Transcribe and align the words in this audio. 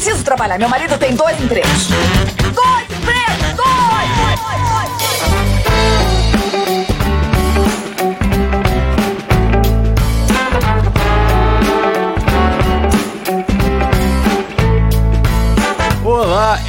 preciso 0.00 0.24
trabalhar. 0.24 0.58
Meu 0.58 0.68
marido 0.68 0.96
tem 0.96 1.14
dois 1.14 1.38
empregos. 1.42 1.88
Dois 2.54 2.84
empregos! 2.84 3.54
Dois! 3.54 4.79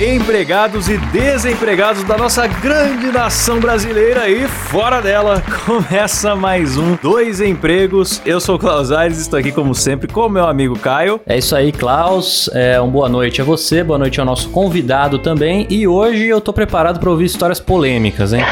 Empregados 0.04 0.90
e 0.90 0.98
desempregados 0.98 2.04
da 2.04 2.18
nossa 2.18 2.48
grande 2.48 3.12
nação 3.12 3.60
brasileira 3.60 4.28
e 4.28 4.48
fora 4.48 5.00
dela. 5.00 5.44
Começa 5.64 6.36
mais 6.36 6.76
um 6.76 6.96
Dois 6.96 7.40
Empregos. 7.40 8.20
Eu 8.26 8.40
sou 8.42 8.56
o 8.56 8.60
Klaus 8.60 8.92
Aires, 8.92 9.20
estou 9.20 9.38
aqui 9.38 9.52
como 9.52 9.76
sempre 9.76 10.12
com 10.12 10.28
meu 10.28 10.48
amigo 10.48 10.78
Caio. 10.80 11.22
É 11.28 11.38
isso 11.38 11.56
aí, 11.56 11.72
Klaus. 11.72 12.50
É, 12.52 12.82
um 12.82 12.90
boa 12.90 13.08
noite 13.08 13.42
a 13.42 13.44
você, 13.44 13.84
boa 13.84 14.00
noite 14.00 14.20
ao 14.20 14.26
nosso 14.26 14.50
convidado 14.50 15.20
também. 15.20 15.68
E 15.70 15.88
hoje 15.88 16.26
eu 16.26 16.42
tô 16.42 16.52
preparado 16.52 17.00
para 17.00 17.10
ouvir 17.10 17.26
histórias 17.26 17.60
polêmicas, 17.60 18.34
hein? 18.34 18.44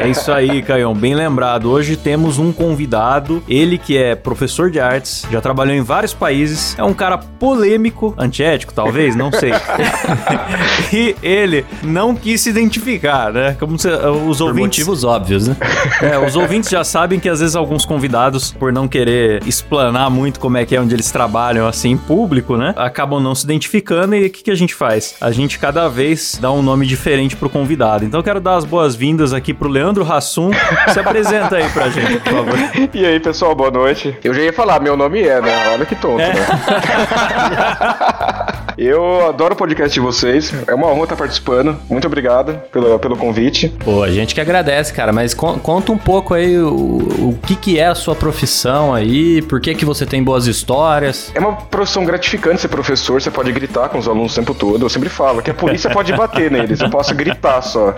É 0.00 0.08
isso 0.08 0.32
aí, 0.32 0.62
Caio. 0.62 0.92
Bem 0.94 1.14
lembrado. 1.14 1.70
Hoje 1.70 1.96
temos 1.96 2.38
um 2.38 2.52
convidado, 2.52 3.40
ele 3.48 3.78
que 3.78 3.96
é 3.96 4.16
professor 4.16 4.68
de 4.68 4.80
artes, 4.80 5.24
já 5.30 5.40
trabalhou 5.40 5.76
em 5.76 5.82
vários 5.82 6.12
países, 6.12 6.76
é 6.76 6.82
um 6.82 6.94
cara 6.94 7.18
polêmico, 7.18 8.14
antiético 8.18 8.74
talvez, 8.74 9.14
não 9.14 9.30
sei. 9.30 9.52
e 10.92 11.16
ele 11.22 11.64
não 11.82 12.14
quis 12.14 12.40
se 12.40 12.50
identificar, 12.50 13.32
né? 13.32 13.56
Como 13.58 13.78
se, 13.78 13.88
uh, 13.88 14.28
os 14.28 14.38
Por 14.38 14.48
ouvintes. 14.48 14.78
motivos 14.78 15.04
óbvios, 15.04 15.48
né? 15.48 15.56
É, 16.00 16.18
os 16.18 16.36
ouvintes 16.36 16.70
já 16.70 16.84
sabem 16.84 17.18
que 17.18 17.28
às 17.28 17.40
vezes 17.40 17.56
alguns 17.56 17.84
convidados, 17.84 18.52
por 18.52 18.72
não 18.72 18.86
querer 18.86 19.42
explanar 19.46 20.10
muito 20.10 20.38
como 20.38 20.56
é 20.56 20.64
que 20.64 20.76
é 20.76 20.80
onde 20.80 20.94
eles 20.94 21.10
trabalham 21.10 21.66
assim 21.66 21.90
em 21.90 21.96
público, 21.96 22.56
né? 22.56 22.72
Acabam 22.76 23.20
não 23.20 23.34
se 23.34 23.44
identificando 23.44 24.14
e 24.14 24.26
o 24.26 24.30
que, 24.30 24.44
que 24.44 24.50
a 24.50 24.54
gente 24.54 24.74
faz? 24.74 25.16
A 25.20 25.30
gente 25.30 25.58
cada 25.58 25.88
vez 25.88 26.38
dá 26.40 26.50
um 26.52 26.62
nome 26.62 26.86
diferente 26.86 27.36
pro 27.36 27.50
convidado. 27.50 28.04
Então 28.04 28.20
eu 28.20 28.24
quero 28.24 28.40
dar 28.40 28.56
as 28.56 28.64
boas-vindas 28.64 29.32
aqui 29.32 29.52
pro 29.52 29.68
Leandro 29.68 30.10
Hassum. 30.10 30.50
Se 30.92 31.00
apresenta 31.00 31.56
aí 31.56 31.68
pra 31.70 31.88
gente, 31.88 32.18
por 32.20 32.32
favor. 32.32 32.58
E 32.94 33.06
aí, 33.06 33.20
pessoal, 33.20 33.54
boa 33.54 33.70
noite. 33.70 34.16
Eu 34.22 34.34
já 34.34 34.42
ia 34.42 34.52
falar, 34.52 34.80
meu 34.80 34.96
nome 34.96 35.22
é, 35.22 35.40
né? 35.40 35.72
Olha 35.72 35.86
que 35.86 35.96
tonto, 35.96 36.18
né? 36.18 36.32
Eu 38.80 39.26
adoro 39.28 39.54
o 39.54 39.56
podcast 39.56 39.92
de 39.92 39.98
vocês. 39.98 40.54
É 40.68 40.72
uma 40.72 40.86
honra 40.86 41.02
estar 41.02 41.16
participando. 41.16 41.76
Muito 41.90 42.06
obrigado 42.06 42.54
pelo, 42.70 42.96
pelo 43.00 43.16
convite. 43.16 43.68
Pô, 43.84 44.04
a 44.04 44.10
gente 44.12 44.36
que 44.36 44.40
agradece, 44.40 44.92
cara. 44.92 45.12
Mas 45.12 45.34
con- 45.34 45.58
conta 45.58 45.90
um 45.90 45.98
pouco 45.98 46.32
aí 46.32 46.56
o, 46.56 46.70
o 46.70 47.38
que, 47.44 47.56
que 47.56 47.76
é 47.76 47.88
a 47.88 47.94
sua 47.96 48.14
profissão 48.14 48.94
aí, 48.94 49.42
por 49.42 49.60
que, 49.60 49.74
que 49.74 49.84
você 49.84 50.06
tem 50.06 50.22
boas 50.22 50.46
histórias. 50.46 51.32
É 51.34 51.40
uma 51.40 51.54
profissão 51.56 52.04
gratificante 52.04 52.60
ser 52.60 52.68
professor. 52.68 53.20
Você 53.20 53.32
pode 53.32 53.50
gritar 53.50 53.88
com 53.88 53.98
os 53.98 54.06
alunos 54.06 54.30
o 54.32 54.34
tempo 54.36 54.54
todo. 54.54 54.84
Eu 54.84 54.88
sempre 54.88 55.08
falo 55.08 55.42
que 55.42 55.50
a 55.50 55.54
polícia 55.54 55.90
pode 55.90 56.12
bater 56.12 56.48
neles. 56.48 56.80
Eu 56.80 56.88
posso 56.88 57.12
gritar 57.16 57.60
só. 57.62 57.92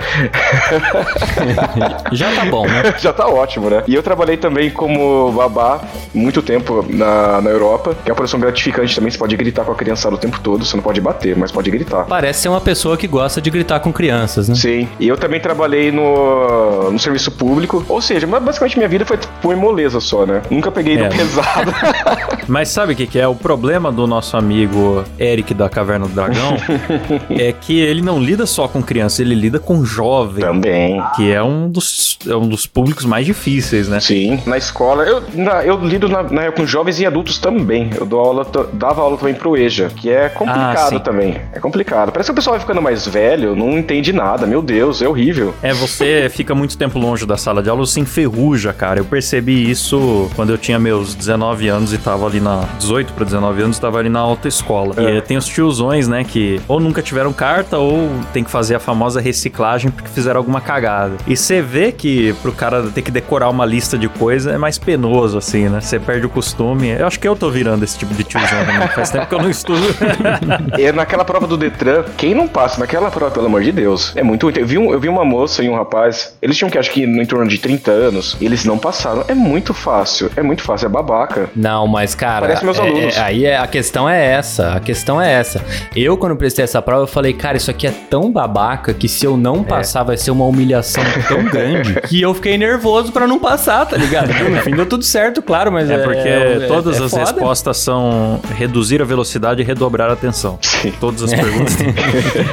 Já 2.10 2.32
tá 2.34 2.46
bom, 2.46 2.66
né? 2.66 2.94
Já 2.98 3.12
tá 3.12 3.28
ótimo, 3.28 3.68
né? 3.68 3.82
E 3.86 3.94
eu 3.94 4.02
trabalhei 4.02 4.38
também 4.38 4.70
como 4.70 5.30
babá 5.32 5.82
muito 6.14 6.40
tempo 6.40 6.82
na, 6.88 7.42
na 7.42 7.50
Europa, 7.50 7.94
que 8.02 8.10
é 8.10 8.12
uma 8.12 8.16
profissão 8.16 8.40
gratificante 8.40 8.94
também. 8.94 9.10
Você 9.10 9.18
pode 9.18 9.36
gritar 9.36 9.62
com 9.66 9.72
a 9.72 9.74
criançada 9.74 10.14
o 10.14 10.18
tempo 10.18 10.40
todo. 10.40 10.69
Você 10.70 10.76
não 10.76 10.82
pode 10.84 11.00
bater, 11.00 11.36
mas 11.36 11.50
pode 11.50 11.70
gritar. 11.70 12.04
Parece 12.04 12.42
ser 12.42 12.48
uma 12.48 12.60
pessoa 12.60 12.96
que 12.96 13.06
gosta 13.08 13.40
de 13.40 13.50
gritar 13.50 13.80
com 13.80 13.92
crianças, 13.92 14.48
né? 14.48 14.54
Sim, 14.54 14.88
e 15.00 15.08
eu 15.08 15.16
também 15.16 15.40
trabalhei 15.40 15.90
no, 15.90 16.90
no 16.92 16.98
serviço 16.98 17.30
público, 17.32 17.84
ou 17.88 18.00
seja, 18.00 18.26
basicamente 18.26 18.76
minha 18.76 18.88
vida 18.88 19.04
foi, 19.04 19.18
foi 19.42 19.56
moleza 19.56 19.98
só, 20.00 20.24
né? 20.24 20.42
Nunca 20.50 20.70
peguei 20.70 20.96
É. 20.96 21.08
no 21.08 21.10
pesado. 21.16 21.72
Mas 22.46 22.68
sabe 22.68 22.92
o 22.92 22.96
que, 22.96 23.06
que 23.06 23.18
é? 23.18 23.26
O 23.26 23.34
problema 23.34 23.90
do 23.90 24.06
nosso 24.06 24.36
amigo 24.36 25.04
Eric 25.18 25.52
da 25.54 25.68
Caverna 25.68 26.06
do 26.06 26.14
Dragão 26.14 26.56
é 27.30 27.52
que 27.52 27.78
ele 27.80 28.02
não 28.02 28.20
lida 28.20 28.46
só 28.46 28.68
com 28.68 28.82
criança, 28.82 29.22
ele 29.22 29.34
lida 29.34 29.58
com 29.58 29.84
jovem. 29.84 30.44
também. 30.44 31.02
Que 31.16 31.32
é 31.32 31.42
um 31.42 31.68
dos, 31.68 32.18
é 32.28 32.34
um 32.36 32.48
dos 32.48 32.66
públicos 32.66 33.04
mais 33.04 33.26
difíceis, 33.26 33.88
né? 33.88 33.98
Sim, 34.00 34.40
na 34.46 34.56
escola, 34.56 35.04
eu, 35.04 35.22
na- 35.34 35.64
eu 35.64 35.76
lido 35.84 36.08
na, 36.08 36.22
na- 36.22 36.52
com 36.52 36.64
jovens 36.66 37.00
e 37.00 37.06
adultos 37.06 37.38
também. 37.38 37.90
Eu 37.98 38.06
dou 38.06 38.20
aula, 38.20 38.46
dava 38.72 39.02
aula 39.02 39.16
também 39.16 39.34
pro 39.34 39.56
EJA, 39.56 39.88
que 39.94 40.10
é 40.10 40.26
Ah, 40.26 40.30
complicado 40.60 40.90
sim. 40.90 40.98
também. 41.00 41.40
É 41.52 41.60
complicado. 41.60 42.12
Parece 42.12 42.28
que 42.28 42.32
o 42.32 42.34
pessoal 42.34 42.54
vai 42.54 42.60
ficando 42.60 42.82
mais 42.82 43.06
velho, 43.06 43.54
não 43.56 43.78
entende 43.78 44.12
nada. 44.12 44.46
Meu 44.46 44.62
Deus, 44.62 45.02
é 45.02 45.08
horrível. 45.08 45.54
É, 45.62 45.72
você 45.72 46.28
fica 46.30 46.54
muito 46.54 46.76
tempo 46.76 46.98
longe 46.98 47.26
da 47.26 47.36
sala 47.36 47.62
de 47.62 47.70
aula, 47.70 47.84
você 47.84 48.00
enferruja, 48.00 48.72
cara. 48.72 49.00
Eu 49.00 49.04
percebi 49.04 49.70
isso 49.70 50.30
quando 50.36 50.50
eu 50.50 50.58
tinha 50.58 50.78
meus 50.78 51.14
19 51.14 51.68
anos 51.68 51.92
e 51.92 51.98
tava 51.98 52.26
ali 52.26 52.40
na. 52.40 52.64
18 52.78 53.12
para 53.12 53.24
19 53.24 53.62
anos, 53.62 53.78
tava 53.78 53.98
ali 53.98 54.08
na 54.08 54.20
autoescola. 54.20 54.94
É. 54.96 55.16
E 55.16 55.20
tem 55.22 55.36
os 55.36 55.46
tiozões, 55.46 56.08
né, 56.08 56.24
que 56.24 56.60
ou 56.68 56.80
nunca 56.80 57.02
tiveram 57.02 57.32
carta 57.32 57.78
ou 57.78 58.10
tem 58.32 58.44
que 58.44 58.50
fazer 58.50 58.74
a 58.74 58.78
famosa 58.80 59.20
reciclagem 59.20 59.90
porque 59.90 60.08
fizeram 60.08 60.38
alguma 60.38 60.60
cagada. 60.60 61.16
E 61.26 61.36
você 61.36 61.62
vê 61.62 61.92
que 61.92 62.32
pro 62.34 62.52
cara 62.52 62.82
ter 62.90 63.02
que 63.02 63.10
decorar 63.10 63.48
uma 63.48 63.64
lista 63.64 63.98
de 63.98 64.08
coisa 64.08 64.52
é 64.52 64.58
mais 64.58 64.78
penoso, 64.78 65.38
assim, 65.38 65.68
né? 65.68 65.80
Você 65.80 65.98
perde 65.98 66.26
o 66.26 66.28
costume. 66.28 66.88
Eu 66.88 67.06
acho 67.06 67.18
que 67.18 67.28
eu 67.28 67.36
tô 67.36 67.50
virando 67.50 67.84
esse 67.84 67.98
tipo 67.98 68.14
de 68.14 68.24
tiozão 68.24 68.64
também. 68.64 68.88
Faz 68.88 69.10
tempo 69.10 69.26
que 69.26 69.34
eu 69.34 69.42
não 69.42 69.50
estudo. 69.50 69.80
E 70.78 70.90
naquela 70.92 71.24
prova 71.24 71.46
do 71.46 71.56
Detran, 71.56 72.04
quem 72.16 72.34
não 72.34 72.46
passa 72.48 72.78
naquela 72.80 73.10
prova, 73.10 73.30
pelo 73.30 73.46
amor 73.46 73.62
de 73.62 73.72
Deus? 73.72 74.12
É 74.16 74.22
muito. 74.22 74.50
Eu 74.50 74.66
vi, 74.66 74.78
um- 74.78 74.92
eu 74.92 75.00
vi 75.00 75.08
uma 75.08 75.24
moça 75.24 75.62
e 75.62 75.68
um 75.68 75.74
rapaz, 75.74 76.34
eles 76.42 76.56
tinham 76.56 76.70
que 76.70 76.78
acho 76.78 76.90
que 76.90 77.02
em 77.04 77.26
torno 77.26 77.46
de 77.48 77.58
30 77.58 77.90
anos, 77.90 78.36
e 78.40 78.44
eles 78.46 78.64
não 78.64 78.78
passaram. 78.78 79.24
É 79.28 79.34
muito 79.34 79.72
fácil, 79.74 80.30
é 80.36 80.42
muito 80.42 80.62
fácil, 80.62 80.86
é 80.86 80.88
babaca. 80.88 81.48
Não, 81.54 81.86
mas 81.86 82.14
cara, 82.14 82.46
Parece 82.46 82.64
meus 82.64 82.78
é- 82.78 82.82
alunos. 82.82 83.16
é- 83.16 83.20
aí 83.20 83.44
é, 83.44 83.56
a 83.58 83.66
questão 83.66 84.08
é 84.08 84.24
essa, 84.24 84.74
a 84.74 84.80
questão 84.80 85.20
é 85.20 85.30
essa. 85.32 85.64
Eu 85.94 86.16
quando 86.16 86.36
prestei 86.36 86.64
essa 86.64 86.80
prova, 86.82 87.02
eu 87.02 87.06
falei, 87.06 87.32
cara, 87.32 87.56
isso 87.56 87.70
aqui 87.70 87.86
é 87.86 87.92
tão 88.10 88.30
babaca 88.30 88.92
que 88.94 89.08
se 89.08 89.24
eu 89.26 89.34
É. 89.34 89.36
não 89.36 89.62
passar 89.62 90.02
vai 90.02 90.16
ser 90.16 90.30
uma 90.30 90.44
humilhação 90.44 91.02
tão 91.28 91.44
grande 91.50 92.00
que 92.02 92.20
eu 92.20 92.34
fiquei 92.34 92.56
nervoso 92.58 93.12
pra 93.12 93.26
não 93.26 93.38
passar, 93.38 93.86
tá 93.86 93.96
ligado? 93.96 94.28
No 94.50 94.60
fim 94.62 94.70
deu 94.74 94.86
tudo 94.86 95.04
certo, 95.04 95.42
claro, 95.42 95.70
mas 95.72 95.90
É 95.90 95.94
é 95.94 95.98
porque 95.98 96.28
é- 96.28 96.66
todas 96.68 97.00
é 97.00 97.04
as 97.04 97.10
foda. 97.10 97.22
respostas 97.24 97.76
são 97.78 98.40
reduzir 98.56 99.00
a 99.02 99.04
velocidade 99.04 99.60
e 99.62 99.64
redobrar 99.64 100.10
a 100.10 100.16
Sim. 100.62 100.92
Todas 101.00 101.22
as 101.22 101.32
perguntas. 101.34 101.76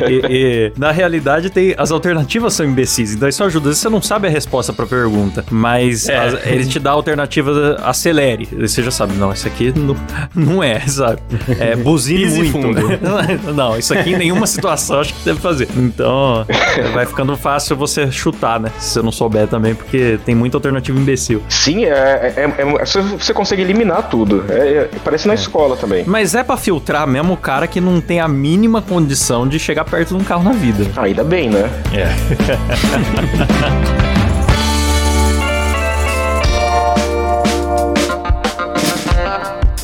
e, 0.10 0.22
e, 0.30 0.74
na 0.78 0.92
realidade, 0.92 1.50
tem, 1.50 1.74
as 1.78 1.92
alternativas 1.92 2.54
são 2.54 2.66
imbecis. 2.66 3.14
Então 3.14 3.28
isso 3.28 3.44
ajuda. 3.44 3.66
Às 3.70 3.76
vezes 3.76 3.82
você 3.82 3.90
não 3.90 4.02
sabe 4.02 4.28
a 4.28 4.30
resposta 4.30 4.72
pra 4.74 4.86
pergunta, 4.86 5.44
mas 5.50 6.08
É. 6.10 6.18
as- 6.18 6.46
ele 6.46 6.66
te 6.66 6.80
dá 6.80 6.92
a 6.92 6.94
alternativa 6.94 7.78
acelere. 7.84 8.48
Você 8.60 8.84
já 8.84 8.92
sabe, 8.92 9.14
não, 9.14 9.32
isso 9.32 9.48
aqui 9.48 9.74
não, 9.76 9.96
não 10.36 10.64
é, 10.64 10.80
sabe? 10.82 11.22
É 11.60 11.76
buzine 11.76 12.26
muito. 12.26 12.52
fundo. 12.52 12.78
não, 13.54 13.78
isso 13.78 13.94
aqui 13.94 14.12
em 14.14 14.18
nenhuma 14.18 14.48
situação 14.48 15.00
acho 15.00 15.14
que 15.14 15.24
deve 15.26 15.40
fazer. 15.40 15.68
Então, 15.76 16.46
vai 16.94 17.06
ficando 17.06 17.36
fácil 17.38 17.76
você 17.76 18.12
chutar, 18.12 18.60
né? 18.60 18.72
Se 18.80 18.92
você 18.94 19.02
não 19.02 19.12
souber 19.12 19.48
também, 19.48 19.76
porque 19.76 20.20
tem 20.26 20.36
muita 20.36 20.58
alternativa 20.58 20.98
imbecil. 20.98 21.42
Sim, 21.50 21.86
é, 21.86 21.90
é- 21.90 22.34
é- 22.38 22.62
é- 22.62 22.86
você- 22.86 23.34
consegue 23.34 23.62
eliminar 23.62 24.10
tudo. 24.10 24.46
É, 24.50 24.54
é- 24.70 24.90
parece 25.04 25.28
na 25.28 25.34
escola 25.34 25.76
também. 25.78 26.04
Mas 26.08 26.34
é 26.34 26.44
pra 26.44 26.58
filtrar 26.58 27.06
mesmo 27.08 27.34
o 27.34 27.38
cara 27.38 27.67
que 27.68 27.80
não 27.80 28.02
tem 28.02 28.20
a 28.20 28.28
mínima 28.28 28.82
condição 28.82 29.48
de 29.48 29.60
chegar 29.60 29.86
perto 29.86 30.10
de 30.10 30.16
um 30.16 30.24
carro 30.24 30.44
na 30.44 30.54
vida. 30.54 30.88
Ainda 30.96 31.24
bem, 31.24 31.50
né? 31.50 31.68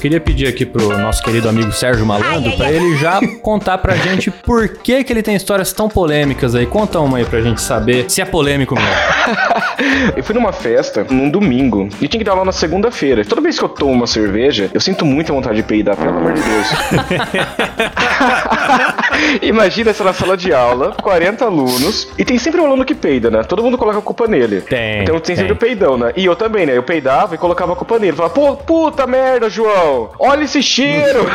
Queria 0.03 0.19
pedir 0.19 0.49
aqui 0.49 0.65
pro 0.65 0.97
nosso 0.97 1.23
querido 1.23 1.47
amigo 1.47 1.71
Sérgio 1.71 2.05
Malandro 2.05 2.51
pra 2.57 2.69
ele 2.69 2.97
já 2.97 3.21
contar 3.41 3.77
pra 3.77 3.95
gente 3.95 4.29
por 4.29 4.67
que 4.67 5.01
que 5.01 5.13
ele 5.13 5.23
tem 5.23 5.33
histórias 5.33 5.71
tão 5.71 5.87
polêmicas 5.87 6.55
aí. 6.55 6.65
Conta 6.65 6.99
uma 6.99 7.19
aí 7.19 7.25
pra 7.25 7.39
gente 7.39 7.61
saber 7.61 8.09
se 8.09 8.19
é 8.21 8.25
polêmico 8.25 8.75
mesmo. 8.75 8.89
Eu 10.17 10.21
fui 10.21 10.35
numa 10.35 10.51
festa 10.51 11.05
num 11.09 11.29
domingo 11.29 11.87
e 12.01 12.07
tinha 12.09 12.19
que 12.19 12.23
dar 12.25 12.33
aula 12.33 12.43
na 12.43 12.51
segunda-feira. 12.51 13.23
Toda 13.23 13.39
vez 13.39 13.57
que 13.57 13.63
eu 13.63 13.69
tomo 13.69 13.91
uma 13.93 14.05
cerveja, 14.07 14.69
eu 14.73 14.79
sinto 14.79 15.05
muita 15.05 15.33
vontade 15.33 15.55
de 15.55 15.63
peidar, 15.63 15.95
pelo 15.97 16.09
amor 16.09 16.33
de 16.33 16.41
Deus. 16.41 16.67
Imagina 19.41 19.91
essa 19.91 20.03
na 20.03 20.13
sala 20.13 20.37
de 20.37 20.53
aula, 20.53 20.95
40 21.01 21.43
alunos, 21.45 22.07
e 22.17 22.23
tem 22.23 22.37
sempre 22.37 22.61
um 22.61 22.65
aluno 22.65 22.85
que 22.85 22.93
peida, 22.93 23.31
né? 23.31 23.43
Todo 23.43 23.63
mundo 23.63 23.77
coloca 23.77 23.97
a 23.99 24.01
culpa 24.01 24.27
nele. 24.27 24.61
Tem, 24.61 25.01
Então 25.03 25.19
tem 25.19 25.35
sempre 25.35 25.55
tem. 25.55 25.57
o 25.57 25.59
peidão, 25.59 25.97
né? 25.97 26.13
E 26.15 26.23
eu 26.25 26.35
também, 26.35 26.65
né? 26.65 26.77
Eu 26.77 26.83
peidava 26.83 27.35
e 27.35 27.37
colocava 27.37 27.73
a 27.73 27.75
culpa 27.75 27.97
nele. 27.99 28.15
Falava, 28.15 28.33
pô, 28.33 28.55
puta 28.55 29.07
merda, 29.07 29.49
João! 29.49 29.92
Olha 30.19 30.43
esse 30.43 30.61
cheiro! 30.61 31.25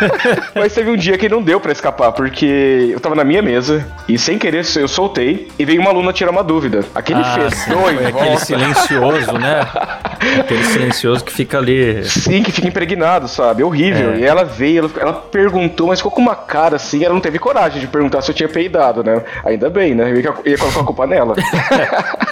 Mas 0.54 0.74
teve 0.74 0.90
um 0.90 0.96
dia 0.96 1.16
que 1.18 1.28
não 1.28 1.42
deu 1.42 1.60
pra 1.60 1.72
escapar, 1.72 2.12
porque 2.12 2.90
eu 2.92 3.00
tava 3.00 3.14
na 3.14 3.24
minha 3.24 3.42
mesa 3.42 3.86
e 4.08 4.18
sem 4.18 4.38
querer 4.38 4.64
eu 4.76 4.88
soltei 4.88 5.48
e 5.58 5.64
veio 5.64 5.80
uma 5.80 5.90
aluna 5.90 6.12
tirar 6.12 6.30
uma 6.30 6.42
dúvida. 6.42 6.84
Aquele 6.94 7.20
Ah, 7.20 7.50
fedor 7.50 7.92
em 7.92 7.96
Foi 7.98 8.06
aquele 8.06 8.38
silencioso, 8.38 9.32
né? 9.32 9.60
Aquele 10.40 10.64
silencioso 10.64 11.24
que 11.24 11.32
fica 11.32 11.58
ali. 11.58 12.04
Sim, 12.04 12.42
que 12.42 12.50
fica 12.50 12.66
impregnado, 12.66 13.28
sabe? 13.28 13.62
Horrível. 13.62 14.12
É. 14.14 14.18
E 14.18 14.24
ela 14.24 14.44
veio, 14.44 14.78
ela, 14.84 14.90
ela 14.98 15.12
perguntou, 15.12 15.88
mas 15.88 16.00
ficou 16.00 16.10
com 16.10 16.20
uma 16.20 16.34
cara 16.34 16.76
assim, 16.76 17.04
ela 17.04 17.12
não 17.14 17.20
teve 17.20 17.38
coragem 17.38 17.80
de 17.80 17.86
perguntar 17.86 18.22
se 18.22 18.30
eu 18.30 18.34
tinha 18.34 18.48
peidado, 18.48 19.04
né? 19.04 19.22
Ainda 19.44 19.68
bem, 19.70 19.94
né? 19.94 20.10
Eu 20.10 20.16
ia, 20.20 20.34
ia 20.46 20.58
colocar 20.58 20.80
a 20.80 20.84
culpa 20.84 21.06
nela. 21.06 21.34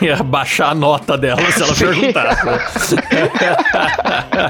Ia 0.02 0.16
baixar 0.22 0.70
a 0.70 0.74
nota 0.74 1.16
dela 1.16 1.40
se 1.52 1.62
ela 1.62 1.74
Sim. 1.74 1.86
perguntasse. 1.86 2.96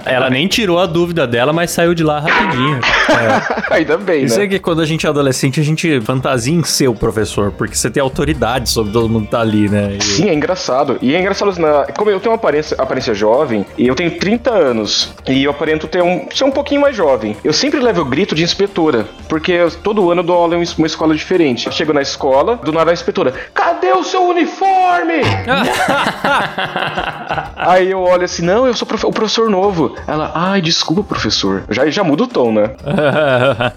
Ela 0.07 0.31
nem 0.31 0.47
tirou 0.49 0.79
a 0.79 0.87
dúvida 0.87 1.24
dela, 1.27 1.53
mas 1.53 1.71
saiu 1.71 1.95
de 1.95 2.03
lá 2.03 2.21
rapidinho. 2.21 2.81
Ainda 3.71 3.97
bem, 3.99 4.25
Isso 4.25 4.39
né? 4.39 4.45
é 4.45 4.49
que 4.49 4.59
quando 4.59 4.81
a 4.81 4.87
gente 4.87 5.07
é 5.07 5.09
adolescente, 5.09 5.61
a 5.61 5.65
gente 5.65 6.01
fantasia 6.01 6.55
em 6.55 6.63
ser 6.65 6.89
o 6.89 6.95
professor, 6.95 7.53
porque 7.53 7.75
você 7.75 7.91
tem 7.91 8.03
autoridade 8.03 8.71
sobre 8.71 8.93
todo 8.93 9.09
mundo 9.09 9.25
que 9.27 9.31
tá 9.31 9.41
ali, 9.41 9.69
né? 9.69 9.97
E- 9.99 10.03
Sim, 10.05 10.29
é 10.29 10.35
engraçado. 10.35 10.99
E 11.03 11.15
é 11.15 11.21
engraçado, 11.21 11.57
na... 11.59 11.87
como 11.97 12.11
eu 12.11 12.19
tenho 12.21 12.33
uma 12.33 12.37
aparência, 12.37 12.77
aparência 12.81 13.15
jovem, 13.15 13.65
e 13.77 13.87
eu 13.87 13.95
tenho 13.95 14.19
30 14.19 14.51
anos, 14.51 15.13
e 15.29 15.45
eu 15.45 15.51
aparento 15.51 15.87
ter 15.87 16.03
um, 16.03 16.27
ser 16.35 16.45
um 16.45 16.51
pouquinho 16.51 16.81
mais 16.81 16.97
jovem, 16.97 17.37
eu 17.45 17.53
sempre 17.53 17.81
levo 17.81 18.03
o 18.03 18.05
grito 18.05 18.35
de 18.35 18.43
inspetora, 18.43 19.07
porque 19.29 19.53
eu- 19.53 19.71
todo 19.71 20.11
ano 20.11 20.21
eu 20.21 20.25
dou 20.27 20.37
aula 20.37 20.57
em 20.57 20.65
uma 20.79 20.87
escola 20.87 21.15
diferente. 21.15 21.67
Eu 21.67 21.73
chego 21.73 21.93
na 21.93 22.03
escola, 22.03 22.57
do 22.57 22.73
nada 22.73 22.91
a 22.91 22.95
inspetora, 22.95 23.33
cadê 23.53 23.93
o 23.93 24.03
seu 24.05 24.23
uniforme? 24.25 25.23
Aí 27.57 27.91
eu 27.91 28.01
olho 28.01 28.25
assim, 28.25 28.43
não, 28.45 28.67
eu 28.67 28.75
sou 28.75 28.87
profe- 28.87 29.07
o 29.07 29.13
professor 29.13 29.49
novo. 29.51 29.95
Ela, 30.07 30.31
ai, 30.35 30.61
desculpa, 30.61 31.14
professor. 31.15 31.63
Já, 31.71 31.89
já 31.91 32.03
muda 32.05 32.25
o 32.25 32.27
tom, 32.27 32.53
né? 32.53 32.71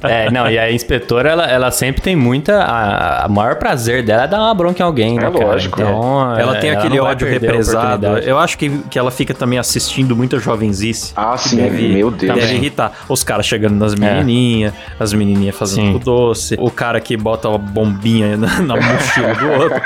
É, 0.03 0.29
não, 0.31 0.49
e 0.49 0.57
a 0.57 0.71
inspetora, 0.71 1.29
ela, 1.29 1.45
ela 1.45 1.71
sempre 1.71 2.01
tem 2.01 2.15
muita. 2.15 2.61
A, 2.63 3.25
a 3.25 3.27
maior 3.27 3.55
prazer 3.55 4.03
dela 4.03 4.23
é 4.23 4.27
dar 4.27 4.39
uma 4.39 4.53
bronca 4.53 4.81
em 4.81 4.85
alguém, 4.85 5.15
né? 5.15 5.27
É 5.27 5.31
cara? 5.31 5.45
lógico. 5.45 5.81
Então, 5.81 6.35
Ela 6.37 6.57
é, 6.57 6.59
tem 6.59 6.69
aquele 6.71 6.95
não 6.97 7.03
vai 7.03 7.11
ódio 7.13 7.27
represado. 7.27 8.05
Eu 8.19 8.37
acho 8.37 8.57
que, 8.57 8.69
que 8.89 8.97
ela 8.97 9.11
fica 9.11 9.33
também 9.33 9.59
assistindo 9.59 10.15
muita 10.15 10.39
jovenzice. 10.39 11.13
Ah, 11.15 11.35
sim, 11.37 11.57
Deve, 11.57 11.87
meu 11.89 12.11
Deus. 12.11 12.35
Deve 12.39 12.55
irritar. 12.55 12.91
Os 13.09 13.23
caras 13.23 13.45
chegando 13.45 13.75
nas 13.75 13.93
menininhas, 13.95 14.73
as 14.99 15.13
menininhas 15.13 15.55
fazendo 15.55 15.87
Sim. 15.91 15.95
o 15.95 15.99
doce, 15.99 16.55
o 16.59 16.69
cara 16.71 16.99
que 16.99 17.15
bota 17.17 17.53
a 17.53 17.57
bombinha 17.57 18.37
na, 18.37 18.59
na 18.61 18.75
mochila 18.75 19.33
do 19.35 19.51
outro. 19.63 19.81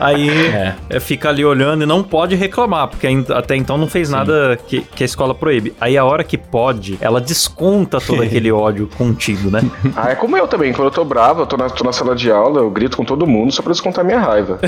Aí 0.00 0.28
É. 0.30 0.74
é, 0.90 1.00
fica 1.00 1.28
ali 1.28 1.44
olhando 1.44 1.82
e 1.82 1.86
não 1.86 2.02
pode 2.02 2.34
reclamar, 2.34 2.88
porque 2.88 3.06
ainda- 3.06 3.38
até 3.38 3.56
então 3.56 3.76
não 3.78 3.86
fez 3.88 4.10
nada 4.10 4.58
que, 4.68 4.80
que 4.80 5.02
a 5.02 5.06
escola 5.06 5.34
proíbe. 5.34 5.74
Aí 5.80 5.96
a 5.96 6.04
hora 6.04 6.22
que 6.24 6.36
pode, 6.38 6.83
ela 7.00 7.20
desconta 7.20 8.00
todo 8.00 8.22
aquele 8.24 8.50
ódio 8.50 8.88
contido, 8.96 9.50
né? 9.50 9.62
Ah, 9.96 10.10
é 10.10 10.14
como 10.14 10.36
eu 10.36 10.46
também. 10.46 10.72
Quando 10.72 10.88
eu 10.88 10.90
tô 10.90 11.04
bravo, 11.04 11.42
eu 11.42 11.46
tô 11.46 11.56
na, 11.56 11.68
tô 11.68 11.84
na 11.84 11.92
sala 11.92 12.14
de 12.14 12.30
aula, 12.30 12.60
eu 12.60 12.70
grito 12.70 12.96
com 12.96 13.04
todo 13.04 13.26
mundo 13.26 13.52
só 13.52 13.62
pra 13.62 13.72
descontar 13.72 14.04
minha 14.04 14.18
raiva. 14.18 14.58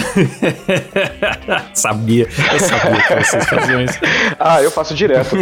sabia, 1.75 2.29
eu 2.53 2.61
sabia 2.61 3.03
que 3.03 3.25
vocês 3.25 3.49
faziam 3.49 3.81
isso. 3.83 3.99
Ah, 4.39 4.63
eu 4.63 4.71
faço 4.71 4.95
direto. 4.95 5.37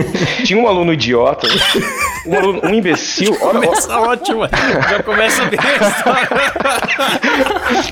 Tinha 0.45 0.61
um 0.61 0.69
aluno 0.69 0.93
idiota, 0.93 1.47
um, 2.27 2.69
um 2.69 2.75
imbecil. 2.75 3.37
Olha, 3.41 3.61
Começa 3.61 3.99
ótima. 4.01 4.51
Já 4.91 5.03
começa 5.03 5.45
bem 5.47 5.59
a 5.61 5.89
história. 5.89 6.29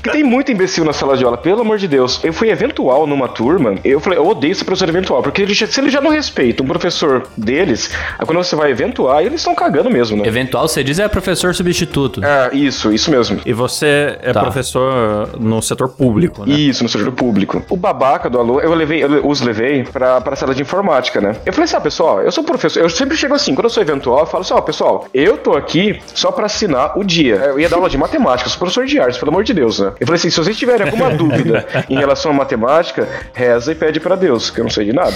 que 0.01 0.09
tem 0.11 0.23
muito 0.23 0.51
imbecil 0.51 0.83
na 0.85 0.93
sala 0.93 1.15
de 1.17 1.23
aula, 1.23 1.37
pelo 1.37 1.61
amor 1.61 1.77
de 1.77 1.87
Deus. 1.87 2.19
Eu 2.23 2.33
fui 2.33 2.49
eventual 2.49 3.05
numa 3.07 3.27
turma, 3.27 3.75
eu 3.83 3.99
falei, 3.99 4.19
eu 4.19 4.27
odeio 4.27 4.51
esse 4.51 4.63
professor 4.63 4.89
eventual, 4.89 5.21
porque 5.21 5.41
ele 5.41 5.53
já- 5.53 5.67
se 5.67 5.79
ele 5.79 5.89
já 5.89 6.01
não 6.01 6.11
respeita 6.11 6.63
um 6.63 6.67
professor 6.67 7.27
deles, 7.37 7.89
aí 8.17 8.25
quando 8.25 8.37
você 8.37 8.55
vai 8.55 8.71
eventuar, 8.71 9.23
eles 9.23 9.39
estão 9.41 9.55
cagando 9.55 9.89
mesmo, 9.89 10.17
né? 10.17 10.27
Eventual, 10.27 10.67
você 10.67 10.83
diz, 10.83 10.99
é 10.99 11.07
professor 11.07 11.53
substituto. 11.55 12.23
É, 12.23 12.49
isso, 12.55 12.91
isso 12.91 13.09
mesmo. 13.11 13.39
E 13.45 13.53
você 13.53 14.17
é 14.21 14.33
Tá. 14.33 14.41
professor 14.41 15.29
no 15.39 15.61
setor 15.61 15.89
público, 15.89 16.45
né? 16.45 16.53
Isso, 16.55 16.83
no 16.83 16.89
setor 16.89 17.11
público. 17.11 17.63
O 17.69 17.77
babaca 17.77 18.29
do 18.29 18.39
aluno, 18.39 18.59
eu 18.61 18.73
levei, 18.73 19.03
eu 19.03 19.25
os 19.27 19.41
levei 19.41 19.83
pra, 19.83 20.19
pra 20.21 20.35
sala 20.35 20.53
de 20.55 20.61
informática, 20.61 21.19
né? 21.21 21.35
Eu 21.45 21.53
falei 21.53 21.65
assim, 21.65 21.75
ah, 21.75 21.81
pessoal, 21.81 22.21
eu 22.21 22.31
sou 22.31 22.43
professor, 22.43 22.79
eu 22.81 22.89
sempre 22.89 23.15
chego 23.17 23.33
assim, 23.35 23.53
quando 23.53 23.65
eu 23.65 23.69
sou 23.69 23.81
eventual, 23.83 24.22
eu 24.23 24.27
falo 24.27 24.41
assim, 24.41 24.53
ó, 24.53 24.61
pessoal, 24.61 25.07
eu 25.13 25.37
tô 25.37 25.55
aqui 25.55 26.01
só 26.13 26.31
pra 26.31 26.45
assinar 26.45 26.97
o 26.97 27.03
dia. 27.03 27.35
Eu 27.35 27.59
ia 27.59 27.69
dar 27.69 27.77
aula 27.77 27.89
de 27.89 27.97
matemática, 27.97 28.49
sou 28.49 28.59
professor 28.59 28.85
de 28.85 28.99
artes, 28.99 29.17
pelo 29.17 29.31
amor 29.31 29.43
de 29.43 29.53
Deus, 29.53 29.79
né? 29.79 29.93
Eu 29.99 30.07
falei 30.07 30.19
assim, 30.19 30.29
se 30.29 30.37
vocês 30.37 30.57
tiverem 30.57 30.85
alguma 30.85 31.09
dúvida 31.15 31.65
em 31.89 31.97
relação 31.97 32.31
à 32.31 32.33
matemática, 32.33 33.07
reza 33.33 33.71
e 33.71 33.75
pede 33.75 33.99
pra 33.99 34.15
Deus, 34.15 34.49
que 34.49 34.59
eu 34.59 34.63
não 34.63 34.71
sei 34.71 34.85
de 34.85 34.93
nada. 34.93 35.15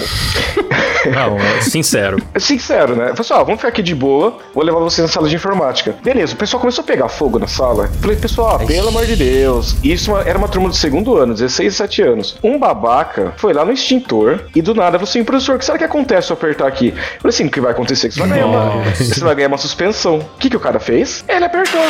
Não, 1.06 1.38
é 1.38 1.60
sincero. 1.62 2.18
É 2.34 2.38
Sincero, 2.38 2.94
né? 2.94 3.10
Eu 3.10 3.16
falei 3.16 3.20
assim, 3.20 3.34
ó, 3.34 3.44
vamos 3.44 3.56
ficar 3.56 3.68
aqui 3.68 3.82
de 3.82 3.94
boa, 3.94 4.38
vou 4.54 4.62
levar 4.62 4.78
vocês 4.80 5.06
na 5.06 5.12
sala 5.12 5.28
de 5.28 5.34
informática. 5.34 5.94
Beleza, 6.02 6.34
o 6.34 6.36
pessoal 6.36 6.60
começou 6.60 6.82
a 6.82 6.86
pegar 6.86 7.08
fogo 7.08 7.38
na 7.38 7.46
sala. 7.46 7.84
Eu 7.84 8.00
falei, 8.00 8.16
pessoal, 8.16 8.58
pelo 8.60 8.88
amor 8.88 9.06
de 9.06 9.16
Deus. 9.16 9.76
Isso 9.82 10.16
era 10.16 10.38
uma 10.38 10.48
turma 10.48 10.68
do 10.68 10.74
segundo 10.74 11.16
ano, 11.16 11.34
16 11.34 11.72
e 11.72 11.76
7 11.76 12.02
anos. 12.02 12.36
Um 12.42 12.58
babaca 12.58 13.32
foi 13.36 13.52
lá 13.52 13.64
no 13.64 13.72
extintor 13.72 14.40
e 14.54 14.62
do 14.62 14.74
nada 14.74 14.98
falou 14.98 15.08
assim, 15.08 15.24
professor, 15.24 15.56
o 15.56 15.58
que 15.58 15.64
será 15.64 15.78
que 15.78 15.84
acontece 15.84 16.28
se 16.28 16.32
eu 16.32 16.36
apertar 16.36 16.66
aqui? 16.66 16.88
Eu 16.88 17.20
falei 17.20 17.34
assim, 17.34 17.46
o 17.46 17.50
que 17.50 17.60
vai 17.60 17.72
acontecer? 17.72 18.06
é 18.06 18.10
Que 18.10 18.14
você 18.14 18.20
vai 18.20 18.28
ganhar 18.30 18.46
uma, 18.46 18.82
você 18.98 19.20
vai 19.20 19.34
ganhar 19.34 19.48
uma 19.48 19.58
suspensão. 19.58 20.18
O 20.18 20.38
que, 20.38 20.50
que 20.50 20.56
o 20.56 20.60
cara 20.60 20.78
fez? 20.78 21.24
Ele 21.28 21.44
apertou. 21.44 21.80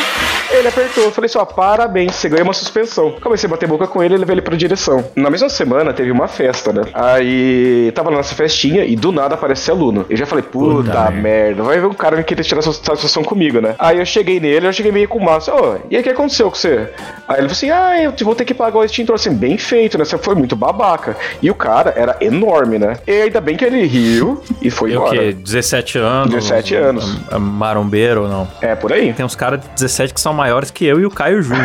Ele 0.51 0.67
apertou. 0.67 1.03
Eu 1.05 1.11
falei 1.11 1.25
assim, 1.27 1.37
ó, 1.37 1.45
parabéns, 1.45 2.15
você 2.15 2.29
ganhou 2.29 2.43
uma 2.45 2.53
suspensão. 2.53 3.15
Comecei 3.21 3.47
a 3.47 3.51
bater 3.51 3.67
boca 3.67 3.87
com 3.87 4.03
ele 4.03 4.15
e 4.15 4.17
levei 4.17 4.35
ele 4.35 4.41
pra 4.41 4.55
direção. 4.55 5.03
Na 5.15 5.29
mesma 5.29 5.49
semana 5.49 5.93
teve 5.93 6.11
uma 6.11 6.27
festa, 6.27 6.71
né? 6.73 6.83
Aí 6.93 7.91
tava 7.93 8.09
lá 8.09 8.17
nessa 8.17 8.35
festinha 8.35 8.83
e 8.85 8.95
do 8.95 9.11
nada 9.11 9.35
aparece 9.35 9.69
aluno. 9.71 10.05
Eu 10.09 10.17
já 10.17 10.25
falei, 10.25 10.43
puta, 10.43 11.09
merda, 11.11 11.63
vai 11.63 11.79
ver 11.79 11.87
um 11.87 11.93
cara 11.93 12.17
me 12.17 12.23
querer 12.23 12.43
tirar 12.43 12.59
essa 12.59 12.71
satisfação 12.73 13.23
comigo, 13.23 13.59
né? 13.61 13.75
Aí 13.79 13.99
eu 13.99 14.05
cheguei 14.05 14.39
nele, 14.39 14.67
eu 14.67 14.73
cheguei 14.73 14.91
meio 14.91 15.07
com 15.07 15.19
massa, 15.19 15.53
ô, 15.53 15.77
e 15.89 15.95
aí 15.95 16.01
o 16.01 16.03
que 16.03 16.09
aconteceu 16.09 16.49
com 16.49 16.55
você? 16.55 16.89
Aí 17.27 17.39
ele 17.39 17.49
falou 17.49 17.51
assim, 17.51 17.69
ah, 17.69 18.01
eu 18.01 18.13
vou 18.25 18.35
ter 18.35 18.45
que 18.45 18.53
pagar 18.53 18.79
o 18.79 18.83
extintor, 18.83 19.15
assim, 19.15 19.33
bem 19.33 19.57
feito, 19.57 19.97
né? 19.97 20.05
Você 20.05 20.17
foi 20.17 20.35
muito 20.35 20.55
babaca. 20.55 21.15
E 21.41 21.49
o 21.49 21.55
cara 21.55 21.93
era 21.95 22.17
enorme, 22.21 22.77
né? 22.79 22.97
E 23.07 23.11
ainda 23.23 23.39
bem 23.41 23.55
que 23.55 23.65
ele 23.65 23.85
riu 23.85 24.41
e 24.61 24.69
foi 24.69 24.91
E 24.91 24.97
o 24.97 25.01
embora. 25.01 25.17
quê? 25.17 25.33
17 25.33 25.97
anos? 25.97 26.33
17 26.33 26.75
anos. 26.75 26.98
É 27.31 27.37
Marombeiro 27.37 28.23
ou 28.23 28.27
não? 28.29 28.47
É, 28.61 28.75
por 28.75 28.91
aí. 28.93 29.13
Tem 29.13 29.25
uns 29.25 29.35
caras 29.35 29.61
de 29.61 29.67
17 29.75 30.13
que 30.13 30.21
são 30.21 30.33
maiores 30.33 30.71
que 30.71 30.85
eu 30.85 30.99
e 30.99 31.05
o 31.05 31.09
Caio 31.11 31.41
junto. 31.41 31.59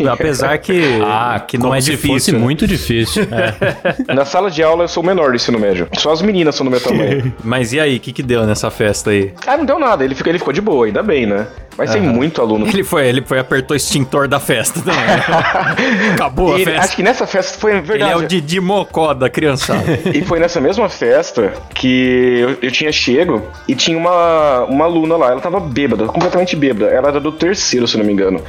Eu- 0.00 0.10
apesar 0.12 0.56
que, 0.58 1.00
Ah, 1.04 1.40
que 1.46 1.58
não 1.58 1.74
é 1.74 1.78
difícil. 1.78 2.08
fosse 2.14 2.32
né? 2.32 2.38
muito 2.38 2.66
difícil. 2.66 3.24
É. 3.30 4.12
Na 4.14 4.24
sala 4.24 4.50
de 4.50 4.62
aula 4.62 4.84
eu 4.84 4.88
sou 4.88 5.02
o 5.02 5.06
menor 5.06 5.30
do 5.30 5.36
ensino 5.36 5.58
médio. 5.58 5.88
Só 5.98 6.12
as 6.12 6.22
meninas 6.22 6.54
são 6.54 6.64
do 6.64 6.70
meu 6.70 6.80
tamanho. 6.82 7.32
Mas 7.44 7.72
e 7.72 7.80
aí, 7.80 7.96
o 7.96 8.00
que, 8.00 8.12
que 8.12 8.22
deu 8.22 8.44
nessa 8.46 8.70
festa 8.70 9.10
aí? 9.10 9.32
ah, 9.46 9.56
não 9.56 9.64
deu 9.64 9.78
nada, 9.78 10.04
ele 10.04 10.14
ficou, 10.14 10.30
ele 10.30 10.38
ficou 10.38 10.52
de 10.52 10.60
boa, 10.60 10.86
ainda 10.86 11.02
bem, 11.02 11.26
né? 11.26 11.46
Mas 11.78 11.90
tem 11.90 12.00
muito 12.00 12.40
aluno. 12.40 12.66
Ele 12.66 12.82
foi, 12.82 13.06
ele 13.06 13.22
foi, 13.22 13.38
apertou 13.38 13.74
o 13.74 13.76
extintor 13.76 14.26
da 14.28 14.40
festa 14.40 14.80
também. 14.80 14.98
né? 15.04 15.24
Acabou 16.14 16.54
a 16.54 16.58
E 16.60 16.64
festa. 16.64 16.80
acho 16.80 16.96
que 16.96 17.02
nessa 17.02 17.26
festa 17.26 17.58
foi 17.58 17.72
Ele 17.72 17.80
verdade. 17.82 18.12
é 18.12 18.16
o 18.16 18.26
Didi 18.26 18.60
Mocó 18.60 19.12
da 19.12 19.28
criançada. 19.28 19.82
E 20.14 20.22
foi 20.22 20.38
nessa 20.40 20.60
mesma 20.60 20.88
festa 20.88 21.52
que 21.74 22.38
eu, 22.40 22.58
eu 22.62 22.70
tinha 22.70 22.90
chego 22.92 23.42
e 23.68 23.74
tinha 23.74 23.96
uma, 23.98 24.64
uma 24.64 24.84
aluna 24.86 25.16
lá. 25.16 25.30
Ela 25.32 25.40
tava 25.40 25.60
bêbada, 25.60 26.06
completamente 26.06 26.56
bêbada. 26.56 26.86
Ela 26.90 27.08
era 27.08 27.20
do 27.20 27.30
terceiro, 27.32 27.86
se 27.86 27.98
não 27.98 28.04
me 28.04 28.12
engano. 28.12 28.40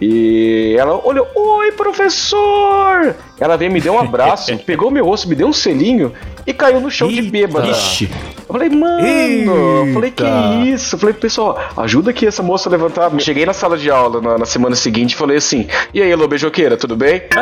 E 0.00 0.74
ela 0.78 1.00
olhou: 1.06 1.26
Oi, 1.34 1.72
professor! 1.72 3.14
Ela 3.38 3.56
veio, 3.56 3.72
me 3.72 3.80
deu 3.80 3.94
um 3.94 3.98
abraço, 3.98 4.56
pegou 4.64 4.90
meu 4.90 5.04
rosto, 5.04 5.28
me 5.28 5.34
deu 5.34 5.48
um 5.48 5.52
selinho 5.52 6.12
e 6.46 6.52
caiu 6.52 6.80
no 6.80 6.90
chão 6.90 7.08
de 7.08 7.18
Eita. 7.18 7.30
bêbada. 7.30 7.68
Ixi. 7.68 8.08
Eu 8.48 8.52
falei, 8.58 8.68
mano, 8.68 9.86
eu 9.86 9.94
falei, 9.94 10.10
que 10.10 10.22
Eita. 10.22 10.64
isso? 10.66 10.94
Eu 10.96 10.98
falei, 11.00 11.14
pessoal, 11.14 11.58
ajuda 11.76 12.10
aqui 12.10 12.26
essa 12.26 12.42
moça 12.42 12.68
levantar. 12.72 13.10
Cheguei 13.20 13.46
na 13.46 13.52
sala 13.52 13.76
de 13.76 13.90
aula 13.90 14.20
na, 14.20 14.38
na 14.38 14.46
semana 14.46 14.74
seguinte 14.74 15.12
e 15.12 15.16
falei 15.16 15.36
assim: 15.36 15.66
E 15.92 16.02
aí, 16.02 16.10
Elô 16.10 16.26
Beijoqueira, 16.26 16.76
tudo 16.76 16.96
bem? 16.96 17.22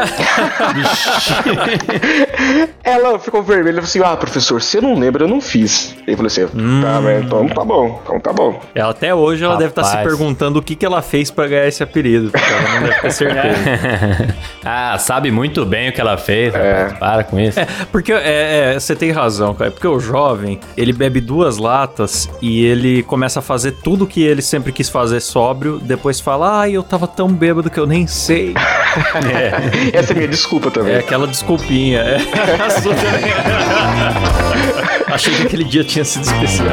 Ela 2.83 3.19
ficou 3.19 3.43
vermelha 3.43 3.79
e 3.79 3.83
falou 3.83 3.85
assim: 3.85 4.03
Ah, 4.05 4.17
professor, 4.17 4.61
você 4.61 4.81
não 4.81 4.99
lembra, 4.99 5.25
eu 5.25 5.29
não 5.29 5.41
fiz. 5.41 5.95
E 6.07 6.11
eu 6.11 6.17
falei 6.17 6.27
assim: 6.29 6.47
Tá, 6.47 7.01
mas 7.01 7.25
então 7.25 7.49
tá 7.49 7.65
bom, 7.65 8.01
então 8.03 8.21
tá 8.21 8.33
bom. 8.33 8.61
Ela, 8.75 8.91
até 8.91 9.15
hoje 9.15 9.45
ela 9.45 9.57
deve 9.57 9.71
estar 9.71 9.85
se 9.85 9.97
Rapaz. 9.97 10.09
perguntando 10.09 10.59
o 10.59 10.63
que, 10.63 10.75
que 10.75 10.85
ela 10.85 11.03
fez 11.03 11.31
pra 11.31 11.47
ganhar 11.47 11.67
esse 11.69 11.83
apelido. 11.83 12.31
porque 12.31 12.53
Ela 12.53 12.63
não 12.75 12.83
deve 12.89 13.01
ter 13.01 13.13
certeza. 13.13 14.35
ah, 14.65 14.99
sabe 14.99 15.31
muito 15.31 15.65
bem 15.65 15.91
o 15.91 15.93
que 15.93 16.01
ela 16.01 16.17
fez. 16.17 16.53
rapaz. 16.53 16.99
Para 16.99 17.25
com 17.25 17.39
isso. 17.39 17.61
É, 17.61 17.67
porque 17.91 18.13
é, 18.13 18.75
é, 18.75 18.81
você 18.81 18.97
tem 18.97 19.11
razão, 19.11 19.55
cara. 19.55 19.71
Porque 19.71 19.87
o 19.87 19.99
jovem, 20.01 20.59
ele 20.77 20.93
bebe 20.93 21.21
duas 21.21 21.59
latas 21.59 22.29
e 22.41 22.65
ele 22.65 23.03
começa 23.05 23.39
a 23.41 23.43
fazer 23.43 23.73
tudo 23.73 24.07
que 24.07 24.23
ele 24.23 24.43
sempre 24.43 24.73
quis 24.73 24.89
fazer 24.89 25.20
sóbrio, 25.21 25.79
depois 25.79 26.21
fala, 26.21 26.61
ai, 26.61 26.73
eu 26.73 26.83
tava 26.83 27.07
tão 27.07 27.29
bêbado 27.29 27.71
que 27.71 27.79
eu 27.79 27.87
nem 27.87 28.07
sei. 28.07 28.55
Essa 29.93 30.13
é 30.13 30.15
a 30.15 30.17
minha 30.17 30.29
desculpa 30.29 30.71
também. 30.71 30.95
É 30.95 30.99
aquela 30.99 31.27
desculpinha. 31.27 32.01
É. 32.01 32.19
Achei 35.13 35.35
que 35.35 35.43
aquele 35.43 35.65
dia 35.65 35.85
tinha 35.85 36.05
sido 36.05 36.23
especial. 36.23 36.69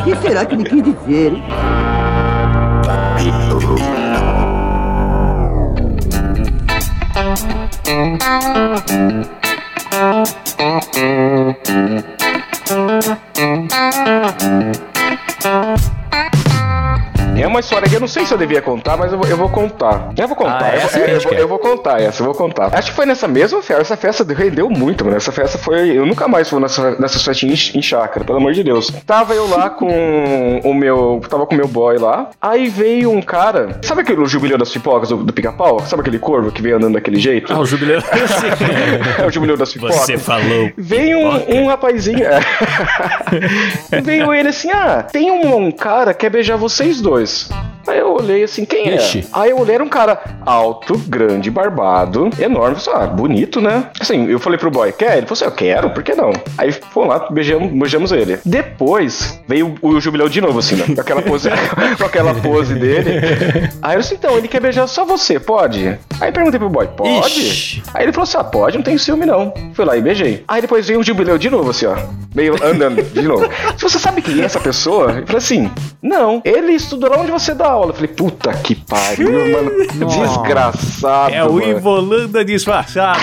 O 0.00 0.04
que 0.04 0.28
será 0.28 0.44
que 0.44 0.56
me 0.56 0.64
quis 0.64 0.82
dizer? 0.82 1.32
hein? 15.72 15.99
É 17.40 17.46
uma 17.46 17.60
história 17.60 17.88
que 17.88 17.94
eu 17.94 18.00
não 18.00 18.08
sei 18.08 18.26
se 18.26 18.32
eu 18.32 18.38
devia 18.38 18.62
contar, 18.62 18.96
mas 18.96 19.12
eu 19.12 19.18
vou, 19.18 19.28
eu 19.28 19.36
vou 19.36 19.48
contar. 19.48 20.12
Eu 20.16 20.26
vou 20.26 20.36
contar. 20.36 20.64
Ah, 20.64 20.76
eu, 20.76 20.80
essa 20.80 20.98
é, 20.98 21.02
eu, 21.02 21.14
gente 21.14 21.22
vou, 21.22 21.32
quer. 21.32 21.40
eu 21.40 21.48
vou 21.48 21.58
contar 21.58 22.00
essa, 22.00 22.22
eu 22.22 22.26
vou 22.26 22.34
contar. 22.34 22.74
Acho 22.74 22.90
que 22.90 22.96
foi 22.96 23.06
nessa 23.06 23.28
mesma 23.28 23.62
festa. 23.62 23.80
Essa 23.80 23.96
festa 23.96 24.34
rendeu 24.34 24.70
muito, 24.70 25.04
mano. 25.04 25.16
Essa 25.16 25.32
festa 25.32 25.58
foi. 25.58 25.90
Eu 25.96 26.06
nunca 26.06 26.28
mais 26.28 26.48
fui 26.48 26.60
nessa, 26.60 26.96
nessas 26.98 27.24
festinhas 27.24 27.72
em, 27.74 27.78
em 27.78 27.82
chácara, 27.82 28.24
pelo 28.24 28.38
amor 28.38 28.52
de 28.52 28.62
Deus. 28.62 28.90
Tava 29.06 29.34
eu 29.34 29.48
lá 29.48 29.70
com 29.70 30.60
o 30.62 30.74
meu. 30.74 31.20
Tava 31.28 31.46
com 31.46 31.54
o 31.54 31.56
meu 31.56 31.68
boy 31.68 31.98
lá. 31.98 32.30
Aí 32.40 32.68
veio 32.68 33.10
um 33.10 33.22
cara. 33.22 33.78
Sabe 33.82 34.02
aquele 34.02 34.24
jubileu 34.26 34.58
das 34.58 34.70
pipocas 34.70 35.08
do, 35.08 35.16
do 35.18 35.32
pica-pau? 35.32 35.80
Sabe 35.80 36.02
aquele 36.02 36.18
corvo 36.18 36.52
que 36.52 36.62
veio 36.62 36.76
andando 36.76 36.94
daquele 36.94 37.18
jeito? 37.18 37.52
Ah, 37.52 37.58
o 37.58 37.66
jubileu. 37.66 38.00
é 39.18 39.26
o 39.26 39.30
jubileu 39.30 39.56
das 39.56 39.72
pipocas. 39.72 39.96
Você 39.96 40.18
falou. 40.18 40.70
Veio 40.76 41.18
um, 41.18 41.62
um 41.62 41.66
rapazinho. 41.66 42.24
é. 42.24 42.40
Veio 44.02 44.32
ele 44.32 44.48
assim: 44.48 44.70
ah, 44.70 45.02
tem 45.02 45.30
um, 45.30 45.66
um 45.66 45.72
cara 45.72 46.14
que 46.14 46.20
quer 46.20 46.30
beijar 46.30 46.56
vocês 46.56 47.00
dois 47.00 47.29
mais. 47.30 47.79
Aí 47.90 47.98
eu 47.98 48.14
olhei 48.14 48.44
assim, 48.44 48.64
quem 48.64 48.94
Ixi. 48.94 49.18
é? 49.18 49.24
Aí 49.32 49.50
eu 49.50 49.58
olhei, 49.58 49.74
era 49.74 49.82
um 49.82 49.88
cara 49.88 50.22
alto, 50.46 50.96
grande, 51.08 51.50
barbado, 51.50 52.30
enorme. 52.38 52.76
Eu 52.76 52.80
falei, 52.80 53.02
ah, 53.02 53.06
bonito, 53.08 53.60
né? 53.60 53.90
Assim, 53.98 54.30
eu 54.30 54.38
falei 54.38 54.56
pro 54.56 54.70
boy, 54.70 54.92
quer? 54.92 55.18
Ele 55.18 55.26
falou 55.26 55.32
assim, 55.32 55.44
eu 55.44 55.50
quero, 55.50 55.90
por 55.90 56.04
que 56.04 56.14
não? 56.14 56.32
Aí 56.56 56.70
fomos 56.70 57.08
lá, 57.08 57.28
beijamos, 57.28 57.72
beijamos 57.72 58.12
ele. 58.12 58.38
Depois, 58.44 59.40
veio 59.48 59.74
o, 59.82 59.88
o 59.88 60.00
jubileu 60.00 60.28
de 60.28 60.40
novo, 60.40 60.60
assim, 60.60 60.76
né? 60.76 60.84
Com 60.94 61.00
aquela 61.00 61.20
pose, 61.20 61.50
com 61.98 62.04
aquela 62.04 62.32
pose 62.34 62.74
dele. 62.74 63.20
Aí 63.82 63.96
eu 63.96 64.00
disse, 64.00 64.14
então, 64.14 64.38
ele 64.38 64.46
quer 64.46 64.60
beijar 64.60 64.86
só 64.86 65.04
você, 65.04 65.40
pode? 65.40 65.98
Aí 66.20 66.30
perguntei 66.30 66.60
pro 66.60 66.68
boy, 66.68 66.86
pode? 66.96 67.40
Ixi. 67.40 67.82
Aí 67.94 68.04
ele 68.04 68.12
falou 68.12 68.24
assim: 68.24 68.36
ah, 68.38 68.44
pode, 68.44 68.76
não 68.76 68.84
tem 68.84 68.98
ciúme 68.98 69.26
não. 69.26 69.52
Fui 69.74 69.84
lá 69.84 69.96
e 69.96 70.02
beijei. 70.02 70.44
Aí 70.46 70.60
depois 70.60 70.86
veio 70.86 71.00
o 71.00 71.02
jubileu 71.02 71.38
de 71.38 71.48
novo, 71.48 71.70
assim, 71.70 71.86
ó. 71.86 71.96
Veio 72.32 72.54
andando 72.62 73.02
de 73.02 73.22
novo. 73.22 73.48
Se 73.76 73.82
você 73.82 73.98
sabe 73.98 74.22
quem 74.22 74.40
é 74.40 74.44
essa 74.44 74.60
pessoa? 74.60 75.12
Eu 75.12 75.26
falei 75.26 75.38
assim: 75.38 75.70
não. 76.02 76.42
Ele 76.44 76.72
estudou 76.72 77.10
lá 77.10 77.18
onde 77.18 77.30
você 77.30 77.54
dá 77.54 77.66
aula. 77.66 77.79
Eu 77.88 77.94
falei, 77.94 78.08
puta 78.08 78.52
que 78.52 78.74
pariu, 78.74 79.30
mano. 79.32 79.70
Desgraçado. 80.06 81.34
É 81.34 81.44
o. 81.44 81.60
Ivolanda 81.60 82.44
disfarçado. 82.44 83.20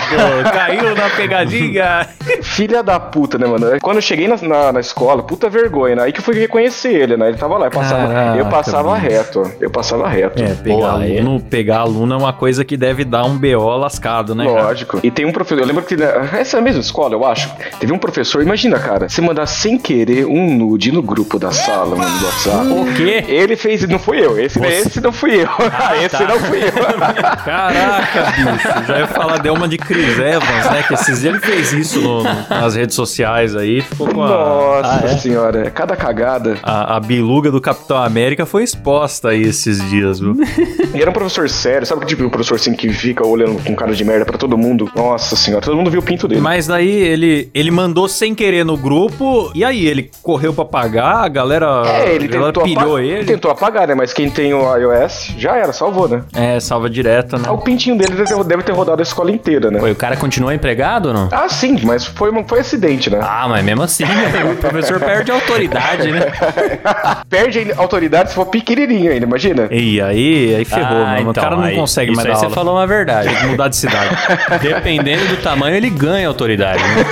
Caiu 0.51 0.95
na 0.95 1.09
pegadinha. 1.09 2.07
Filha 2.41 2.83
da 2.83 2.99
puta, 2.99 3.37
né, 3.37 3.47
mano? 3.47 3.67
Quando 3.81 3.97
eu 3.97 4.01
cheguei 4.01 4.27
na, 4.27 4.37
na, 4.37 4.71
na 4.73 4.79
escola, 4.79 5.23
puta 5.23 5.49
vergonha, 5.49 5.95
né? 5.95 6.03
Aí 6.03 6.11
que 6.11 6.19
eu 6.19 6.23
fui 6.23 6.35
reconhecer 6.35 6.93
ele, 6.93 7.17
né? 7.17 7.29
Ele 7.29 7.37
tava 7.37 7.57
lá, 7.57 7.67
eu 7.67 7.71
passava, 7.71 8.07
Caraca, 8.07 8.37
eu 8.37 8.45
passava 8.47 8.95
reto. 8.97 9.51
Eu 9.59 9.69
passava 9.69 10.07
reto. 10.07 10.41
É, 10.41 10.53
pegar 10.55 10.95
aí- 10.97 11.17
aluno, 11.19 11.39
pegar 11.41 11.79
aluno 11.79 12.13
é 12.13 12.17
uma 12.17 12.33
coisa 12.33 12.63
que 12.65 12.75
deve 12.77 13.03
dar 13.03 13.25
um 13.25 13.37
BO 13.37 13.77
lascado, 13.77 14.33
né? 14.35 14.45
cara? 14.45 14.61
Lógico. 14.63 14.99
E 15.03 15.11
tem 15.11 15.25
um 15.25 15.31
professor, 15.31 15.61
eu 15.61 15.67
lembro 15.67 15.83
que 15.83 15.95
né, 15.95 16.29
essa 16.33 16.57
é 16.57 16.59
a 16.59 16.63
mesma 16.63 16.81
escola, 16.81 17.13
eu 17.15 17.25
acho. 17.25 17.49
Teve 17.79 17.91
um 17.93 17.97
professor, 17.97 18.41
imagina, 18.41 18.79
cara, 18.79 19.09
você 19.09 19.21
mandar 19.21 19.45
sem 19.45 19.77
querer 19.77 20.25
um 20.25 20.53
nude 20.55 20.91
no 20.91 21.01
grupo 21.01 21.39
da 21.39 21.51
sala, 21.51 21.95
mano, 21.95 22.19
do 22.19 22.25
WhatsApp. 22.25 22.67
O 22.67 22.93
quê? 22.95 23.23
Ele 23.27 23.55
fez, 23.55 23.87
não 23.87 23.99
fui 23.99 24.23
eu. 24.23 24.36
Esse, 24.37 24.63
esse 24.65 25.01
não 25.01 25.11
fui 25.11 25.41
eu. 25.41 25.49
esse 26.03 26.17
tá. 26.17 26.25
não 26.27 26.39
fui 26.39 26.59
eu. 26.63 26.71
Caraca, 27.43 28.31
bicho. 28.31 28.85
Já 28.87 28.99
ia 28.99 29.07
falar 29.07 29.37
Delma 29.39 29.67
de 29.67 29.77
Chris 29.77 30.17
Evans, 30.17 30.65
né? 30.71 30.83
Que 30.87 30.93
esses 30.93 31.21
dias 31.21 31.33
ele 31.35 31.39
fez 31.39 31.73
isso 31.73 32.01
no- 32.01 32.23
nas 32.23 32.75
redes 32.75 32.95
sociais 32.95 33.55
aí. 33.55 33.81
Ficou 33.81 34.07
com 34.07 34.23
a, 34.23 34.27
Nossa 34.27 35.05
Ah, 35.05 35.09
é? 35.11 35.17
senhora, 35.17 35.69
cada 35.71 35.95
cagada. 35.95 36.57
a, 36.63 36.95
a 36.95 36.99
biluga 36.99 37.51
do 37.51 37.59
Capitão 37.61 37.97
América 37.97 38.45
foi 38.45 38.63
exposta 38.63 39.29
aí 39.29 39.43
esses 39.43 39.81
dias, 39.89 40.19
viu? 40.19 40.35
E 40.93 41.01
era 41.01 41.09
um 41.09 41.13
professor 41.13 41.49
sério, 41.49 41.85
sabe 41.85 42.01
que 42.01 42.07
tipo 42.07 42.23
um 42.23 42.29
professor 42.29 42.55
assim 42.55 42.73
que 42.73 42.89
fica 42.89 43.25
olhando 43.25 43.61
com 43.63 43.75
cara 43.75 43.93
de 43.93 44.03
merda 44.03 44.25
pra 44.25 44.37
todo 44.37 44.57
mundo? 44.57 44.89
Nossa 44.95 45.35
senhora, 45.35 45.63
todo 45.63 45.75
mundo 45.77 45.89
viu 45.91 45.99
o 45.99 46.03
pinto 46.03 46.27
dele. 46.27 46.41
Mas 46.41 46.67
daí 46.67 46.89
ele, 46.89 47.49
ele 47.53 47.71
mandou 47.71 48.07
sem 48.07 48.33
querer 48.35 48.63
no 48.65 48.77
grupo, 48.77 49.51
e 49.55 49.63
aí 49.63 49.85
ele 49.85 50.09
correu 50.21 50.53
pra 50.53 50.65
pagar, 50.65 51.23
a 51.23 51.27
galera, 51.27 51.83
É, 51.85 52.13
ele 52.15 52.25
a 52.25 52.27
galera 52.27 52.53
tentou, 52.53 52.63
pilhou 52.63 52.99
ele. 52.99 53.25
tentou 53.25 53.51
apagar, 53.51 53.87
né? 53.87 53.95
Mas 53.95 54.13
quem 54.13 54.26
tem 54.29 54.53
o 54.53 54.75
iOS 54.77 55.33
já 55.37 55.55
era, 55.55 55.71
salvou, 55.73 56.07
né? 56.07 56.21
É, 56.35 56.59
salva 56.59 56.89
direta, 56.89 57.37
né? 57.37 57.43
Ah, 57.47 57.51
o 57.51 57.57
pintinho 57.59 57.97
dele 57.97 58.13
deve 58.15 58.25
ter, 58.25 58.43
deve 58.43 58.63
ter 58.63 58.71
rodado 58.71 59.01
a 59.01 59.03
escola 59.03 59.31
inteira, 59.31 59.69
né? 59.71 59.79
Foi, 59.79 59.91
o 59.91 59.95
cara 59.95 60.15
continua 60.17 60.53
empregado 60.53 61.07
ou 61.09 61.13
não? 61.13 61.29
Ah, 61.31 61.47
sim, 61.49 61.79
mas 61.83 62.05
foi, 62.05 62.31
foi 62.47 62.59
acidente, 62.59 63.09
né? 63.09 63.19
Ah, 63.21 63.47
mas 63.47 63.63
mesmo 63.63 63.83
assim, 63.83 64.05
né? 64.05 64.51
o 64.51 64.55
professor 64.57 64.99
perde 64.99 65.31
a 65.31 65.35
autoridade, 65.35 66.11
né? 66.11 66.21
Perde 67.29 67.71
a 67.71 67.79
autoridade 67.81 68.29
se 68.29 68.35
for 68.35 68.45
pequenininho 68.45 69.11
ainda, 69.11 69.25
imagina? 69.25 69.67
E 69.71 70.01
aí, 70.01 70.55
aí 70.55 70.65
ferrou, 70.65 70.97
Ah, 71.03 71.05
mano. 71.17 71.19
então, 71.19 71.31
o 71.31 71.33
cara 71.33 71.55
não 71.55 71.63
aí- 71.63 71.75
consegue 71.75 72.11
mais 72.15 72.25
aí 72.25 72.31
dar 72.33 72.39
você 72.39 72.45
aula. 72.45 72.55
falou 72.55 72.75
uma 72.75 72.87
verdade. 72.87 73.27
Tem 73.29 73.37
que 73.37 73.45
mudar 73.47 73.67
de 73.67 73.75
cidade. 73.75 74.15
Dependendo 74.61 75.27
do 75.27 75.37
tamanho, 75.41 75.75
ele 75.75 75.89
ganha 75.89 76.27
autoridade. 76.27 76.81
Né? 76.81 77.05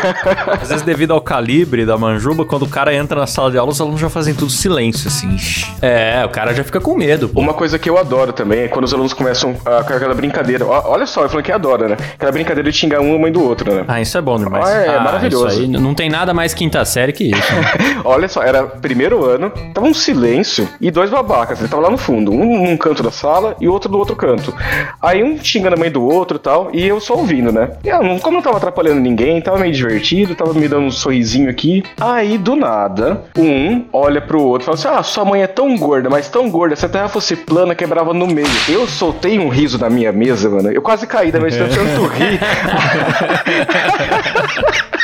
Às 0.62 0.69
vezes, 0.69 0.84
devido 0.84 1.13
ao 1.13 1.22
calibre 1.22 1.86
da 1.86 1.98
manjuba, 1.98 2.45
quando 2.45 2.63
o 2.63 2.69
cara 2.69 2.93
entra 2.93 3.19
na 3.19 3.27
sala 3.27 3.51
de 3.51 3.57
aula, 3.57 3.72
os 3.72 3.79
alunos 3.81 4.00
já 4.00 4.10
fazem 4.10 4.34
tudo 4.34 4.51
silêncio, 4.51 5.07
assim. 5.07 5.36
É, 5.81 6.24
o 6.25 6.29
cara 6.29 6.53
já 6.53 6.63
fica 6.63 6.79
com 6.79 6.95
medo, 6.95 7.04
pô. 7.29 7.39
Uma 7.39 7.53
coisa 7.53 7.77
que 7.79 7.89
eu 7.89 7.97
adoro 7.97 8.33
também 8.33 8.62
é 8.63 8.67
quando 8.67 8.85
os 8.85 8.93
alunos 8.93 9.13
começam 9.13 9.55
a, 9.65 9.83
com 9.83 9.93
aquela 9.93 10.13
brincadeira. 10.13 10.65
Olha 10.65 11.05
só, 11.05 11.24
eu 11.24 11.29
falando 11.29 11.45
que 11.45 11.51
adora, 11.51 11.89
né? 11.89 11.97
Aquela 12.15 12.31
brincadeira 12.31 12.69
de 12.71 12.77
xingar 12.77 13.01
um 13.01 13.15
a 13.15 13.19
mãe 13.19 13.31
do 13.31 13.43
outro, 13.43 13.74
né? 13.74 13.85
Ah, 13.88 14.01
isso 14.01 14.17
é 14.17 14.21
bom 14.21 14.38
demais. 14.38 14.65
Ah, 14.67 14.71
é 14.81 14.95
Ah, 14.95 15.00
maravilhoso. 15.01 15.62
Aí 15.62 15.67
não 15.67 15.93
tem 15.93 16.09
nada 16.09 16.33
mais 16.33 16.53
quinta 16.53 16.83
série 16.85 17.13
que 17.13 17.25
isso. 17.31 17.55
né? 17.55 18.01
Olha 18.03 18.27
só, 18.27 18.41
era 18.43 18.63
primeiro 18.63 19.24
ano, 19.25 19.51
tava 19.74 19.88
um 19.88 19.93
silêncio 19.93 20.67
e 20.79 20.89
dois 20.91 21.09
babacas. 21.09 21.59
Ele 21.59 21.67
tava 21.69 21.81
lá 21.83 21.89
no 21.89 21.97
fundo, 21.97 22.31
um 22.31 22.65
num 22.65 22.77
canto 22.77 23.03
da 23.03 23.12
sala 23.12 23.55
e 23.59 23.67
outro 23.67 23.89
do 23.89 23.97
outro 23.97 24.15
canto. 24.15 24.53
Aí 25.01 25.24
um 25.24 25.38
xingando 25.43 25.75
a 25.75 25.79
mãe 25.79 25.91
do 25.91 26.03
outro 26.03 26.38
e 26.38 26.39
tal, 26.39 26.69
e 26.74 26.85
eu 26.88 27.00
só 27.00 27.15
ouvindo, 27.15 27.51
né? 27.51 27.69
E 27.83 28.19
como 28.19 28.38
não 28.38 28.41
tava 28.41 28.57
atrapalhando 28.57 29.00
ninguém, 29.00 29.41
tava 29.41 29.57
meio 29.57 29.74
divertido, 29.74 30.35
tava 30.35 30.53
me 30.53 30.67
dando 30.67 30.85
um 30.85 30.91
sorrisinho 30.91 31.50
aqui. 31.50 31.83
Aí, 32.00 32.38
do 32.38 32.55
nada, 32.55 33.24
um 33.38 33.85
olha 33.91 34.21
pro 34.21 34.41
outro 34.41 34.63
e 34.63 34.65
fala 34.65 34.77
assim: 34.77 34.88
Ah, 35.00 35.03
sua 35.03 35.25
mãe 35.25 35.41
é 35.41 35.47
tão 35.47 35.77
gorda, 35.77 36.09
mas 36.09 36.27
tão 36.29 36.50
gorda, 36.50 36.75
se 36.75 36.85
a 36.85 36.89
terra 36.96 37.10
fosse 37.10 37.36
plana, 37.36 37.75
quebrava 37.75 38.14
no 38.14 38.25
meio. 38.25 38.48
Eu 38.70 38.88
soltei 38.88 39.38
um 39.38 39.50
riso 39.50 39.78
na 39.78 39.90
minha 39.90 40.14
mesa, 40.14 40.50
mano. 40.50 40.72
Eu 40.72 40.82
quase 40.82 41.06
caí 41.06 41.30
da 41.30 41.42
mesa 41.42 41.68
de 41.68 41.75
tanto 41.75 42.06
rir. 42.06 42.40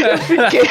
Eu 0.00 0.18
fiquei. 0.18 0.62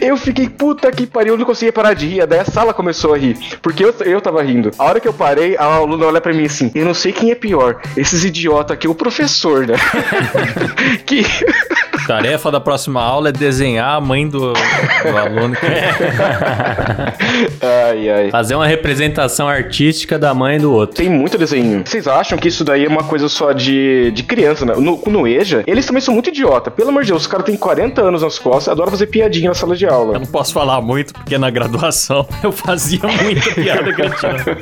eu 0.00 0.16
fiquei, 0.16 0.48
puta 0.48 0.90
que 0.92 1.06
pariu, 1.06 1.34
eu 1.34 1.38
não 1.38 1.44
conseguia 1.44 1.72
parar 1.72 1.94
de 1.94 2.06
rir. 2.06 2.26
Daí 2.26 2.40
a 2.40 2.44
sala 2.44 2.72
começou 2.72 3.14
a 3.14 3.18
rir. 3.18 3.36
Porque 3.60 3.84
eu, 3.84 3.94
eu 4.04 4.20
tava 4.20 4.42
rindo. 4.42 4.70
A 4.78 4.84
hora 4.84 5.00
que 5.00 5.08
eu 5.08 5.12
parei, 5.12 5.56
a 5.56 5.64
aluna 5.64 6.06
olha 6.06 6.20
pra 6.20 6.32
mim 6.32 6.44
assim: 6.44 6.70
Eu 6.74 6.84
não 6.84 6.94
sei 6.94 7.12
quem 7.12 7.30
é 7.30 7.34
pior. 7.34 7.80
Esses 7.96 8.24
idiotas 8.24 8.76
aqui, 8.76 8.88
o 8.88 8.94
professor, 8.94 9.66
né? 9.66 9.74
que. 11.04 11.22
Tarefa 12.06 12.50
da 12.50 12.60
próxima 12.60 13.00
aula 13.02 13.28
é 13.28 13.32
desenhar 13.32 13.96
a 13.96 14.00
mãe 14.00 14.28
do, 14.28 14.52
do 14.52 15.16
aluno. 15.16 15.56
ai, 17.62 18.10
ai. 18.10 18.30
Fazer 18.30 18.54
uma 18.54 18.66
representação 18.66 19.48
artística 19.48 20.18
da 20.18 20.34
mãe 20.34 20.58
do 20.58 20.72
outro. 20.72 20.96
Tem 20.96 21.08
muito 21.08 21.38
desenho. 21.38 21.82
Vocês 21.84 22.06
acham 22.06 22.38
que 22.38 22.48
isso 22.48 22.64
daí 22.64 22.84
é 22.84 22.88
uma 22.88 23.04
coisa 23.04 23.28
só 23.28 23.52
de, 23.52 24.10
de 24.12 24.22
criança, 24.22 24.64
né? 24.64 24.74
No, 24.76 25.00
no 25.06 25.26
EJA, 25.26 25.64
eles 25.66 25.86
também 25.86 26.00
são 26.00 26.14
muito 26.14 26.28
idiota. 26.30 26.70
Pelo 26.70 26.90
amor 26.90 27.02
de 27.02 27.08
Deus, 27.10 27.22
os 27.22 27.26
caras 27.26 27.46
têm 27.46 27.56
40 27.56 28.02
anos 28.02 28.22
nas 28.22 28.38
costas 28.38 28.66
e 28.66 28.70
adoram 28.70 28.90
fazer 28.90 29.06
piadinha 29.06 29.48
na 29.48 29.54
sala 29.54 29.76
de 29.76 29.84
Eu 29.84 29.94
aula. 29.94 30.18
não 30.18 30.26
posso 30.26 30.52
falar 30.52 30.80
muito, 30.80 31.12
porque 31.14 31.38
na 31.38 31.50
graduação 31.50 32.26
eu 32.42 32.52
fazia 32.52 33.00
muita 33.02 33.54
piada. 33.54 33.86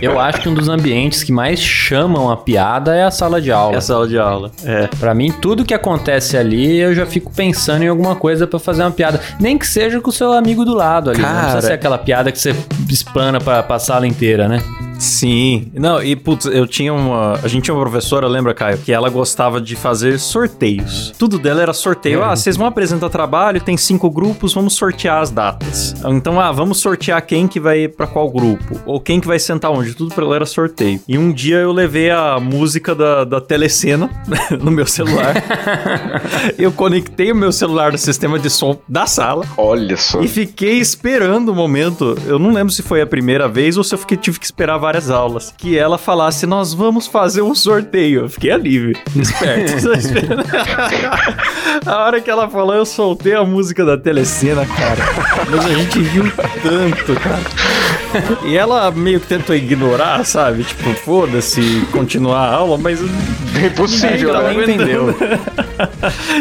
Eu 0.01 0.19
acho 0.19 0.41
que 0.41 0.49
um 0.49 0.55
dos 0.55 0.69
ambientes 0.69 1.23
que 1.23 1.33
mais 1.33 1.61
chamam 1.61 2.31
a 2.31 2.37
piada 2.37 2.95
é 2.95 3.05
a 3.05 3.11
sala 3.11 3.41
de 3.41 3.51
aula. 3.51 3.77
É 3.77 3.81
sala 3.81 4.07
de 4.09 4.19
aula. 4.19 4.51
É. 4.65 4.87
Pra 4.99 5.15
mim, 5.15 5.33
tudo 5.33 5.65
que 5.65 5.75
acontece 5.75 6.37
ali, 6.37 6.79
eu 6.79 6.95
já 6.95 7.07
fico 7.07 7.24
pensando 7.35 7.83
em 7.83 7.89
alguma 7.89 8.17
coisa 8.17 8.47
pra 8.47 8.59
fazer 8.59 8.83
uma 8.83 8.91
piada. 8.91 9.21
Nem 9.41 9.57
que 9.59 9.67
seja 9.67 10.01
com 10.01 10.11
o 10.11 10.13
seu 10.13 10.33
amigo 10.33 10.65
do 10.65 10.75
lado 10.75 11.11
ali. 11.11 11.21
Não 11.21 11.29
Cara. 11.29 11.41
precisa 11.43 11.67
ser 11.69 11.73
aquela 11.75 11.99
piada 11.99 12.31
que 12.33 12.39
você 12.39 12.55
explana 12.89 13.41
pra, 13.41 13.63
pra 13.63 13.79
sala 13.79 14.07
inteira, 14.07 14.49
né? 14.49 14.63
Sim. 15.05 15.71
Não, 15.75 16.03
e 16.03 16.17
putz, 16.17 16.47
eu 16.47 16.67
tinha 16.67 16.93
uma. 16.93 17.35
A 17.43 17.49
gente 17.49 17.65
tinha 17.65 17.75
uma 17.75 17.83
professora, 17.83 18.27
lembra, 18.27 18.55
Caio? 18.55 18.79
Que 18.79 18.93
ela 18.93 19.09
gostava 19.11 19.61
de 19.61 19.77
fazer 19.77 20.19
sorteios. 20.19 21.13
Tudo 21.19 21.39
dela 21.39 21.61
era 21.63 21.73
sorteio. 21.73 22.23
Ah, 22.23 22.35
vocês 22.35 22.57
vão 22.57 22.67
apresentar 22.67 23.09
trabalho, 23.11 23.61
tem 23.61 23.77
cinco 23.77 24.11
grupos, 24.11 24.55
vamos 24.55 24.75
sortear 24.75 25.21
as 25.21 25.31
datas. 25.31 25.95
Então, 26.07 26.41
ah, 26.41 26.51
vamos 26.53 26.79
sortear 26.79 27.21
quem 27.25 27.47
que 27.47 27.61
vai 27.61 27.89
pra 27.89 28.07
qual 28.07 28.31
grupo. 28.31 28.81
Ou 28.87 29.01
quem 29.01 29.21
que 29.21 29.27
vai 29.27 29.39
sentar 29.39 29.71
onde. 29.71 29.95
Tudo 29.95 30.15
pra 30.15 30.25
ela 30.25 30.37
era 30.37 30.47
sorteio. 30.47 31.01
E 31.07 31.19
um 31.19 31.33
dia 31.33 31.57
eu 31.57 31.73
levei 31.73 32.11
a 32.11 32.39
música 32.41 32.95
da, 32.95 33.25
da 33.25 33.41
telecena 33.41 34.09
no 34.63 34.71
meu 34.71 34.87
celular. 34.87 35.35
eu 36.59 36.73
conectei 36.73 37.31
o 37.33 37.37
meu 37.37 37.53
celular 37.53 37.93
no 37.93 37.99
sistema 37.99 38.39
de 38.39 38.49
som 38.49 38.79
da 38.89 39.07
sala. 39.07 39.45
Olha 39.57 39.97
só. 39.97 40.21
E 40.23 40.29
fiquei 40.29 40.79
esperando 40.79 41.51
o 41.51 41.55
momento. 41.55 42.17
Eu 42.27 42.39
não 42.39 42.53
lembro 42.53 42.73
se 42.73 42.83
foi 42.83 43.01
a 43.03 43.07
primeira 43.07 43.49
vez 43.49 43.77
ou 43.77 43.85
se 43.85 43.95
eu 43.95 43.99
fiquei- 43.99 44.17
tive 44.17 44.39
que 44.39 44.45
esperar 44.47 44.79
várias 44.79 44.94
aulas. 45.11 45.55
Que 45.57 45.79
ela 45.79 45.99
falasse: 45.99 46.47
Nós 46.47 46.73
vamos 46.73 47.07
fazer 47.07 47.43
um 47.43 47.55
sorteio. 47.55 48.23
Eu 48.23 48.29
fiquei 48.29 48.51
ali, 48.51 48.97
esperto. 49.15 49.85
A 51.87 52.05
hora 52.05 52.21
que 52.21 52.31
ela 52.31 52.49
falou, 52.49 52.75
eu 52.75 52.87
soltei 52.87 53.35
a 53.35 53.45
música 53.45 53.85
da 53.85 53.99
telecena, 53.99 54.65
cara. 54.65 55.05
Mas 55.51 55.67
a 55.67 55.75
gente 55.75 56.01
riu 56.01 56.25
tanto, 56.63 57.21
cara. 57.21 57.43
E 58.45 58.57
ela 58.57 58.91
meio 58.91 59.21
que 59.21 59.27
tentou 59.27 59.55
ignorar, 59.55 60.25
sabe? 60.25 60.65
Tipo, 60.65 60.91
foda-se, 60.95 61.87
continuar 61.93 62.39
a 62.49 62.55
aula, 62.55 62.79
mas. 62.79 63.01
É 63.63 63.67
impossível, 63.67 64.31
Ela 64.35 64.49
nem 64.53 64.61
entendeu. 64.63 65.15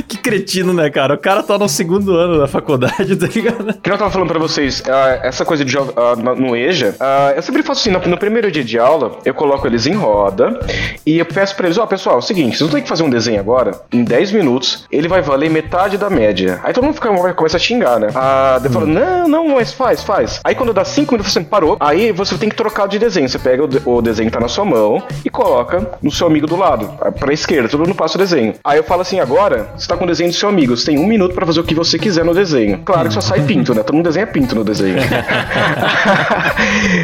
que 0.08 0.18
cretino, 0.18 0.74
né, 0.74 0.89
cara? 0.89 1.13
O 1.13 1.18
cara 1.18 1.44
tá 1.44 1.58
no 1.58 1.70
segundo 1.70 2.15
ano 2.15 2.39
da 2.39 2.48
faculdade, 2.48 3.15
tá 3.15 3.27
ligado? 3.27 3.74
Que 3.82 3.92
eu 3.92 3.98
tava 3.98 4.10
falando 4.12 4.30
pra 4.30 4.39
vocês, 4.39 4.84
ah, 4.88 5.20
essa 5.24 5.46
coisa 5.46 5.63
de 5.63 5.75
na- 6.24 6.36
no 6.36 6.56
EJA, 6.56 6.96
ah, 7.00 7.34
eu 7.36 7.42
sempre 7.42 7.63
faço 7.63 7.82
assim, 7.82 7.92
no, 7.92 8.00
no 8.10 8.18
primeiro 8.18 8.51
dia 8.51 8.63
de 8.63 8.77
aula, 8.80 9.18
eu 9.25 9.34
coloco 9.34 9.65
eles 9.68 9.86
em 9.86 9.94
roda 9.94 10.60
e 11.06 11.18
eu 11.20 11.25
peço 11.25 11.56
pra 11.56 11.68
eles, 11.68 11.77
ó, 11.77 11.86
pessoal, 11.86 12.15
é 12.15 12.20
o 12.20 12.22
seguinte, 12.22 12.58
vocês 12.58 12.62
não 12.62 12.70
tem 12.75 12.82
que 12.84 12.89
fazer 12.89 13.03
um 13.03 13.10
desenho 13.10 13.39
agora, 13.39 13.72
em 13.92 14.03
10 14.03 14.32
minutos, 14.32 14.86
ele 14.92 15.08
vai 15.08 15.22
valer 15.22 15.50
metade 15.50 15.98
da 15.98 16.10
média. 16.10 16.60
Aí 16.63 16.74
todo 16.74 16.84
mundo 16.84 16.96
fica, 16.96 17.10
começa 17.34 17.58
a 17.58 17.60
xingar, 17.60 18.00
né? 18.00 18.08
Daí 18.12 18.65
eu 18.65 18.72
falo, 18.72 18.88
não, 18.88 19.27
não, 19.27 19.48
mas 19.50 19.72
faz, 19.74 20.03
faz. 20.03 20.39
Aí 20.44 20.56
quando 20.56 20.74
dá 20.74 20.84
5 20.84 21.12
minutos, 21.13 21.32
você 21.32 21.39
parou, 21.63 21.77
aí 21.79 22.12
você 22.12 22.38
tem 22.38 22.50
que 22.50 22.55
trocar 22.55 22.88
de 22.88 23.00
desenho. 23.00 23.27
Você 23.29 23.39
pega 23.39 23.63
o, 23.63 23.67
de- 23.67 23.82
o 23.86 24.01
desenho 24.01 24.29
que 24.29 24.34
tá 24.34 24.39
na 24.41 24.48
sua 24.48 24.65
mão 24.65 25.01
e 25.24 25.29
coloca 25.29 25.91
no 26.01 26.12
seu 26.12 26.27
amigo 26.27 26.46
do 26.48 26.55
lado, 26.55 26.89
pra 27.20 27.34
esquerda, 27.34 27.70
todo 27.70 27.82
mundo 27.82 27.96
passa 27.96 28.15
o 28.15 28.20
desenho. 28.20 28.53
Aí 28.63 28.77
eu 28.77 28.84
falo 28.84 29.01
assim, 29.01 29.20
agora, 29.20 29.70
você 29.77 29.88
tá 29.88 29.96
com 29.98 30.03
o 30.03 30.08
desenho 30.08 30.29
do 30.29 30.36
seu 30.36 30.50
amigo, 30.50 30.75
você 30.75 30.88
tem 30.88 31.00
um 31.00 31.08
minuto 31.08 31.34
pra 31.34 31.46
fazer 31.46 31.60
o 31.60 31.63
que 31.63 31.74
você 31.74 31.98
quiser 31.98 32.25
no 32.25 32.34
desenho. 32.34 32.79
Claro 32.84 33.08
que 33.08 33.13
só 33.13 33.22
sai 33.22 33.41
pinto, 33.41 33.74
né? 33.74 33.84
Todo 33.84 33.96
mundo 33.96 34.05
desenha 34.05 34.27
pinto 34.27 34.55
no 34.55 34.63
desenho. 34.63 34.98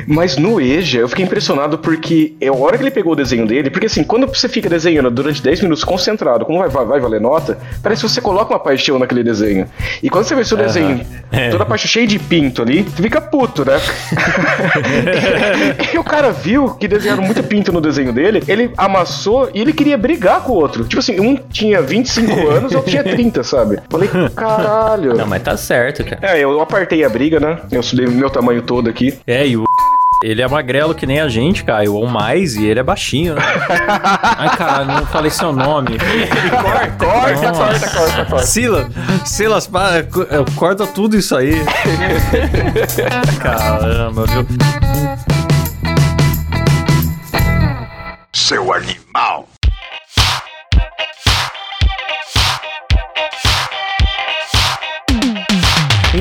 Mas 0.08 0.38
no 0.38 0.60
EJA, 0.60 1.00
eu 1.00 1.10
fiquei 1.10 1.26
impressionado 1.26 1.78
porque 1.78 2.34
é 2.42 2.48
a 2.48 2.54
hora 2.54 2.78
que 2.78 2.84
ele 2.84 2.92
pegou 2.92 3.14
o 3.14 3.16
desenho 3.16 3.46
dele, 3.46 3.70
porque 3.70 3.86
assim, 3.88 4.04
quando 4.04 4.28
você 4.28 4.48
fica 4.50 4.70
desenhando 4.70 5.10
durante 5.10 5.42
10 5.42 5.62
minutos 5.62 5.84
concentrado, 5.84 6.46
como 6.46 6.60
vai, 6.60 6.70
vai, 6.70 6.86
vai 6.86 7.00
valer 7.00 7.22
nota, 7.22 7.58
parece 7.82 8.04
que 8.04 8.10
você 8.10 8.22
coloca 8.22 8.54
uma 8.54 8.60
paixão 8.60 9.00
naquele 9.00 9.24
desenho. 9.24 9.68
E 10.02 10.10
quando 10.10 10.26
você 10.26 10.36
vê 10.36 10.44
seu 10.44 10.58
desenho, 10.58 11.06
toda 11.52 11.64
a 11.64 11.66
parte 11.66 11.88
cheia 11.88 12.08
de 12.08 12.18
pinto 12.20 12.62
ali, 12.62 12.84
você 12.84 13.02
fica 13.04 13.22
puto, 13.22 13.64
né? 13.66 13.80
e 15.94 15.98
o 15.98 16.04
cara 16.04 16.32
viu 16.32 16.76
que 16.76 16.88
desenharam 16.88 17.24
muito 17.24 17.42
pinto 17.44 17.72
no 17.72 17.82
desenho 17.82 18.14
dele, 18.14 18.44
ele 18.48 18.72
amassou 18.78 19.50
e 19.54 19.62
ele 19.62 19.74
queria 19.74 19.98
brigar 19.98 20.42
com 20.44 20.54
o 20.54 20.56
outro. 20.56 20.84
Tipo 20.84 21.00
assim, 21.00 21.20
um 21.20 21.36
tinha 21.36 21.82
25 21.82 22.32
anos, 22.50 22.74
outro 22.74 22.90
tinha 22.90 23.04
30, 23.04 23.44
sabe? 23.44 23.80
Falei, 23.90 24.10
caralho. 24.36 25.16
Não, 25.16 25.28
mas 25.28 25.42
tá 25.42 25.58
certo, 25.58 26.04
cara. 26.04 26.20
É, 26.22 26.40
eu 26.40 26.60
apartei 26.62 27.04
a 27.04 27.10
briga, 27.10 27.40
né? 27.40 27.60
Eu 27.72 27.84
sudei 27.84 28.06
o 28.06 28.12
meu 28.12 28.30
tamanho 28.30 28.62
todo 28.62 28.90
aqui. 28.90 29.18
É, 29.26 29.48
e 29.48 29.58
o. 29.58 29.64
Ele 30.22 30.42
é 30.42 30.48
magrelo 30.48 30.94
que 30.94 31.06
nem 31.06 31.22
a 31.22 31.30
gente, 31.30 31.64
Caio, 31.64 31.94
ou 31.96 32.06
mais, 32.06 32.56
e 32.56 32.66
ele 32.66 32.82
é 32.82 32.84
baixinho, 32.84 33.36
né? 33.36 33.42
Ai, 34.38 34.58
cara, 34.58 34.84
não 34.84 35.06
falei 35.06 35.32
seu 35.32 35.54
nome. 35.54 35.98
Corta, 36.50 37.06
corta, 37.06 37.52
corta, 37.54 37.90
corta, 37.90 38.26
corta. 38.26 38.46
Silas, 38.46 38.88
Silas, 39.24 39.70
eh, 39.74 40.06
corta 40.58 40.86
tudo 40.86 41.16
isso 41.16 41.38
aí. 41.38 41.54
Caramba, 43.42 44.26
viu? 44.26 44.46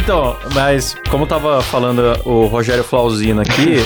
Então, 0.08 0.34
mas 0.54 0.96
como 1.10 1.26
tava 1.26 1.60
falando 1.60 2.18
o 2.24 2.46
Rogério 2.46 2.82
Flauzino 2.82 3.42
aqui, 3.42 3.76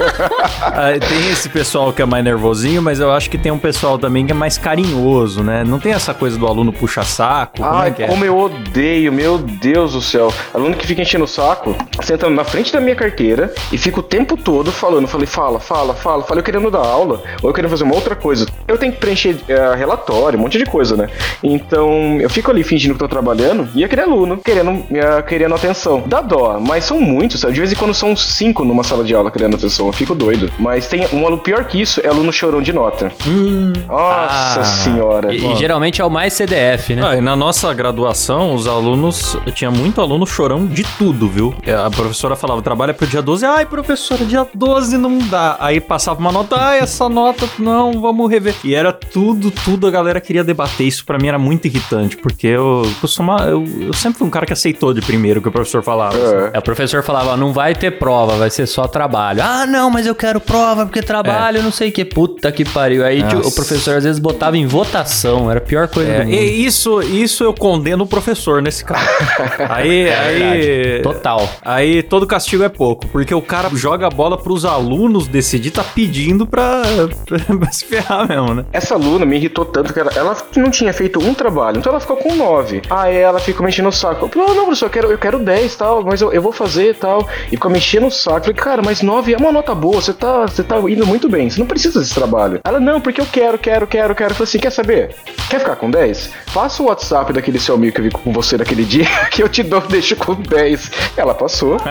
ah, 0.64 0.92
tem 0.98 1.30
esse 1.30 1.46
pessoal 1.50 1.92
que 1.92 2.00
é 2.00 2.06
mais 2.06 2.24
nervosinho, 2.24 2.80
mas 2.80 3.00
eu 3.00 3.12
acho 3.12 3.28
que 3.28 3.36
tem 3.36 3.52
um 3.52 3.58
pessoal 3.58 3.98
também 3.98 4.24
que 4.24 4.32
é 4.32 4.34
mais 4.34 4.56
carinhoso, 4.56 5.42
né? 5.42 5.64
Não 5.64 5.78
tem 5.78 5.92
essa 5.92 6.14
coisa 6.14 6.38
do 6.38 6.46
aluno 6.46 6.72
puxa-saco. 6.72 7.58
Como 7.58 7.68
Ai, 7.68 7.88
é 7.88 7.90
que 7.90 8.02
é? 8.02 8.06
como 8.06 8.24
eu 8.24 8.38
odeio, 8.38 9.12
meu 9.12 9.36
Deus 9.36 9.92
do 9.92 10.00
céu. 10.00 10.32
Aluno 10.54 10.74
que 10.74 10.86
fica 10.86 11.02
enchendo 11.02 11.24
o 11.24 11.28
saco, 11.28 11.76
sentando 12.02 12.34
na 12.34 12.44
frente 12.44 12.72
da 12.72 12.80
minha 12.80 12.96
carteira 12.96 13.52
e 13.70 13.76
fica 13.76 14.00
o 14.00 14.02
tempo 14.02 14.38
todo 14.38 14.72
falando. 14.72 15.06
Falei, 15.06 15.26
fala, 15.26 15.60
fala, 15.60 15.92
fala, 15.92 16.24
fala, 16.24 16.40
eu 16.40 16.44
querendo 16.44 16.70
dar 16.70 16.78
aula, 16.78 17.22
ou 17.42 17.50
eu 17.50 17.52
querendo 17.52 17.70
fazer 17.70 17.84
uma 17.84 17.94
outra 17.94 18.16
coisa. 18.16 18.46
Eu 18.66 18.78
tenho 18.78 18.94
que 18.94 19.00
preencher 19.00 19.36
eh, 19.46 19.74
relatório, 19.76 20.38
um 20.38 20.42
monte 20.42 20.56
de 20.56 20.64
coisa, 20.64 20.96
né? 20.96 21.10
Então, 21.42 22.18
eu 22.22 22.30
fico 22.30 22.50
ali 22.50 22.62
fingindo 22.62 22.94
que 22.94 23.00
tô 23.00 23.06
trabalhando 23.06 23.68
e 23.74 23.84
aquele 23.84 24.00
aluno 24.00 24.38
querendo, 24.38 24.82
eh, 24.90 25.22
querendo 25.28 25.57
atenção. 25.58 26.02
Dá 26.06 26.20
dó, 26.20 26.58
mas 26.60 26.84
são 26.84 27.00
muitos? 27.00 27.40
De 27.40 27.52
vez 27.60 27.72
em 27.72 27.76
quando 27.76 27.92
são 27.94 28.16
cinco 28.16 28.64
numa 28.64 28.82
sala 28.84 29.04
de 29.04 29.14
aula 29.14 29.30
querendo 29.30 29.54
atenção, 29.56 29.86
eu 29.86 29.92
fico 29.92 30.14
doido. 30.14 30.50
Mas 30.58 30.86
tem 30.88 31.06
um 31.12 31.26
aluno 31.26 31.38
pior 31.42 31.64
que 31.64 31.80
isso, 31.80 32.00
é 32.02 32.08
aluno 32.08 32.32
chorão 32.32 32.62
de 32.62 32.72
nota. 32.72 33.12
Nossa 33.86 34.60
Ah. 34.60 34.64
senhora. 34.64 35.34
E, 35.34 35.44
e 35.52 35.56
geralmente 35.56 36.00
é 36.00 36.04
o 36.04 36.10
mais 36.10 36.32
CDF, 36.32 36.94
né? 36.94 37.02
Ah, 37.04 37.16
e 37.16 37.20
na 37.20 37.36
nossa 37.36 37.72
graduação, 37.74 38.54
os 38.54 38.66
alunos. 38.66 39.36
Tinha 39.54 39.70
muito 39.70 40.00
aluno 40.00 40.26
chorão 40.26 40.66
de 40.66 40.84
tudo, 40.98 41.28
viu? 41.28 41.54
É, 41.62 41.74
A 41.74 41.90
professora 41.90 42.36
falava, 42.36 42.60
trabalha 42.62 42.92
pro 42.94 43.06
dia 43.06 43.22
12. 43.22 43.44
Ai, 43.44 43.66
professora, 43.66 44.24
dia 44.24 44.46
12 44.54 44.96
não 44.98 45.18
dá. 45.18 45.56
Aí 45.60 45.80
passava 45.80 46.20
uma 46.20 46.30
nota, 46.32 46.56
ai, 46.58 46.78
essa 46.78 47.08
nota, 47.08 47.48
não, 47.58 48.00
vamos 48.00 48.30
rever. 48.30 48.54
E 48.64 48.74
era 48.74 48.92
tudo, 48.92 49.50
tudo, 49.50 49.86
a 49.86 49.90
galera 49.90 50.20
queria 50.20 50.44
debater. 50.44 50.86
Isso 50.86 51.04
pra 51.04 51.18
mim 51.18 51.28
era 51.28 51.38
muito 51.38 51.66
irritante, 51.66 52.16
porque 52.16 52.46
eu 52.46 52.82
costumava. 53.00 53.44
Eu, 53.44 53.64
eu 53.80 53.92
sempre 53.92 54.18
fui 54.18 54.26
um 54.26 54.30
cara 54.30 54.46
que 54.46 54.52
aceitou 54.52 54.92
de 54.92 55.00
primeiro 55.00 55.40
que 55.50 55.56
o 55.56 55.60
professor 55.60 55.82
falava. 55.82 56.16
assim. 56.16 56.50
É, 56.52 56.58
o 56.58 56.62
professor 56.62 57.02
falava, 57.02 57.36
não 57.36 57.52
vai 57.52 57.74
ter 57.74 57.92
prova, 57.98 58.36
vai 58.36 58.50
ser 58.50 58.66
só 58.66 58.86
trabalho. 58.86 59.40
Ah, 59.42 59.66
não, 59.66 59.90
mas 59.90 60.06
eu 60.06 60.14
quero 60.14 60.40
prova 60.40 60.84
porque 60.86 61.02
trabalho, 61.02 61.62
não 61.62 61.72
sei 61.72 61.88
o 61.88 61.92
que. 61.92 62.04
Puta 62.04 62.50
que 62.52 62.64
pariu. 62.64 63.04
Aí 63.04 63.22
Nossa. 63.22 63.48
o 63.48 63.52
professor 63.54 63.96
às 63.96 64.04
vezes 64.04 64.18
botava 64.18 64.56
em 64.56 64.66
votação, 64.66 65.50
era 65.50 65.58
a 65.58 65.62
pior 65.62 65.88
coisa 65.88 66.10
É, 66.10 66.18
do 66.20 66.24
mundo. 66.24 66.34
e 66.34 66.64
isso, 66.66 67.00
isso 67.02 67.44
eu 67.44 67.52
condeno 67.54 68.04
o 68.04 68.06
professor 68.06 68.60
nesse 68.62 68.84
caso. 68.84 69.04
aí, 69.68 70.08
aí. 70.10 71.02
Total. 71.02 71.48
Aí 71.62 72.02
todo 72.02 72.26
castigo 72.26 72.62
é 72.64 72.68
pouco, 72.68 73.06
porque 73.08 73.34
o 73.34 73.42
cara 73.42 73.68
joga 73.74 74.06
a 74.06 74.10
bola 74.10 74.36
pros 74.36 74.64
alunos 74.64 75.28
decidir, 75.28 75.70
tá 75.70 75.84
pedindo 75.84 76.46
pra, 76.46 76.82
pra 77.58 77.72
se 77.72 77.84
ferrar 77.84 78.28
mesmo, 78.28 78.54
né? 78.54 78.64
Essa 78.72 78.94
aluna 78.94 79.24
me 79.24 79.36
irritou 79.36 79.64
tanto 79.64 79.92
que 79.92 80.00
ela, 80.00 80.10
ela 80.14 80.36
não 80.56 80.70
tinha 80.70 80.92
feito 80.92 81.18
um 81.22 81.34
trabalho, 81.34 81.78
então 81.78 81.90
ela 81.92 82.00
ficou 82.00 82.16
com 82.16 82.34
nove. 82.34 82.82
Aí 82.90 83.16
ela 83.16 83.38
ficou 83.38 83.64
me 83.64 83.70
enchendo 83.70 83.88
o 83.88 83.92
saco. 83.92 84.30
"Ah, 84.34 84.54
não, 84.54 84.64
professor, 84.64 84.86
eu 84.86 84.90
quero, 84.90 85.10
eu 85.12 85.18
quero 85.18 85.37
10 85.38 85.76
tal, 85.76 86.02
mas 86.02 86.20
eu, 86.20 86.32
eu 86.32 86.42
vou 86.42 86.52
fazer 86.52 86.94
tal. 86.96 87.28
E 87.46 87.50
ficou 87.50 87.70
me 87.70 87.78
enchendo 87.78 88.06
o 88.06 88.10
saco. 88.10 88.40
Falei, 88.40 88.54
cara, 88.54 88.82
mas 88.82 89.02
9 89.02 89.32
é 89.32 89.36
uma 89.36 89.52
nota 89.52 89.74
boa, 89.74 90.00
você 90.00 90.12
tá, 90.12 90.42
você 90.42 90.62
tá 90.62 90.78
indo 90.88 91.06
muito 91.06 91.28
bem, 91.28 91.48
você 91.48 91.58
não 91.58 91.66
precisa 91.66 92.00
desse 92.00 92.14
trabalho. 92.14 92.60
Ela, 92.64 92.80
não, 92.80 93.00
porque 93.00 93.20
eu 93.20 93.26
quero, 93.26 93.58
quero, 93.58 93.86
quero, 93.86 94.14
quero. 94.14 94.30
Eu 94.30 94.34
falei 94.34 94.48
assim, 94.48 94.58
quer 94.58 94.70
saber? 94.70 95.14
Quer 95.48 95.60
ficar 95.60 95.76
com 95.76 95.90
10? 95.90 96.30
Passa 96.52 96.82
o 96.82 96.86
WhatsApp 96.86 97.32
daquele 97.32 97.58
seu 97.58 97.74
amigo 97.74 97.94
que 97.94 98.00
eu 98.00 98.04
vi 98.04 98.10
com 98.10 98.32
você 98.32 98.56
naquele 98.56 98.84
dia, 98.84 99.06
que 99.30 99.42
eu 99.42 99.48
te 99.48 99.62
dou, 99.62 99.80
deixo 99.80 100.16
com 100.16 100.34
10. 100.34 100.90
Ela 101.16 101.34
passou. 101.34 101.76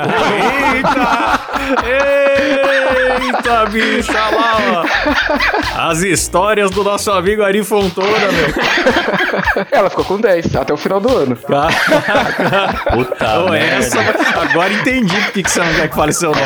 Eita! 0.76 1.40
Eita, 3.20 3.66
bicha, 3.66 4.12
lá, 4.12 4.58
ó. 4.74 4.86
As 5.90 6.02
histórias 6.02 6.72
do 6.72 6.84
nosso 6.84 7.12
amigo 7.12 7.44
Ari 7.44 7.64
Fontoura, 7.64 8.32
meu. 8.32 8.48
Ela 9.72 9.90
ficou 9.90 10.06
com 10.06 10.20
10 10.20 10.56
até 10.56 10.74
o 10.74 10.78
final 10.78 11.00
do 11.00 11.16
ano. 11.16 11.36
Puta 11.36 11.68
Ô, 13.46 13.50
merda. 13.50 13.76
essa, 13.76 14.00
agora 14.40 14.74
entendi 14.74 15.16
por 15.16 15.32
que 15.32 15.50
você 15.50 15.60
não 15.60 15.74
quer 15.74 15.90
que 15.90 15.96
fale 15.96 16.14
seu 16.14 16.32
nome. 16.32 16.42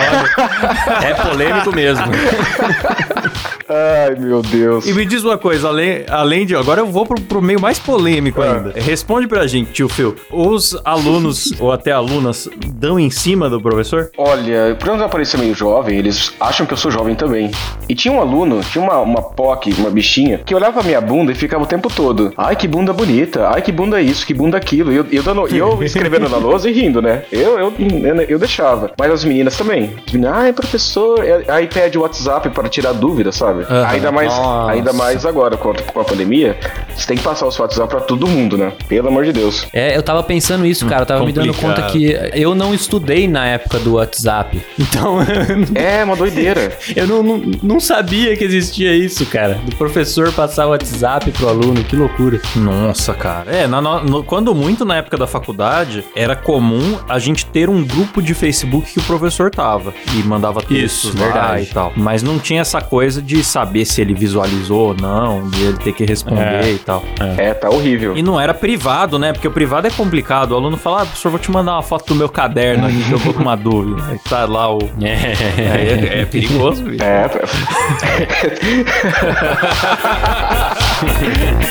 É 1.04 1.13
polêmico 1.13 1.75
mesmo. 1.75 2.06
Ai, 3.71 4.15
meu 4.15 4.41
Deus. 4.41 4.86
E 4.86 4.93
me 4.93 5.05
diz 5.05 5.23
uma 5.23 5.38
coisa, 5.38 5.69
além, 5.69 6.03
além 6.10 6.45
de. 6.45 6.55
Agora 6.55 6.81
eu 6.81 6.88
vou 6.88 7.05
pro, 7.05 7.19
pro 7.21 7.41
meio 7.41 7.60
mais 7.60 7.79
polêmico 7.79 8.41
ainda. 8.41 8.73
Responde 8.75 9.27
pra 9.27 9.47
gente, 9.47 9.71
tio 9.71 9.88
Phil. 9.88 10.15
Os 10.29 10.77
alunos, 10.84 11.53
ou 11.60 11.71
até 11.71 11.91
alunas, 11.91 12.49
dão 12.73 12.99
em 12.99 13.10
cima 13.10 13.49
do 13.49 13.62
professor? 13.62 14.12
Olha, 14.17 14.75
por 14.79 14.89
eu 14.89 15.10
parecer 15.10 15.38
meio 15.38 15.55
jovem, 15.55 15.97
eles 15.97 16.34
acham 16.39 16.65
que 16.65 16.73
eu 16.73 16.77
sou 16.77 16.91
jovem 16.91 17.15
também. 17.15 17.51
E 17.88 17.95
tinha 17.95 18.13
um 18.13 18.19
aluno, 18.19 18.62
tinha 18.62 18.84
uma, 18.84 18.99
uma 18.99 19.21
POC, 19.21 19.73
uma 19.77 19.89
bichinha, 19.89 20.39
que 20.39 20.53
olhava 20.53 20.73
pra 20.73 20.84
minha 20.84 21.01
bunda 21.01 21.31
e 21.31 21.36
ficava 21.36 21.63
o 21.63 21.67
tempo 21.67 21.89
todo. 21.93 22.34
Ai, 22.38 22.55
que 22.55 22.67
bunda 22.67 22.91
bonita. 22.91 23.47
Ai, 23.49 23.62
que 23.62 23.71
bunda 23.71 24.01
isso, 24.01 24.25
que 24.25 24.34
bunda 24.34 24.57
aquilo. 24.57 24.91
E 24.91 24.97
eu, 24.97 25.05
eu, 25.12 25.23
dando, 25.23 25.47
eu 25.47 25.81
escrevendo 25.84 26.29
na 26.29 26.38
lousa 26.38 26.69
e 26.69 26.73
rindo, 26.73 27.01
né? 27.01 27.23
Eu, 27.31 27.57
eu, 27.57 27.73
eu, 27.79 28.21
eu 28.27 28.39
deixava. 28.39 28.91
Mas 28.97 29.12
as 29.12 29.23
meninas 29.23 29.57
também. 29.57 29.95
As 30.05 30.13
meninas, 30.13 30.34
Ai, 30.34 30.53
professor. 30.53 31.19
Aí 31.47 31.67
pede 31.67 31.97
o 31.97 32.01
WhatsApp 32.01 32.49
para 32.49 32.69
tirar 32.69 32.93
dúvida, 32.93 33.31
sabe? 33.31 33.61
Aham. 33.69 33.88
Ainda, 33.88 34.12
mais, 34.12 34.28
Nossa. 34.30 34.71
ainda 34.71 34.93
mais 34.93 35.26
agora, 35.26 35.58
com 35.58 35.71
a, 35.71 35.74
com 35.76 36.00
a 36.00 36.04
pandemia. 36.04 36.58
Você 36.95 37.08
tem 37.08 37.17
que 37.17 37.24
passar 37.24 37.47
os 37.47 37.58
WhatsApp 37.60 37.89
pra 37.89 38.00
todo 38.02 38.28
mundo, 38.28 38.58
né? 38.58 38.74
Pelo 38.88 39.08
amor 39.08 39.24
de 39.26 39.34
Deus. 39.34 39.65
É, 39.74 39.95
eu 39.95 40.04
tava 40.04 40.21
pensando 40.24 40.65
isso, 40.65 40.86
cara. 40.86 41.02
Eu 41.04 41.06
tava 41.06 41.26
me 41.26 41.32
dando 41.32 41.54
complicado. 41.54 41.82
conta 41.82 41.91
que 41.91 42.15
eu 42.34 42.54
não 42.56 42.74
estudei 42.74 43.28
na 43.28 43.45
época 43.47 43.80
do 43.80 43.93
WhatsApp. 43.95 44.62
Então, 44.80 45.17
É 45.76 46.04
uma 46.04 46.15
doideira. 46.15 46.78
eu 46.95 47.08
não, 47.08 47.24
não, 47.24 47.41
não 47.63 47.80
sabia 47.80 48.36
que 48.36 48.43
existia 48.43 48.95
isso, 48.95 49.26
cara. 49.26 49.56
Do 49.65 49.76
professor 49.76 50.32
passar 50.34 50.67
o 50.67 50.71
WhatsApp 50.71 51.32
pro 51.32 51.50
aluno. 51.50 51.84
Que 51.84 51.95
loucura. 51.95 52.39
Nossa, 52.56 53.13
cara. 53.13 53.52
É, 53.52 53.67
na- 53.67 53.82
no- 53.82 54.24
quando 54.24 54.54
muito 54.54 54.86
na 54.86 54.97
época 54.97 55.17
da 55.17 55.28
faculdade, 55.28 56.04
era 56.15 56.36
comum 56.36 56.97
a 57.08 57.17
gente 57.19 57.45
ter 57.45 57.69
um 57.69 57.84
grupo 57.84 58.21
de 58.21 58.34
Facebook 58.34 58.91
que 58.93 59.00
o 59.00 59.04
professor 59.04 59.50
tava 59.52 59.93
e 60.15 60.24
mandava 60.24 60.62
textos 60.62 61.13
Isso, 61.13 61.17
lá 61.17 61.26
verdade. 61.32 61.63
e 61.63 61.74
tal. 61.74 61.93
Mas 61.95 62.21
não 62.24 62.38
tinha 62.39 62.62
essa 62.62 62.82
coisa 62.82 63.21
de 63.21 63.43
saber 63.52 63.86
se 63.86 64.02
ele 64.02 64.14
visualizou 64.14 64.90
ou 64.90 64.94
não, 64.96 65.50
de 65.50 65.62
ele 65.64 65.78
ter 65.78 65.94
que 65.94 66.06
responder 66.06 66.64
É. 66.64 66.72
e 66.72 66.78
tal. 66.80 67.04
É, 67.38 67.54
tá 67.54 67.70
horrível. 67.70 68.16
E 68.18 68.22
não 68.24 68.40
era 68.40 68.54
privado, 68.54 69.20
né? 69.20 69.34
Porque 69.34 69.48
o 69.48 69.52
privado 69.52 69.88
é 69.88 69.90
complicado. 69.92 70.52
O 70.52 70.56
aluno 70.56 70.78
fala, 70.78 71.02
ah, 71.02 71.06
professor, 71.06 71.30
vou 71.30 71.40
te 71.40 71.52
mandar 71.52 71.74
uma 71.74 71.84
foto 71.84 72.06
do 72.08 72.16
meu 72.16 72.30
caderno 72.30 72.88
aqui 72.88 73.04
que 73.04 73.12
eu 73.12 73.20
tô 73.20 73.34
com 73.34 73.42
uma 73.42 73.56
dúvida. 73.58 74.02
Aí 74.10 74.20
tá 74.20 74.46
lá 74.46 74.74
o. 74.74 74.80
É, 75.02 75.14
é, 75.62 76.22
é 76.22 76.26
perigoso, 76.26 76.84
bicho. 76.84 77.04
É, 77.04 77.30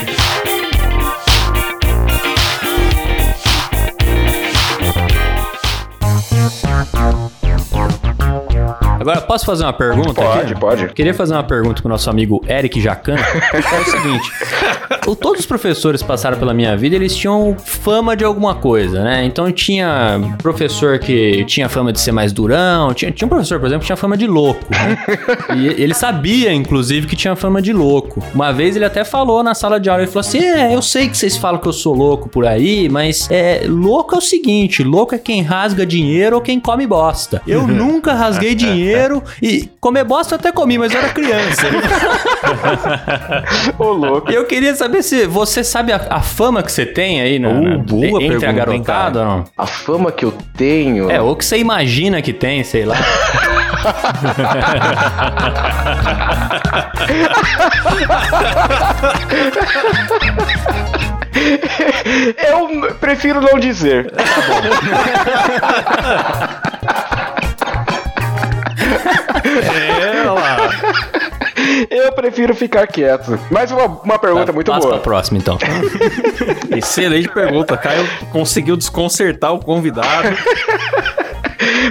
Agora, 9.01 9.19
posso 9.23 9.47
fazer 9.47 9.65
uma 9.65 9.73
pergunta 9.73 10.13
pode, 10.13 10.53
aqui? 10.53 10.61
pode. 10.61 10.89
Queria 10.89 11.15
fazer 11.15 11.33
uma 11.33 11.43
pergunta 11.43 11.81
pro 11.81 11.89
nosso 11.89 12.11
amigo 12.11 12.45
Eric 12.47 12.79
Jacan. 12.79 13.17
é 13.17 13.81
o 13.81 13.85
seguinte: 13.87 14.31
todos 15.19 15.41
os 15.41 15.47
professores 15.47 16.03
que 16.03 16.07
passaram 16.07 16.39
pela 16.39 16.53
minha 16.53 16.77
vida, 16.77 16.97
eles 16.97 17.17
tinham 17.17 17.57
fama 17.65 18.15
de 18.15 18.25
alguma 18.25 18.55
coisa, 18.57 19.03
né? 19.03 19.25
Então 19.25 19.51
tinha 19.51 20.21
professor 20.43 20.99
que 20.99 21.47
tinha 21.47 21.67
fama 21.67 21.95
de 21.95 21.99
ser 21.99 22.13
mais 22.13 22.31
durão, 22.31 22.93
tinha, 22.93 23.11
tinha 23.11 23.25
um 23.25 23.29
professor, 23.31 23.59
por 23.59 23.69
exemplo, 23.69 23.81
que 23.81 23.87
tinha 23.87 23.97
fama 23.97 24.19
de 24.19 24.27
louco. 24.27 24.67
né? 24.71 24.99
E 25.57 25.67
ele 25.83 25.95
sabia, 25.95 26.53
inclusive, 26.53 27.07
que 27.07 27.17
tinha 27.17 27.35
fama 27.35 27.63
de 27.63 27.73
louco. 27.73 28.23
Uma 28.35 28.53
vez 28.53 28.77
ele 28.77 28.85
até 28.85 29.03
falou 29.03 29.43
na 29.43 29.55
sala 29.55 29.81
de 29.81 29.89
aula, 29.89 30.03
ele 30.03 30.11
falou 30.11 30.21
assim: 30.21 30.45
É, 30.45 30.75
eu 30.75 30.83
sei 30.83 31.09
que 31.09 31.17
vocês 31.17 31.39
falam 31.39 31.59
que 31.59 31.67
eu 31.67 31.73
sou 31.73 31.95
louco 31.95 32.29
por 32.29 32.47
aí, 32.47 32.87
mas 32.91 33.27
é, 33.31 33.63
louco 33.67 34.15
é 34.15 34.19
o 34.19 34.21
seguinte: 34.21 34.85
louco 34.85 35.15
é 35.15 35.19
quem 35.19 35.41
rasga 35.41 35.87
dinheiro 35.87 36.37
ou 36.37 36.43
quem 36.43 36.61
come 36.61 36.87
bosta. 36.87 37.41
Eu 37.47 37.65
nunca 37.81 38.13
rasguei 38.13 38.55
dinheiro 38.55 38.90
e 39.43 39.69
comer 39.81 40.05
bosta 40.05 40.35
eu 40.35 40.39
até 40.39 40.53
comi, 40.53 40.79
mas 40.79 40.93
eu 40.93 40.99
era 41.01 41.09
criança. 41.11 41.67
ô 43.79 43.85
louco. 43.93 44.31
E 44.31 44.35
eu 44.35 44.45
queria 44.47 44.75
saber 44.75 45.03
se 45.03 45.27
você 45.27 45.63
sabe 45.65 45.93
a, 45.93 46.01
a 46.11 46.21
fama 46.21 46.63
que 46.63 46.71
você 46.73 46.87
tem 46.87 47.21
aí 47.21 47.39
na, 47.39 47.51
Uh, 47.51 47.61
na- 47.61 47.79
boa 47.79 48.07
entre 48.23 48.39
pergunta, 48.39 48.49
a 48.49 48.53
garotada 48.53 49.21
ou 49.21 49.25
não? 49.27 49.45
A 49.57 49.67
fama 49.67 50.13
que 50.13 50.25
eu 50.25 50.33
tenho. 50.57 51.11
É, 51.11 51.21
ou 51.21 51.35
que 51.37 51.45
você 51.45 51.59
imagina 51.59 52.23
que 52.23 52.33
tem, 52.33 52.63
sei 52.65 52.85
lá. 52.85 52.97
Eu 62.37 62.95
prefiro 62.97 63.41
não 63.41 63.59
dizer. 63.59 64.13
É, 64.17 64.23
prefiro 72.21 72.55
ficar 72.55 72.87
quieto. 72.87 73.39
Mas 73.51 73.71
uma, 73.71 73.87
uma 73.87 74.19
pergunta 74.19 74.53
muito 74.53 74.71
Passa 74.71 74.81
boa. 74.81 74.95
pra 74.95 75.03
próxima, 75.03 75.39
então. 75.39 75.59
Excelente 76.77 77.29
pergunta. 77.29 77.77
Caio 77.77 78.07
conseguiu 78.31 78.77
desconcertar 78.77 79.53
o 79.53 79.59
convidado. 79.59 80.29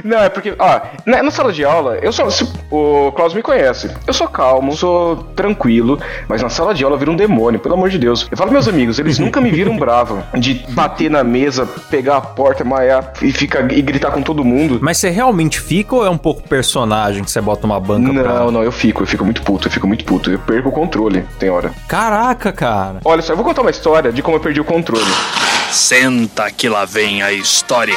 Não, 0.04 0.17
é 0.19 0.30
porque, 0.30 0.54
ó, 0.58 0.82
na, 1.06 1.23
na 1.23 1.32
sala 1.32 1.52
de 1.52 1.63
aula, 1.65 1.97
eu 2.02 2.12
sou. 2.12 2.30
se- 2.32 2.47
o 2.71 3.12
Klaus 3.13 3.34
me 3.34 3.41
conhece. 3.41 3.89
Eu 4.06 4.13
sou 4.13 4.28
calmo, 4.28 4.75
sou 4.75 5.17
tranquilo, 5.36 5.99
mas 6.28 6.41
na 6.41 6.49
sala 6.49 6.73
de 6.73 6.84
aula 6.84 6.95
eu 6.95 6.99
viro 6.99 7.12
um 7.12 7.15
demônio, 7.15 7.60
pelo 7.60 7.75
amor 7.75 7.89
de 7.89 7.97
Deus. 7.97 8.28
Eu 8.30 8.38
falo, 8.38 8.52
meus 8.52 8.67
amigos, 8.67 8.99
eles 8.99 9.17
nunca 9.19 9.41
me 9.41 9.49
viram 9.52 9.78
bravo 9.78 10.23
de 10.38 10.54
bater 10.69 11.10
na 11.10 11.23
mesa, 11.23 11.65
pegar 11.89 12.17
a 12.17 12.21
porta, 12.21 12.63
maiar 12.63 13.13
e, 13.21 13.32
ficar, 13.32 13.71
e 13.71 13.82
gritar 13.82 14.12
com 14.12 14.21
todo 14.21 14.43
mundo. 14.43 14.80
Mas 14.82 14.97
você 14.97 15.10
realmente 15.10 15.60
fica 15.60 15.95
ou 15.95 16.06
é 16.06 16.10
um 16.10 16.17
pouco 16.17 16.47
personagem 16.47 17.23
que 17.23 17.32
você 17.32 17.41
bota 17.41 17.65
uma 17.65 17.80
banca 17.80 18.12
pra... 18.13 18.34
Não, 18.39 18.52
não, 18.52 18.63
eu 18.63 18.71
fico, 18.71 19.04
eu 19.04 19.08
fico 19.08 19.23
muito 19.25 19.41
puto, 19.41 19.67
eu 19.67 19.71
fico 19.71 19.88
muito 19.88 20.06
puto. 20.06 20.30
Eu 20.32 20.39
perco 20.39 20.69
o 20.69 20.71
controle, 20.71 21.25
tem 21.39 21.49
hora. 21.49 21.71
Caraca, 21.88 22.52
cara. 22.52 22.99
Olha 23.04 23.21
só, 23.21 23.34
eu 23.34 23.38
vou 23.38 23.45
contar 23.45 23.62
uma 23.62 23.71
história 23.71 24.12
de 24.12 24.21
como 24.21 24.38
eu 24.38 24.41
perdi 24.41 24.60
o 24.62 24.65
controle. 24.65 25.04
Senta 25.71 26.49
que 26.52 26.67
lá 26.69 26.86
vem 26.86 27.21
a 27.21 27.32
história. 27.32 27.95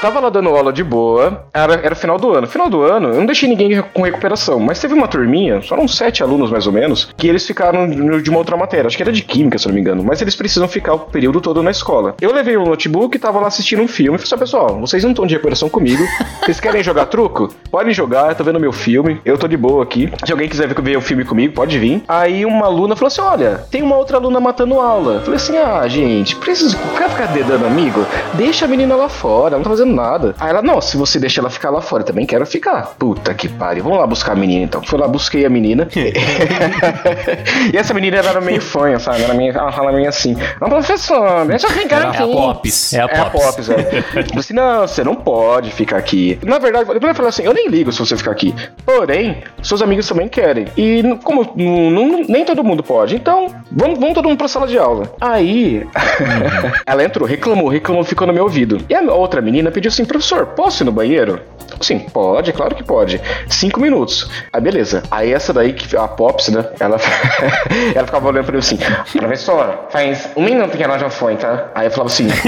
Tava 0.00 0.20
lá 0.20 0.28
dando 0.28 0.50
aula 0.50 0.72
de 0.72 0.84
boa, 0.84 1.46
era, 1.52 1.74
era 1.74 1.94
final 1.94 2.18
do 2.18 2.32
ano. 2.34 2.46
Final 2.46 2.68
do 2.68 2.82
ano, 2.82 3.08
eu 3.08 3.14
não 3.14 3.26
deixei 3.26 3.48
ninguém 3.48 3.82
com 3.94 4.02
recuperação, 4.02 4.60
mas 4.60 4.78
teve 4.78 4.92
uma 4.94 5.08
turminha, 5.08 5.62
só 5.62 5.74
uns 5.76 5.96
sete 5.96 6.22
alunos 6.22 6.50
mais 6.50 6.66
ou 6.66 6.72
menos, 6.72 7.08
que 7.16 7.26
eles 7.26 7.46
ficaram 7.46 7.88
de 8.20 8.30
uma 8.30 8.38
outra 8.38 8.56
matéria, 8.56 8.86
acho 8.86 8.96
que 8.96 9.02
era 9.02 9.10
de 9.10 9.22
química, 9.22 9.58
se 9.58 9.66
não 9.66 9.74
me 9.74 9.80
engano, 9.80 10.04
mas 10.04 10.20
eles 10.20 10.36
precisam 10.36 10.68
ficar 10.68 10.92
o 10.94 10.98
período 10.98 11.40
todo 11.40 11.62
na 11.62 11.70
escola. 11.70 12.14
Eu 12.20 12.32
levei 12.32 12.56
o 12.56 12.64
notebook 12.66 13.16
e 13.16 13.18
tava 13.18 13.40
lá 13.40 13.48
assistindo 13.48 13.82
um 13.82 13.88
filme 13.88 14.18
falei 14.18 14.26
assim, 14.26 14.38
pessoal, 14.38 14.78
vocês 14.80 15.02
não 15.02 15.10
estão 15.10 15.26
de 15.26 15.34
recuperação 15.34 15.68
comigo, 15.68 16.04
vocês 16.42 16.60
querem 16.60 16.82
jogar 16.82 17.06
truco? 17.06 17.48
Podem 17.70 17.92
jogar, 17.92 18.28
eu 18.28 18.34
tô 18.34 18.44
vendo 18.44 18.60
meu 18.60 18.72
filme, 18.72 19.20
eu 19.24 19.38
tô 19.38 19.48
de 19.48 19.56
boa 19.56 19.82
aqui. 19.82 20.12
Se 20.24 20.30
alguém 20.30 20.48
quiser 20.48 20.68
ver- 20.68 20.96
o 20.96 21.00
filme 21.00 21.24
comigo, 21.24 21.54
pode 21.54 21.78
vir. 21.78 22.02
Aí 22.06 22.44
uma 22.44 22.66
aluna 22.66 22.94
falou 22.94 23.08
assim, 23.08 23.20
olha, 23.22 23.64
tem 23.70 23.82
uma 23.82 23.96
outra 23.96 24.18
aluna 24.18 24.38
matando 24.38 24.78
aula. 24.78 25.20
Falei 25.20 25.36
assim, 25.36 25.56
ah, 25.56 25.86
gente, 25.88 26.36
preciso, 26.36 26.76
quer 26.96 27.08
ficar 27.08 27.26
dedando 27.26 27.66
amigo? 27.66 28.04
Deixa 28.34 28.66
a 28.66 28.68
menina 28.68 28.94
lá 28.94 29.08
fora, 29.08 29.56
não 29.56 29.62
tá 29.64 29.70
fazendo 29.70 29.85
nada. 29.92 30.34
Aí 30.38 30.50
ela, 30.50 30.62
não, 30.62 30.80
se 30.80 30.96
você 30.96 31.18
deixa 31.18 31.40
ela 31.40 31.50
ficar 31.50 31.70
lá 31.70 31.80
fora, 31.80 32.02
eu 32.02 32.06
também 32.06 32.26
quero 32.26 32.44
ficar. 32.46 32.94
Puta 32.98 33.32
que 33.34 33.48
pariu. 33.48 33.84
Vamos 33.84 33.98
lá 33.98 34.06
buscar 34.06 34.32
a 34.32 34.36
menina 34.36 34.64
então. 34.64 34.82
Fui 34.82 34.98
lá, 34.98 35.06
busquei 35.08 35.44
a 35.44 35.50
menina. 35.50 35.88
e 37.72 37.76
essa 37.76 37.94
menina 37.94 38.16
era 38.18 38.40
meio 38.40 38.60
fanha, 38.60 38.98
sabe? 38.98 39.22
Era 39.22 39.34
meio, 39.34 39.52
ela 39.56 39.72
fala 39.72 39.92
meio 39.92 40.08
assim: 40.08 40.36
Não, 40.60 40.68
professor, 40.68 41.44
deixa 41.46 41.66
eu 41.66 41.70
ficar 41.70 42.02
É 42.02 42.04
a 42.06 42.10
aqui. 42.10 42.32
Pops. 42.32 42.92
É 42.94 43.00
a 43.00 43.06
É 43.06 43.18
a 43.20 43.24
Pops. 43.26 43.46
Pops, 43.46 43.70
é. 43.70 44.02
Falei 44.02 44.26
assim, 44.36 44.54
não, 44.54 44.86
você 44.86 45.04
não 45.04 45.14
pode 45.14 45.70
ficar 45.70 45.96
aqui. 45.96 46.38
Na 46.44 46.58
verdade, 46.58 46.84
depois 46.86 47.10
eu 47.10 47.14
falei 47.14 47.28
assim, 47.28 47.42
eu 47.42 47.52
nem 47.54 47.68
ligo 47.68 47.92
se 47.92 47.98
você 47.98 48.16
ficar 48.16 48.32
aqui. 48.32 48.54
Porém, 48.84 49.42
seus 49.62 49.82
amigos 49.82 50.06
também 50.08 50.28
querem. 50.28 50.66
E 50.76 51.02
como 51.22 51.42
n- 51.56 51.90
n- 51.90 52.26
nem 52.28 52.44
todo 52.44 52.62
mundo 52.64 52.82
pode, 52.82 53.16
então 53.16 53.48
vamos, 53.70 53.98
vamos 53.98 54.14
todo 54.14 54.28
mundo 54.28 54.38
pra 54.38 54.48
sala 54.48 54.66
de 54.66 54.78
aula. 54.78 55.12
Aí, 55.20 55.86
ela 56.86 57.04
entrou, 57.04 57.26
reclamou, 57.26 57.68
reclamou, 57.68 58.04
ficou 58.04 58.26
no 58.26 58.32
meu 58.32 58.44
ouvido. 58.44 58.78
E 58.88 58.94
a 58.94 59.00
outra 59.12 59.40
menina 59.40 59.70
pediu 59.76 59.90
assim, 59.90 60.06
professor, 60.06 60.46
posso 60.46 60.82
ir 60.82 60.86
no 60.86 60.92
banheiro? 60.92 61.38
Sim, 61.82 61.98
pode, 61.98 62.50
claro 62.54 62.74
que 62.74 62.82
pode. 62.82 63.20
Cinco 63.46 63.78
minutos. 63.78 64.26
Aí, 64.50 64.58
beleza. 64.58 65.02
Aí 65.10 65.34
essa 65.34 65.52
daí, 65.52 65.74
que 65.74 65.94
a 65.94 66.08
Pops, 66.08 66.48
né? 66.48 66.64
Ela, 66.80 66.96
ela 67.94 68.06
ficava 68.06 68.26
olhando 68.26 68.44
pra 68.44 68.52
mim 68.52 68.58
assim, 68.58 68.78
professor, 69.18 69.80
faz 69.90 70.30
um 70.34 70.42
minuto 70.42 70.74
que 70.74 70.82
ela 70.82 70.98
já 70.98 71.10
foi, 71.10 71.36
tá? 71.36 71.70
Aí 71.74 71.88
eu 71.88 71.90
falava 71.90 72.10
assim, 72.10 72.26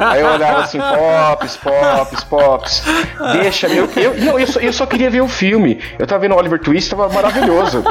aí 0.00 0.20
eu 0.20 0.26
olhava 0.26 0.62
assim, 0.62 0.80
Pops, 0.80 1.56
Pops, 1.58 2.24
Pops, 2.24 2.82
deixa, 3.34 3.68
eu, 3.68 3.88
eu, 3.94 4.16
não, 4.16 4.40
eu 4.40 4.46
só, 4.48 4.58
eu 4.58 4.72
só 4.72 4.86
queria 4.86 5.08
ver 5.08 5.20
o 5.20 5.28
filme. 5.28 5.80
Eu 6.00 6.06
tava 6.06 6.22
vendo 6.22 6.34
Oliver 6.34 6.58
Twist, 6.58 6.90
tava 6.90 7.08
maravilhoso. 7.08 7.84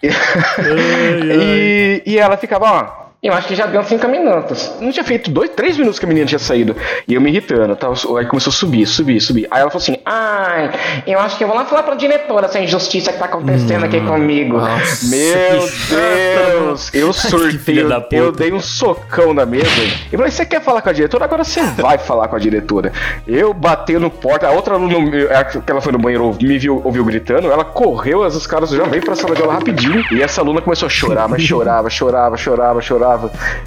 e, 0.04 2.02
e 2.06 2.16
ela 2.16 2.36
ficava, 2.36 2.70
ó. 2.70 3.05
Eu 3.26 3.32
acho 3.34 3.48
que 3.48 3.56
já 3.56 3.66
deu 3.66 3.82
cinco 3.82 4.06
minutos. 4.06 4.70
Não 4.80 4.92
tinha 4.92 5.02
feito 5.02 5.32
dois, 5.32 5.50
três 5.50 5.76
minutos 5.76 5.98
que 5.98 6.04
a 6.04 6.08
menina 6.08 6.24
tinha 6.24 6.38
saído. 6.38 6.76
E 7.08 7.14
eu 7.14 7.20
me 7.20 7.28
irritando. 7.28 7.74
Tava, 7.74 7.94
aí 8.20 8.26
começou 8.26 8.52
a 8.52 8.54
subir, 8.54 8.86
subir, 8.86 9.20
subir. 9.20 9.48
Aí 9.50 9.62
ela 9.62 9.68
falou 9.68 9.82
assim: 9.82 9.96
Ai, 10.04 10.70
eu 11.04 11.18
acho 11.18 11.36
que 11.36 11.42
eu 11.42 11.48
vou 11.48 11.56
lá 11.56 11.64
falar 11.64 11.82
pra 11.82 11.96
diretora 11.96 12.46
essa 12.46 12.60
injustiça 12.60 13.12
que 13.12 13.18
tá 13.18 13.24
acontecendo 13.24 13.84
aqui 13.84 14.00
comigo. 14.00 14.58
nossa, 14.58 15.08
Meu 15.08 15.58
Deus! 15.88 16.94
Eu 16.94 17.10
surtei, 17.12 17.58
filha 17.58 18.06
eu, 18.12 18.30
dei 18.30 18.52
um 18.52 18.60
socão 18.60 19.34
na 19.34 19.44
mesa. 19.44 19.66
E 20.12 20.16
falei: 20.16 20.30
Você 20.30 20.46
quer 20.46 20.62
falar 20.62 20.80
com 20.80 20.90
a 20.90 20.92
diretora? 20.92 21.24
Agora 21.24 21.42
você 21.42 21.62
vai 21.62 21.98
falar 21.98 22.28
com 22.28 22.36
a 22.36 22.38
diretora. 22.38 22.92
Eu 23.26 23.52
batendo 23.52 24.08
porta, 24.08 24.46
a 24.46 24.52
outra 24.52 24.74
aluna, 24.74 24.94
é, 25.30 25.42
que 25.42 25.68
ela 25.68 25.80
foi 25.80 25.90
no 25.90 25.98
banheiro, 25.98 26.32
me 26.40 26.58
viu, 26.58 26.80
ouviu 26.84 27.04
gritando. 27.04 27.50
Ela 27.50 27.64
correu, 27.64 28.22
as 28.22 28.46
caras 28.46 28.70
já 28.70 28.84
veio 28.84 29.04
pra 29.04 29.16
sala 29.16 29.34
de 29.34 29.42
aula 29.42 29.54
rapidinho. 29.54 30.04
E 30.12 30.22
essa 30.22 30.40
aluna 30.40 30.62
começou 30.62 30.86
a 30.86 30.90
chorar, 30.90 31.28
mas 31.28 31.42
chorava, 31.42 31.90
chorava, 31.90 32.36
chorava, 32.36 32.80
chorava. 32.80 33.15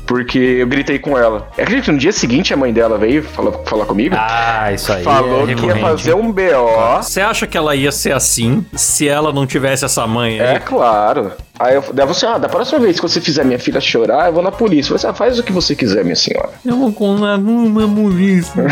Porque 0.06 0.38
eu 0.38 0.68
gritei 0.68 1.00
com 1.00 1.18
ela. 1.18 1.50
Acredito 1.58 1.86
que 1.86 1.92
no 1.92 1.98
dia 1.98 2.12
seguinte 2.12 2.54
a 2.54 2.58
mãe 2.58 2.74
dela 2.74 2.98
veio 2.98 3.24
falar, 3.24 3.52
falar 3.66 3.86
comigo. 3.86 4.16
Ah, 4.18 4.72
isso 4.72 4.92
aí. 4.92 5.04
falou 5.04 5.50
é 5.50 5.54
que 5.54 5.66
ia 5.66 5.76
fazer 5.78 6.14
um 6.14 6.32
BO. 6.32 7.02
Você 7.02 7.22
acha 7.22 7.48
que 7.48 7.58
ela 7.58 7.76
ia 7.76 7.92
ser 7.92 8.14
assim 8.14 8.66
se 8.74 9.08
ela 9.08 9.32
não 9.32 9.46
tivesse 9.46 9.86
essa 9.86 10.06
mãe 10.08 10.40
aí? 10.40 10.56
É 10.56 10.60
claro. 10.60 11.32
Aí 11.60 11.76
eu 11.76 11.84
daí 11.94 12.08
você, 12.08 12.26
ah, 12.26 12.38
da 12.38 12.48
próxima 12.48 12.80
vez 12.80 12.96
que 12.96 13.02
você 13.02 13.20
fizer 13.20 13.44
minha 13.44 13.60
filha 13.60 13.82
chorar, 13.82 14.28
eu 14.28 14.34
vou 14.34 14.42
na 14.42 14.52
polícia. 14.52 14.98
Você 14.98 15.06
ah, 15.06 15.14
faz 15.14 15.38
o 15.38 15.44
que 15.44 15.52
você 15.52 15.76
quiser, 15.76 16.04
minha 16.04 16.16
senhora. 16.16 16.52
Eu 16.66 16.78
vou 16.78 16.94
com 16.94 17.16
uma, 17.16 17.36
uma 17.38 17.88
polícia. 17.88 18.66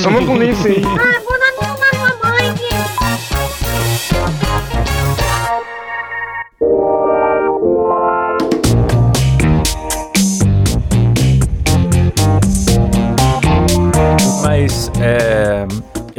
Chama 0.00 0.20
a 0.20 0.24
polícia 0.24 0.70
aí. 0.70 0.80
Mas 0.80 1.16
é, 1.16 1.49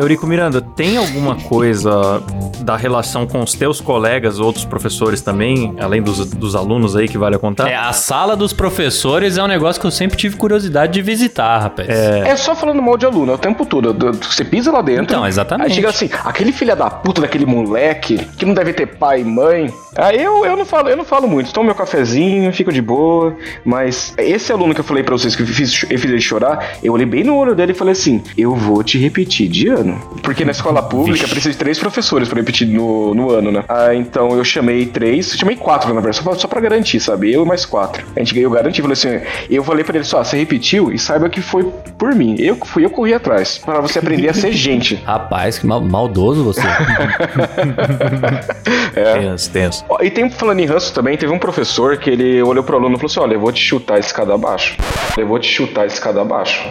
Eurico 0.02 0.26
Miranda, 0.28 0.62
tem 0.62 0.98
alguma 0.98 1.36
coisa 1.36 2.22
da 2.62 2.76
relação 2.76 3.26
com 3.28 3.42
os 3.42 3.54
teus 3.54 3.80
colegas, 3.82 4.40
outros 4.40 4.66
professores 4.66 5.22
também, 5.22 5.76
além 5.80 6.02
dos, 6.02 6.26
dos 6.32 6.56
alunos 6.56 6.96
aí 6.96 7.08
que 7.08 7.18
vale 7.18 7.36
a 7.36 7.40
contar? 7.40 7.70
É, 7.70 7.76
a 7.76 7.94
sala 7.94 8.36
dos 8.36 8.54
professores 8.54 9.38
é 9.38 9.44
um 9.44 9.48
negócio 9.48 9.80
que 9.80 9.88
eu 9.88 9.92
sempre 9.92 10.18
tive 10.18 10.36
curiosidade 10.36 10.94
de 10.94 11.02
visitar, 11.02 11.60
rapaz. 11.60 11.88
É 11.90 12.36
só 12.36 12.56
falando 12.56 12.82
mal 12.82 12.98
de 12.98 13.06
aluno 13.06 13.32
é 13.32 13.36
o 13.36 13.38
tempo 13.38 13.66
todo. 13.66 13.94
Do- 13.94 14.12
do- 14.12 14.18
Você 14.26 14.44
pisa 14.44 14.72
lá 14.72 14.82
dentro. 14.82 15.04
Então, 15.04 15.26
exatamente. 15.28 15.68
Aí 15.70 15.74
chega 15.74 15.90
assim, 15.90 16.10
aquele 16.24 16.52
filho 16.52 16.76
da 16.76 16.90
puta 16.90 17.22
daquele 17.22 17.46
moleque 17.46 18.18
que 18.38 18.46
não 18.46 18.54
deve 18.54 18.74
ter 18.74 18.86
pai 18.98 19.22
e 19.22 19.24
mãe. 19.26 19.74
Aí 19.98 20.22
eu, 20.22 20.46
eu 20.46 20.56
não 20.56 20.66
falo, 20.66 20.90
eu 20.90 20.96
não 20.98 21.04
falo 21.06 21.28
muito. 21.28 21.52
Tomo 21.54 21.66
meu 21.66 21.76
cafezinho, 21.76 22.52
fico 22.54 22.72
de 22.72 22.82
boa. 22.82 23.36
Mas 23.66 24.14
esse 24.18 24.52
aluno 24.52 24.74
que 24.74 24.80
eu 24.80 24.84
falei 24.86 25.04
pra 25.04 25.14
vocês 25.18 25.36
que 25.36 25.42
eu 25.44 25.48
fiz, 25.48 25.84
eu 25.90 26.00
fiz 26.00 26.06
ele 26.12 26.22
chorar, 26.22 26.78
eu 26.84 26.94
olhei 26.94 27.06
bem 27.06 27.24
no 27.24 27.36
olho 27.36 27.54
dele 27.56 27.72
e 27.72 27.76
falei 27.76 27.92
assim: 27.94 28.22
eu 28.38 28.56
vou 28.56 28.84
te 28.84 28.98
repetir 28.98 29.48
de 29.50 29.68
ano. 29.68 29.91
Porque 30.24 30.46
na 30.46 30.52
escola 30.52 30.82
pública 30.84 31.28
precisa 31.28 31.52
de 31.52 31.58
três 31.58 31.80
professores 31.80 32.30
pra 32.30 32.40
repetir 32.40 32.68
no, 32.68 33.14
no 33.14 33.32
ano, 33.32 33.52
né? 33.52 33.64
Ah, 33.68 33.94
então 33.94 34.36
eu 34.38 34.44
chamei 34.44 34.86
três, 34.86 35.36
chamei 35.38 35.56
quatro 35.56 35.88
na 35.90 35.96
verdade, 35.96 36.18
só 36.18 36.24
pra, 36.24 36.36
só 36.36 36.48
pra 36.48 36.62
garantir, 36.62 37.00
sabe? 37.00 37.32
Eu 37.34 37.44
e 37.44 37.48
mais 37.48 37.66
quatro. 37.66 38.06
A 38.16 38.20
gente 38.20 38.34
ganhou 38.36 38.52
garantia. 38.52 38.82
Falei 38.84 38.94
assim: 38.94 39.20
eu 39.50 39.64
falei 39.64 39.84
pra 39.84 39.96
ele 39.96 40.06
só, 40.06 40.24
você 40.24 40.38
repetiu 40.38 40.92
e 40.92 41.00
saiba 41.00 41.30
que 41.30 41.42
foi 41.42 41.64
por 41.98 42.14
mim. 42.16 42.36
Eu 42.40 42.56
fui, 42.66 42.86
eu 42.86 42.90
corri 42.90 43.14
atrás. 43.14 43.58
Pra 43.58 43.80
você 43.82 44.00
aprender 44.00 44.30
a 44.30 44.34
ser 44.34 44.52
gente. 44.54 44.96
Rapaz, 45.06 45.58
que 45.60 45.66
mal- 45.68 45.82
maldoso 45.82 46.44
você. 46.44 46.62
Tenso, 48.94 49.52
tenso. 49.52 49.86
Ó, 49.90 49.98
E 50.02 50.10
tem, 50.10 50.30
falando 50.30 50.60
em 50.60 50.66
ranço 50.66 50.94
também, 50.94 51.18
teve 51.18 51.32
um 51.32 51.40
professor 51.40 51.98
que 51.98 52.10
ele 52.10 52.42
olhou 52.42 52.64
pro 52.64 52.78
aluno 52.78 52.96
e 52.96 52.98
falou 52.98 53.10
assim: 53.10 53.20
Olha, 53.20 53.34
eu 53.36 53.40
vou 53.40 53.52
te 53.52 53.62
chutar 53.62 53.96
a 53.96 54.00
escada 54.00 54.34
abaixo. 54.34 54.76
Eu 55.18 55.28
vou 55.28 55.40
te 55.40 55.48
chutar 55.48 55.84
a 55.84 55.86
escada 55.86 56.22
abaixo. 56.22 56.62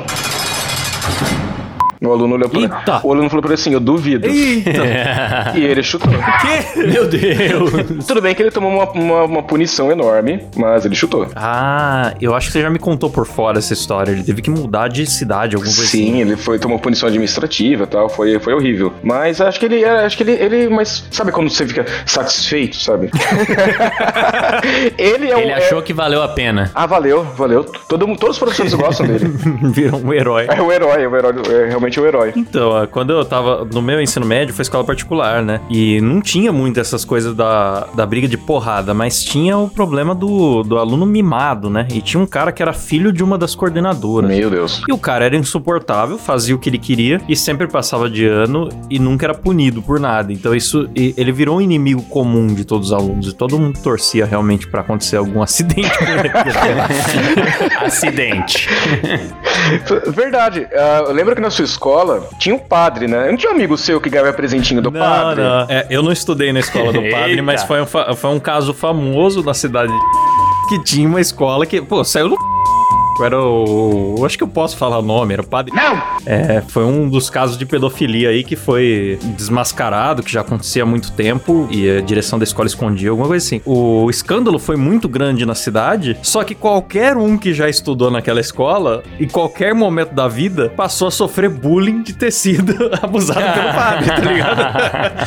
O 2.02 2.10
aluno 2.10 2.34
olhou 2.36 2.48
pra 2.48 2.60
Eita! 2.60 3.00
O 3.04 3.12
aluno 3.12 3.28
falou 3.28 3.42
pra 3.42 3.50
ele 3.52 3.60
assim: 3.60 3.72
Eu 3.74 3.80
duvido. 3.80 4.26
Eita! 4.26 4.70
E 5.54 5.64
ele 5.64 5.82
chutou. 5.82 6.10
Meu 6.76 7.06
Deus. 7.08 8.06
Tudo 8.06 8.22
bem 8.22 8.34
que 8.34 8.42
ele 8.42 8.50
tomou 8.50 8.70
uma, 8.72 8.90
uma, 8.92 9.24
uma 9.24 9.42
punição 9.42 9.90
enorme, 9.90 10.46
mas 10.56 10.84
ele 10.86 10.94
chutou. 10.94 11.26
Ah, 11.34 12.14
eu 12.20 12.34
acho 12.34 12.46
que 12.46 12.52
você 12.52 12.62
já 12.62 12.70
me 12.70 12.78
contou 12.78 13.10
por 13.10 13.26
fora 13.26 13.58
essa 13.58 13.72
história. 13.72 14.12
Ele 14.12 14.22
teve 14.22 14.40
que 14.42 14.50
mudar 14.50 14.88
de 14.88 15.04
cidade, 15.06 15.56
alguma 15.56 15.74
coisa 15.74 15.82
assim. 15.88 16.12
Sim, 16.12 16.20
ele 16.20 16.36
foi 16.36 16.58
tomou 16.58 16.78
punição 16.78 17.08
administrativa 17.08 17.84
e 17.84 17.86
tal, 17.86 18.08
foi, 18.08 18.38
foi 18.38 18.54
horrível. 18.54 18.92
Mas 19.02 19.40
acho 19.40 19.58
que 19.58 19.66
ele 19.66 19.82
é, 19.82 20.04
acho 20.04 20.16
que 20.16 20.22
ele, 20.22 20.32
ele, 20.32 20.68
mas 20.68 21.04
sabe 21.10 21.32
quando 21.32 21.50
você 21.50 21.66
fica 21.66 21.84
satisfeito, 22.06 22.76
sabe? 22.76 23.10
ele 24.96 25.30
é 25.30 25.40
Ele 25.42 25.52
um, 25.52 25.56
achou 25.56 25.78
é- 25.80 25.82
que 25.82 25.92
valeu 25.92 26.22
a 26.22 26.28
pena. 26.28 26.70
Ah, 26.74 26.86
valeu, 26.86 27.24
valeu. 27.36 27.64
Todo, 27.64 28.06
todos 28.16 28.36
os 28.36 28.38
professores 28.38 28.74
gostam 28.74 29.06
dele. 29.06 29.26
Virou 29.72 30.00
um 30.00 30.12
herói. 30.12 30.46
É 30.48 30.60
o 30.62 30.70
herói, 30.72 31.02
é 31.02 31.08
o 31.08 31.16
herói, 31.16 31.34
é 31.50 31.68
realmente 31.68 31.89
o 31.98 32.06
herói. 32.06 32.32
Então, 32.36 32.76
ah, 32.76 32.86
quando 32.86 33.10
eu 33.10 33.24
tava 33.24 33.64
no 33.64 33.80
meu 33.80 34.00
ensino 34.00 34.26
médio, 34.26 34.54
foi 34.54 34.62
escola 34.62 34.84
particular, 34.84 35.42
né? 35.42 35.60
E 35.70 36.00
não 36.00 36.20
tinha 36.20 36.52
muito 36.52 36.78
essas 36.78 37.04
coisas 37.04 37.34
da, 37.34 37.86
da 37.94 38.06
briga 38.06 38.28
de 38.28 38.36
porrada, 38.36 38.92
mas 38.92 39.24
tinha 39.24 39.56
o 39.56 39.68
problema 39.68 40.14
do, 40.14 40.62
do 40.62 40.78
aluno 40.78 41.06
mimado, 41.06 41.70
né? 41.70 41.88
E 41.92 42.00
tinha 42.00 42.22
um 42.22 42.26
cara 42.26 42.52
que 42.52 42.62
era 42.62 42.72
filho 42.72 43.12
de 43.12 43.24
uma 43.24 43.38
das 43.38 43.54
coordenadoras. 43.54 44.30
Meu 44.30 44.50
Deus. 44.50 44.82
E 44.88 44.92
o 44.92 44.98
cara 44.98 45.24
era 45.24 45.36
insuportável, 45.36 46.18
fazia 46.18 46.54
o 46.54 46.58
que 46.58 46.68
ele 46.68 46.78
queria 46.78 47.20
e 47.28 47.34
sempre 47.34 47.66
passava 47.66 48.08
de 48.08 48.26
ano 48.26 48.68
e 48.88 48.98
nunca 48.98 49.26
era 49.26 49.34
punido 49.34 49.82
por 49.82 49.98
nada. 49.98 50.32
Então 50.32 50.54
isso 50.54 50.88
ele 50.94 51.32
virou 51.32 51.58
um 51.58 51.60
inimigo 51.60 52.02
comum 52.02 52.46
de 52.48 52.64
todos 52.64 52.88
os 52.88 52.92
alunos 52.92 53.28
e 53.28 53.34
todo 53.34 53.58
mundo 53.58 53.78
torcia 53.82 54.26
realmente 54.26 54.66
pra 54.68 54.80
acontecer 54.80 55.16
algum 55.16 55.40
acidente 55.42 55.96
com 55.98 56.04
ele. 56.04 56.30
Acidente. 57.80 58.68
Verdade. 60.08 60.66
Eu 61.06 61.12
lembro 61.12 61.34
que 61.34 61.40
na 61.40 61.50
sua 61.50 61.64
escola 61.64 61.79
tinha 62.38 62.54
um 62.54 62.58
padre, 62.58 63.06
né? 63.06 63.30
Não 63.30 63.36
tinha 63.36 63.50
um 63.50 63.54
amigo 63.54 63.76
seu 63.76 64.00
que 64.00 64.08
ganhava 64.10 64.32
presentinho 64.32 64.82
do 64.82 64.92
padre? 64.92 65.42
É, 65.68 65.86
eu 65.90 66.02
não 66.02 66.12
estudei 66.12 66.52
na 66.52 66.60
escola 66.60 66.92
do 66.92 67.02
padre, 67.10 67.40
mas 67.42 67.64
foi 67.64 67.80
um, 67.80 67.86
foi 67.86 68.30
um 68.30 68.38
caso 68.38 68.72
famoso 68.74 69.42
na 69.42 69.54
cidade 69.54 69.92
de 69.92 70.68
que 70.70 70.84
tinha 70.84 71.08
uma 71.08 71.20
escola 71.20 71.66
que, 71.66 71.82
pô, 71.82 72.04
saiu 72.04 72.28
do 72.28 72.36
era 73.24 73.40
o. 73.40 74.16
eu 74.18 74.24
Acho 74.26 74.36
que 74.38 74.44
eu 74.44 74.48
posso 74.48 74.76
falar 74.76 74.98
o 74.98 75.02
nome, 75.02 75.32
era 75.32 75.42
o 75.42 75.46
padre. 75.46 75.74
Não! 75.74 76.00
É, 76.26 76.62
foi 76.68 76.84
um 76.84 77.08
dos 77.08 77.28
casos 77.30 77.56
de 77.58 77.66
pedofilia 77.66 78.28
aí 78.30 78.44
que 78.44 78.56
foi 78.56 79.18
desmascarado, 79.36 80.22
que 80.22 80.30
já 80.30 80.40
acontecia 80.42 80.82
há 80.82 80.86
muito 80.86 81.12
tempo 81.12 81.66
e 81.70 81.88
a 81.90 82.00
direção 82.00 82.38
da 82.38 82.44
escola 82.44 82.66
escondia, 82.66 83.10
alguma 83.10 83.28
coisa 83.28 83.44
assim. 83.44 83.60
O 83.64 84.08
escândalo 84.10 84.58
foi 84.58 84.76
muito 84.76 85.08
grande 85.08 85.44
na 85.44 85.54
cidade, 85.54 86.16
só 86.22 86.44
que 86.44 86.54
qualquer 86.54 87.16
um 87.16 87.36
que 87.36 87.52
já 87.52 87.68
estudou 87.68 88.10
naquela 88.10 88.40
escola, 88.40 89.02
em 89.18 89.26
qualquer 89.28 89.74
momento 89.74 90.14
da 90.14 90.28
vida, 90.28 90.68
passou 90.76 91.08
a 91.08 91.10
sofrer 91.10 91.48
bullying 91.50 92.02
de 92.02 92.12
ter 92.12 92.30
sido 92.30 92.90
abusado 93.02 93.40
pelo 93.40 93.72
padre, 93.74 94.06
tá 94.06 94.18
ligado? 94.20 95.20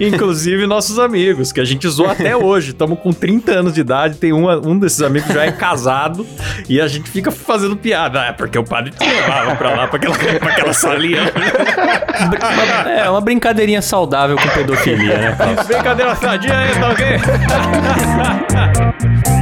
Inclusive 0.00 0.66
nossos 0.66 0.98
amigos, 0.98 1.52
que 1.52 1.60
a 1.60 1.64
gente 1.64 1.88
zoa 1.88 2.12
até 2.12 2.36
hoje. 2.36 2.70
Estamos 2.70 2.98
com 3.00 3.12
30 3.12 3.52
anos 3.52 3.72
de 3.74 3.80
idade, 3.80 4.16
tem 4.18 4.32
uma- 4.32 4.56
um 4.66 4.78
desses 4.78 5.02
amigos 5.02 5.32
já 5.32 5.44
é 5.44 5.52
casado 5.52 6.26
e 6.68 6.80
a 6.84 6.88
gente 6.88 7.10
fica 7.10 7.30
fazendo 7.30 7.76
piada. 7.76 8.20
Ah, 8.22 8.26
é 8.26 8.32
porque 8.32 8.58
o 8.58 8.64
padre 8.64 8.90
te 8.92 9.04
levava 9.04 9.56
pra 9.56 9.70
lá, 9.70 9.88
pra 9.88 9.96
aquela, 9.96 10.14
pra 10.16 10.50
aquela 10.50 10.72
salinha. 10.72 11.22
É, 12.86 13.08
uma 13.08 13.20
brincadeirinha 13.20 13.82
saudável 13.82 14.36
com 14.36 14.48
pedofilia, 14.48 15.18
né? 15.18 15.36
Brincadeira 15.66 16.14
sadia 16.14 16.56
aí, 16.56 16.74
tá 16.74 16.90
ok? 16.90 17.06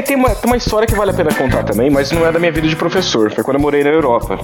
e 0.00 0.02
tem 0.02 0.16
uma, 0.16 0.30
tem 0.30 0.50
uma 0.50 0.56
história 0.56 0.86
que 0.86 0.94
vale 0.94 1.10
a 1.10 1.14
pena 1.14 1.32
contar 1.34 1.62
também, 1.62 1.90
mas 1.90 2.10
não 2.10 2.26
é 2.26 2.32
da 2.32 2.38
minha 2.38 2.50
vida 2.50 2.66
de 2.66 2.74
professor. 2.74 3.30
Foi 3.30 3.44
quando 3.44 3.56
eu 3.56 3.60
morei 3.60 3.84
na 3.84 3.90
Europa. 3.90 4.38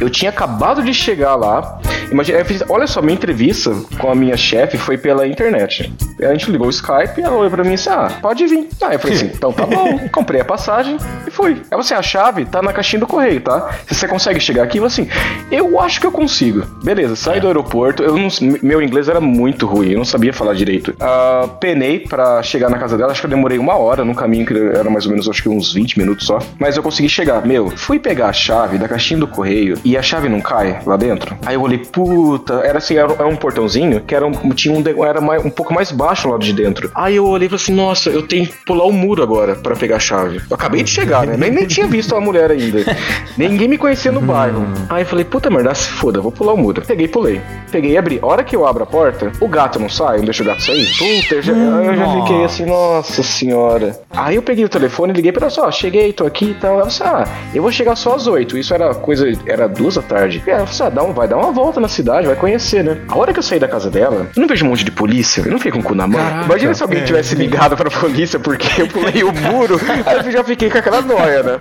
Eu 0.00 0.08
tinha 0.08 0.30
acabado 0.30 0.82
de 0.82 0.92
chegar 0.94 1.36
lá. 1.36 1.78
Imagina, 2.10 2.44
fiz, 2.44 2.62
olha 2.68 2.86
só, 2.86 3.00
minha 3.00 3.14
entrevista 3.14 3.74
com 3.98 4.10
a 4.10 4.14
minha 4.14 4.36
chefe 4.36 4.78
foi 4.78 4.96
pela 4.96 5.26
internet. 5.26 5.92
A 6.20 6.32
gente 6.32 6.50
ligou 6.50 6.66
o 6.66 6.70
Skype 6.70 7.18
e 7.18 7.22
ela 7.22 7.36
olhou 7.36 7.50
pra 7.50 7.62
mim 7.62 7.72
e 7.72 7.74
disse: 7.74 7.88
Ah, 7.88 8.10
pode 8.20 8.46
vir. 8.46 8.68
Ah, 8.80 8.94
eu 8.94 8.98
falei 8.98 9.16
assim: 9.16 9.26
então 9.26 9.52
tá 9.52 9.66
bom. 9.66 9.98
Comprei 10.10 10.40
a 10.40 10.44
passagem 10.44 10.96
e 11.26 11.30
fui. 11.30 11.60
Aí 11.70 11.76
você, 11.76 11.94
a 11.94 12.02
chave 12.02 12.44
tá 12.44 12.62
na 12.62 12.72
caixinha 12.72 13.00
do 13.00 13.06
correio, 13.06 13.40
tá? 13.40 13.70
Se 13.86 13.94
você 13.94 14.08
consegue 14.08 14.40
chegar 14.40 14.62
aqui, 14.62 14.78
eu 14.78 14.84
assim: 14.84 15.08
eu 15.50 15.78
acho 15.80 16.00
que 16.00 16.06
eu 16.06 16.12
consigo. 16.12 16.64
Beleza, 16.82 17.16
saí 17.16 17.40
do 17.40 17.46
aeroporto. 17.46 18.02
Eu 18.02 18.16
não, 18.16 18.28
meu 18.62 18.80
inglês 18.80 19.08
era 19.08 19.20
muito 19.20 19.66
ruim, 19.66 19.90
eu 19.90 19.98
não 19.98 20.04
sabia 20.04 20.32
falar 20.32 20.54
direito. 20.54 20.94
Ah, 21.00 21.48
penei 21.60 22.00
pra 22.00 22.42
chegar 22.42 22.70
na 22.70 22.78
casa 22.78 22.96
dela, 22.96 23.12
acho 23.12 23.20
que 23.20 23.26
eu 23.26 23.30
demorei 23.30 23.58
uma 23.58 23.76
hora 23.76 24.04
no 24.04 24.14
caminho, 24.14 24.46
que 24.46 24.54
era 24.54 24.88
mais 24.88 25.01
ou 25.04 25.10
menos, 25.10 25.28
acho 25.28 25.42
que 25.42 25.48
uns 25.48 25.72
20 25.72 25.98
minutos 25.98 26.26
só. 26.26 26.38
Mas 26.58 26.76
eu 26.76 26.82
consegui 26.82 27.08
chegar. 27.08 27.44
Meu, 27.46 27.70
fui 27.76 27.98
pegar 27.98 28.28
a 28.28 28.32
chave 28.32 28.78
da 28.78 28.88
caixinha 28.88 29.20
do 29.20 29.26
correio 29.26 29.78
e 29.84 29.96
a 29.96 30.02
chave 30.02 30.28
não 30.28 30.40
cai 30.40 30.80
lá 30.86 30.96
dentro. 30.96 31.36
Aí 31.44 31.54
eu 31.54 31.62
olhei, 31.62 31.78
puta, 31.78 32.54
era 32.64 32.78
assim, 32.78 32.96
era, 32.96 33.26
um 33.26 33.36
portãozinho 33.36 34.00
que 34.00 34.14
era 34.14 34.26
um, 34.26 34.32
tinha 34.50 34.74
um, 34.74 35.04
era 35.04 35.20
mais- 35.20 35.44
um 35.44 35.50
pouco 35.50 35.72
mais 35.74 35.90
baixo 35.92 36.28
lá 36.28 36.38
de 36.38 36.52
dentro. 36.52 36.90
Aí 36.94 37.16
eu 37.16 37.26
olhei 37.26 37.46
e 37.46 37.48
falei 37.50 37.62
assim, 37.62 37.74
nossa, 37.74 38.10
eu 38.10 38.22
tenho 38.26 38.46
que 38.46 38.52
pular 38.64 38.84
o 38.84 38.92
muro 38.92 39.22
agora 39.22 39.54
pra 39.56 39.74
pegar 39.76 39.96
a 39.96 40.00
chave. 40.00 40.38
Eu 40.50 40.54
acabei 40.54 40.82
de 40.82 40.90
chegar, 40.90 41.26
né? 41.26 41.36
Nem, 41.36 41.50
nem 41.50 41.66
tinha 41.66 41.86
visto 41.86 42.14
a 42.14 42.20
mulher 42.20 42.50
ainda. 42.50 42.78
Ninguém 43.36 43.68
me 43.68 43.78
conhecia 43.78 44.12
no 44.12 44.20
bairro. 44.20 44.66
Aí 44.88 45.02
eu 45.02 45.06
falei, 45.06 45.24
puta 45.24 45.50
merda, 45.50 45.74
se 45.74 45.88
foda, 45.88 46.20
vou 46.20 46.32
pular 46.32 46.52
o 46.54 46.56
muro. 46.56 46.82
Peguei 46.86 47.06
e 47.06 47.08
pulei. 47.08 47.40
Peguei 47.70 47.92
e 47.92 47.96
abri. 47.98 48.18
A 48.22 48.26
hora 48.26 48.44
que 48.44 48.54
eu 48.54 48.66
abro 48.66 48.82
a 48.82 48.86
porta, 48.86 49.32
o 49.40 49.48
gato 49.48 49.78
não 49.78 49.88
sai, 49.88 50.18
não 50.18 50.24
deixa 50.24 50.42
o 50.42 50.46
gato 50.46 50.62
sair. 50.62 50.86
Puta, 50.98 51.34
eu 51.36 51.42
já, 51.42 51.52
eu 51.52 51.96
já 51.96 52.20
fiquei 52.20 52.44
assim, 52.44 52.66
nossa 52.66 53.22
senhora. 53.22 53.98
Aí 54.10 54.36
eu 54.36 54.42
peguei 54.42 54.64
o 54.64 54.68
telefone, 54.68 54.91
liguei 55.12 55.32
pra 55.32 55.42
ela 55.42 55.50
só, 55.50 55.70
cheguei, 55.70 56.12
tô 56.12 56.26
aqui 56.26 56.50
e 56.50 56.54
tal. 56.54 56.74
Ela 56.80 56.86
disse, 56.86 57.02
ah, 57.02 57.24
eu 57.54 57.62
vou 57.62 57.72
chegar 57.72 57.96
só 57.96 58.14
às 58.14 58.26
oito. 58.26 58.56
Isso 58.58 58.72
era 58.74 58.94
coisa, 58.94 59.30
era 59.46 59.68
duas 59.68 59.94
da 59.96 60.02
tarde. 60.02 60.42
E 60.46 60.50
ela 60.50 60.64
disse, 60.64 60.82
ah, 60.82 60.88
dá 60.90 61.02
um, 61.02 61.12
vai 61.12 61.26
dar 61.28 61.36
uma 61.36 61.52
volta 61.52 61.80
na 61.80 61.88
cidade, 61.88 62.26
vai 62.26 62.36
conhecer, 62.36 62.82
né? 62.84 62.98
A 63.08 63.16
hora 63.18 63.32
que 63.32 63.38
eu 63.38 63.42
saí 63.42 63.58
da 63.58 63.68
casa 63.68 63.90
dela, 63.90 64.26
eu 64.34 64.40
não 64.40 64.48
vejo 64.48 64.64
um 64.64 64.68
monte 64.68 64.84
de 64.84 64.90
polícia, 64.90 65.42
eu 65.44 65.50
não 65.50 65.58
fiquei 65.58 65.72
com 65.72 65.78
o 65.80 65.82
cu 65.82 65.94
na 65.94 66.06
mão. 66.06 66.20
Imagina 66.44 66.74
se 66.74 66.82
alguém 66.82 67.04
tivesse 67.04 67.34
ligado 67.34 67.76
pra 67.76 67.90
polícia 67.90 68.38
porque 68.38 68.80
eu 68.82 68.88
pulei 68.88 69.22
o 69.24 69.32
muro, 69.32 69.80
aí 70.06 70.26
eu 70.26 70.32
já 70.32 70.44
fiquei 70.44 70.70
com 70.70 70.78
aquela 70.78 71.00
noia, 71.02 71.42
né? 71.42 71.60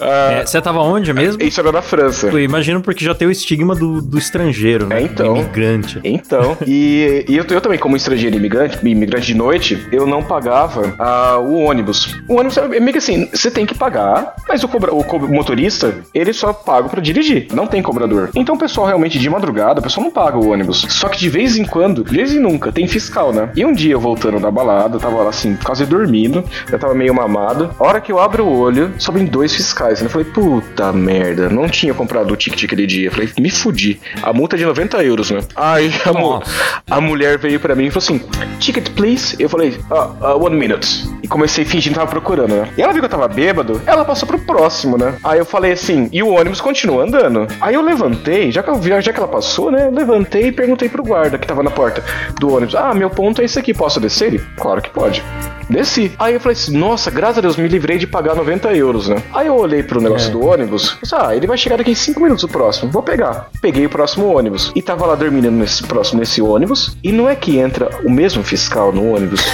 Ah, 0.00 0.32
É, 0.32 0.46
você 0.46 0.60
tava 0.60 0.80
onde 0.80 1.12
mesmo? 1.12 1.42
isso 1.42 1.60
era 1.60 1.72
na 1.72 1.82
França. 1.82 2.26
Eu 2.28 2.38
imagino 2.40 2.80
porque 2.80 3.04
já 3.04 3.14
tem 3.14 3.26
o 3.28 3.30
estigma 3.30 3.74
do, 3.74 4.00
do 4.02 4.18
estrangeiro, 4.18 4.86
né? 4.86 4.98
É, 5.00 5.02
então. 5.02 5.34
Do 5.34 5.40
imigrante. 5.40 6.00
Então, 6.04 6.56
e, 6.66 7.24
e 7.28 7.36
eu, 7.36 7.44
eu 7.48 7.60
também, 7.60 7.78
como 7.78 7.96
estrangeiro 7.96 8.34
e 8.36 8.38
imigrante, 8.38 8.78
imigrante 8.86 9.26
de 9.26 9.34
noite, 9.34 9.86
eu 9.92 10.06
não 10.06 10.22
pagava 10.22 10.94
ah, 10.98 11.38
o 11.38 11.56
ônibus. 11.62 12.14
O 12.28 12.34
ônibus 12.34 12.55
é 12.64 12.80
meio 12.80 12.92
que 12.92 12.98
assim, 12.98 13.28
você 13.32 13.50
tem 13.50 13.64
que 13.66 13.74
pagar, 13.74 14.34
mas 14.48 14.62
o, 14.64 14.68
cobra, 14.68 14.92
o, 14.92 15.04
motorista, 15.28 15.94
ele 16.14 16.32
só 16.32 16.52
paga 16.52 16.88
pra 16.88 17.00
dirigir, 17.00 17.48
não 17.52 17.66
tem 17.66 17.82
cobrador. 17.82 18.30
Então 18.34 18.54
o 18.54 18.58
pessoal 18.58 18.86
realmente 18.86 19.18
de 19.18 19.28
madrugada, 19.30 19.80
o 19.80 19.82
pessoal 19.82 20.04
não 20.04 20.10
paga 20.12 20.36
o 20.36 20.50
ônibus. 20.50 20.84
Só 20.88 21.08
que 21.08 21.18
de 21.18 21.28
vez 21.28 21.56
em 21.56 21.64
quando, 21.64 22.04
de 22.04 22.16
vez 22.16 22.32
em 22.32 22.38
nunca, 22.40 22.70
tem 22.72 22.86
fiscal, 22.86 23.32
né? 23.32 23.50
E 23.56 23.64
um 23.64 23.72
dia 23.72 23.92
eu 23.92 24.00
voltando 24.00 24.38
da 24.40 24.50
balada, 24.50 24.96
eu 24.96 25.00
tava 25.00 25.22
lá 25.22 25.30
assim, 25.30 25.56
quase 25.62 25.84
dormindo, 25.86 26.44
eu 26.70 26.78
tava 26.78 26.94
meio 26.94 27.14
mamado. 27.14 27.70
A 27.78 27.84
hora 27.84 28.00
que 28.00 28.10
eu 28.12 28.18
abro 28.18 28.44
o 28.44 28.58
olho, 28.58 28.92
sobem 28.98 29.24
dois 29.24 29.54
fiscais. 29.54 30.00
né? 30.00 30.06
Eu 30.06 30.10
falei, 30.10 30.26
puta 30.28 30.92
merda, 30.92 31.48
não 31.48 31.68
tinha 31.68 31.92
comprado 31.94 32.32
o 32.32 32.36
ticket 32.36 32.64
aquele 32.64 32.86
dia. 32.86 33.08
Eu 33.08 33.12
falei, 33.12 33.28
me 33.38 33.50
fudi. 33.50 34.00
A 34.22 34.32
multa 34.32 34.56
é 34.56 34.58
de 34.58 34.64
90 34.64 35.02
euros, 35.04 35.30
né? 35.30 35.40
Aí 35.54 35.90
a, 36.04 36.12
mu- 36.12 36.42
a 36.90 37.00
mulher 37.00 37.38
veio 37.38 37.58
pra 37.60 37.74
mim 37.74 37.86
e 37.86 37.90
falou 37.90 38.04
assim: 38.04 38.20
Ticket, 38.58 38.90
please. 38.90 39.36
Eu 39.38 39.48
falei, 39.48 39.78
ah, 39.90 40.10
ah, 40.20 40.34
one 40.36 40.56
minute. 40.56 41.04
E 41.22 41.28
comecei 41.28 41.64
fingindo 41.64 41.94
que 41.94 41.98
tava 42.00 42.10
procurando, 42.10 42.45
né? 42.46 42.68
E 42.76 42.82
ela 42.82 42.92
viu 42.92 43.00
que 43.02 43.06
eu 43.06 43.10
tava 43.10 43.28
bêbado, 43.28 43.80
ela 43.86 44.04
passou 44.04 44.26
pro 44.26 44.38
próximo, 44.38 44.96
né? 44.96 45.14
Aí 45.22 45.38
eu 45.38 45.44
falei 45.44 45.72
assim, 45.72 46.08
e 46.12 46.22
o 46.22 46.30
ônibus 46.30 46.60
continua 46.60 47.04
andando. 47.04 47.46
Aí 47.60 47.74
eu 47.74 47.82
levantei, 47.82 48.50
já 48.50 48.62
que, 48.62 48.70
eu 48.70 49.00
já 49.00 49.12
que 49.12 49.18
ela 49.18 49.28
passou, 49.28 49.70
né? 49.70 49.86
Eu 49.86 49.92
levantei 49.92 50.48
e 50.48 50.52
perguntei 50.52 50.88
pro 50.88 51.02
guarda 51.02 51.38
que 51.38 51.46
tava 51.46 51.62
na 51.62 51.70
porta 51.70 52.02
do 52.38 52.54
ônibus: 52.54 52.74
Ah, 52.74 52.94
meu 52.94 53.10
ponto 53.10 53.40
é 53.40 53.44
esse 53.44 53.58
aqui, 53.58 53.72
posso 53.74 54.00
descer? 54.00 54.26
Ele, 54.26 54.42
claro 54.56 54.82
que 54.82 54.90
pode. 54.90 55.22
Desci. 55.68 56.12
Aí 56.18 56.34
eu 56.34 56.40
falei 56.40 56.56
assim, 56.56 56.76
nossa, 56.76 57.10
graças 57.10 57.38
a 57.38 57.40
Deus, 57.40 57.56
me 57.56 57.68
livrei 57.68 57.98
de 57.98 58.06
pagar 58.06 58.34
90 58.34 58.72
euros, 58.74 59.08
né? 59.08 59.22
Aí 59.32 59.48
eu 59.48 59.56
olhei 59.56 59.82
pro 59.82 60.00
negócio 60.00 60.30
do 60.30 60.44
ônibus, 60.44 60.94
pensei, 60.94 61.18
ah, 61.20 61.34
ele 61.34 61.46
vai 61.46 61.58
chegar 61.58 61.76
daqui 61.76 61.90
em 61.90 61.94
5 61.94 62.20
minutos 62.20 62.44
o 62.44 62.48
próximo, 62.48 62.90
vou 62.90 63.02
pegar. 63.02 63.48
Peguei 63.60 63.86
o 63.86 63.90
próximo 63.90 64.26
ônibus. 64.26 64.72
E 64.74 64.82
tava 64.82 65.06
lá 65.06 65.14
dormindo 65.14 65.50
nesse 65.50 65.82
próximo 65.82 66.20
nesse 66.20 66.40
ônibus. 66.40 66.96
E 67.02 67.12
não 67.12 67.28
é 67.28 67.34
que 67.34 67.58
entra 67.58 67.90
o 68.04 68.10
mesmo 68.10 68.42
fiscal 68.42 68.92
no 68.92 69.14
ônibus. 69.14 69.44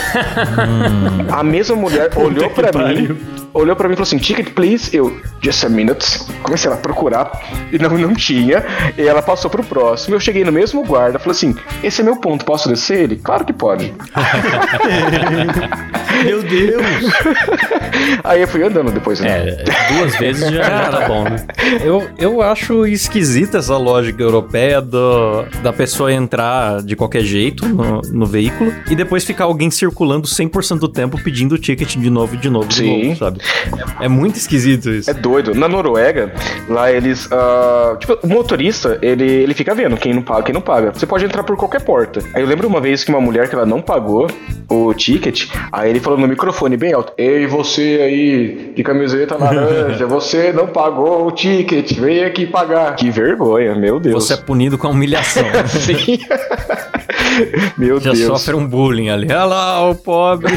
a 1.30 1.42
mesma 1.42 1.76
mulher 1.76 2.10
olhou 2.16 2.50
pra 2.50 2.70
mim. 2.72 3.16
Olhou 3.54 3.76
pra 3.76 3.86
mim 3.86 3.94
e 3.94 3.96
falou 3.96 4.06
assim: 4.06 4.18
Ticket, 4.18 4.54
please. 4.54 4.94
Eu, 4.96 5.20
just 5.40 5.64
a 5.64 5.68
minute. 5.68 6.20
Comecei 6.42 6.72
a 6.72 6.76
procurar 6.76 7.30
e 7.70 7.78
não, 7.78 7.90
não 7.90 8.14
tinha. 8.14 8.64
E 8.96 9.02
ela 9.02 9.20
passou 9.20 9.50
pro 9.50 9.62
próximo. 9.62 10.14
Eu 10.14 10.20
cheguei 10.20 10.44
no 10.44 10.52
mesmo 10.52 10.84
guarda. 10.84 11.18
Falei 11.18 11.36
assim: 11.36 11.54
Esse 11.82 12.00
é 12.00 12.04
meu 12.04 12.16
ponto, 12.16 12.44
posso 12.44 12.68
descer 12.68 13.00
ele? 13.00 13.16
Claro 13.16 13.44
que 13.44 13.52
pode. 13.52 13.92
Meu 16.24 16.42
Deus! 16.42 16.82
Aí 18.24 18.42
eu 18.42 18.48
fui 18.48 18.62
andando 18.62 18.90
depois. 18.90 19.20
Né? 19.20 19.28
É, 19.28 19.64
duas 19.94 20.16
vezes 20.16 20.50
já, 20.50 20.62
já 20.62 20.88
tá 20.90 21.08
bom, 21.08 21.24
né? 21.24 21.36
Eu, 21.82 22.08
eu 22.18 22.42
acho 22.42 22.86
esquisita 22.86 23.58
essa 23.58 23.76
lógica 23.76 24.22
europeia 24.22 24.80
do, 24.80 25.44
da 25.62 25.72
pessoa 25.72 26.12
entrar 26.12 26.82
de 26.82 26.96
qualquer 26.96 27.22
jeito 27.22 27.66
no, 27.68 28.00
no 28.02 28.26
veículo 28.26 28.72
e 28.90 28.94
depois 28.94 29.24
ficar 29.24 29.44
alguém 29.44 29.70
circulando 29.70 30.26
100% 30.26 30.78
do 30.78 30.88
tempo 30.88 31.22
pedindo 31.22 31.54
o 31.54 31.58
ticket 31.58 31.96
de 31.96 32.10
novo, 32.10 32.36
de 32.36 32.50
novo, 32.50 32.68
de 32.68 32.74
Sim. 32.74 33.04
novo, 33.04 33.18
sabe? 33.18 33.40
É 34.00 34.08
muito 34.08 34.36
esquisito 34.36 34.90
isso. 34.90 35.10
É 35.10 35.14
doido. 35.14 35.54
Na 35.54 35.68
Noruega, 35.68 36.32
lá 36.68 36.90
eles. 36.90 37.28
ah, 37.30 37.96
tipo, 37.98 38.18
o 38.22 38.26
motorista, 38.28 38.98
ele, 39.02 39.24
ele 39.24 39.54
fica 39.54 39.74
vendo 39.74 39.96
quem 39.96 40.12
não 40.12 40.22
paga, 40.22 40.42
quem 40.42 40.54
não 40.54 40.60
paga. 40.60 40.92
Você 40.92 41.06
pode 41.06 41.24
entrar 41.24 41.42
por 41.42 41.56
qualquer 41.56 41.82
porta. 41.82 42.20
Aí 42.34 42.42
eu 42.42 42.46
lembro 42.46 42.66
uma 42.68 42.80
vez 42.80 43.04
que 43.04 43.10
uma 43.10 43.20
mulher 43.20 43.48
que 43.48 43.54
ela 43.54 43.66
não 43.66 43.80
pagou 43.80 44.28
o 44.68 44.94
ticket, 44.94 45.48
aí 45.70 45.90
ele 45.90 46.00
falou 46.00 46.18
no 46.18 46.26
microfone 46.26 46.76
bem 46.76 46.92
alto: 46.92 47.12
Ei, 47.16 47.46
você 47.46 47.81
aí 47.82 48.72
de 48.74 48.82
camiseta 48.82 49.36
laranja, 49.36 50.06
você 50.08 50.52
não 50.52 50.66
pagou 50.66 51.26
o 51.26 51.30
ticket, 51.32 51.92
vem 51.98 52.24
aqui 52.24 52.46
pagar. 52.46 52.94
Que 52.96 53.10
vergonha, 53.10 53.74
meu 53.74 53.98
Deus. 54.00 54.24
Você 54.24 54.34
é 54.34 54.36
punido 54.36 54.76
com 54.78 54.86
a 54.86 54.90
humilhação. 54.90 55.44
Sim. 55.68 56.18
meu 57.78 58.00
Já 58.00 58.12
Deus. 58.12 58.26
sofre 58.26 58.54
um 58.54 58.66
bullying 58.66 59.08
ali. 59.08 59.26
Olha 59.30 59.44
lá, 59.44 59.90
o 59.90 59.94
pobre, 59.94 60.52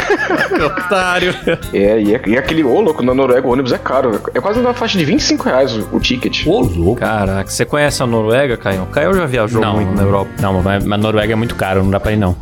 otário. 0.66 1.34
É, 1.74 2.00
e, 2.02 2.16
é- 2.16 2.22
e 2.28 2.38
aquele, 2.38 2.64
ô 2.64 2.80
louco, 2.82 3.02
na 3.04 3.14
Noruega 3.14 3.48
o 3.48 3.52
ônibus 3.52 3.72
é 3.72 3.78
caro. 3.78 4.20
É 4.34 4.40
quase 4.42 4.60
na 4.62 4.74
faixa 4.74 4.98
de 4.98 5.06
25 5.06 5.44
reais 5.44 5.76
o, 5.78 5.96
o 5.96 6.00
ticket. 6.00 6.46
Ô, 6.46 6.60
louco. 6.62 6.96
Caraca, 7.00 7.50
você 7.50 7.66
conhece 7.66 8.02
a 8.04 8.08
Noruega, 8.08 8.58
Caio? 8.58 8.86
Caio 8.88 9.14
já 9.14 9.26
viajou 9.26 9.66
muito 9.66 9.94
na 9.94 10.04
Europa. 10.04 10.32
Não, 10.42 10.62
mas, 10.62 10.84
mas 10.84 11.00
Noruega 11.02 11.34
é 11.34 11.36
muito 11.36 11.56
caro, 11.56 11.84
não 11.84 11.92
dá 11.92 12.00
pra 12.00 12.12
ir 12.12 12.18
não. 12.18 12.36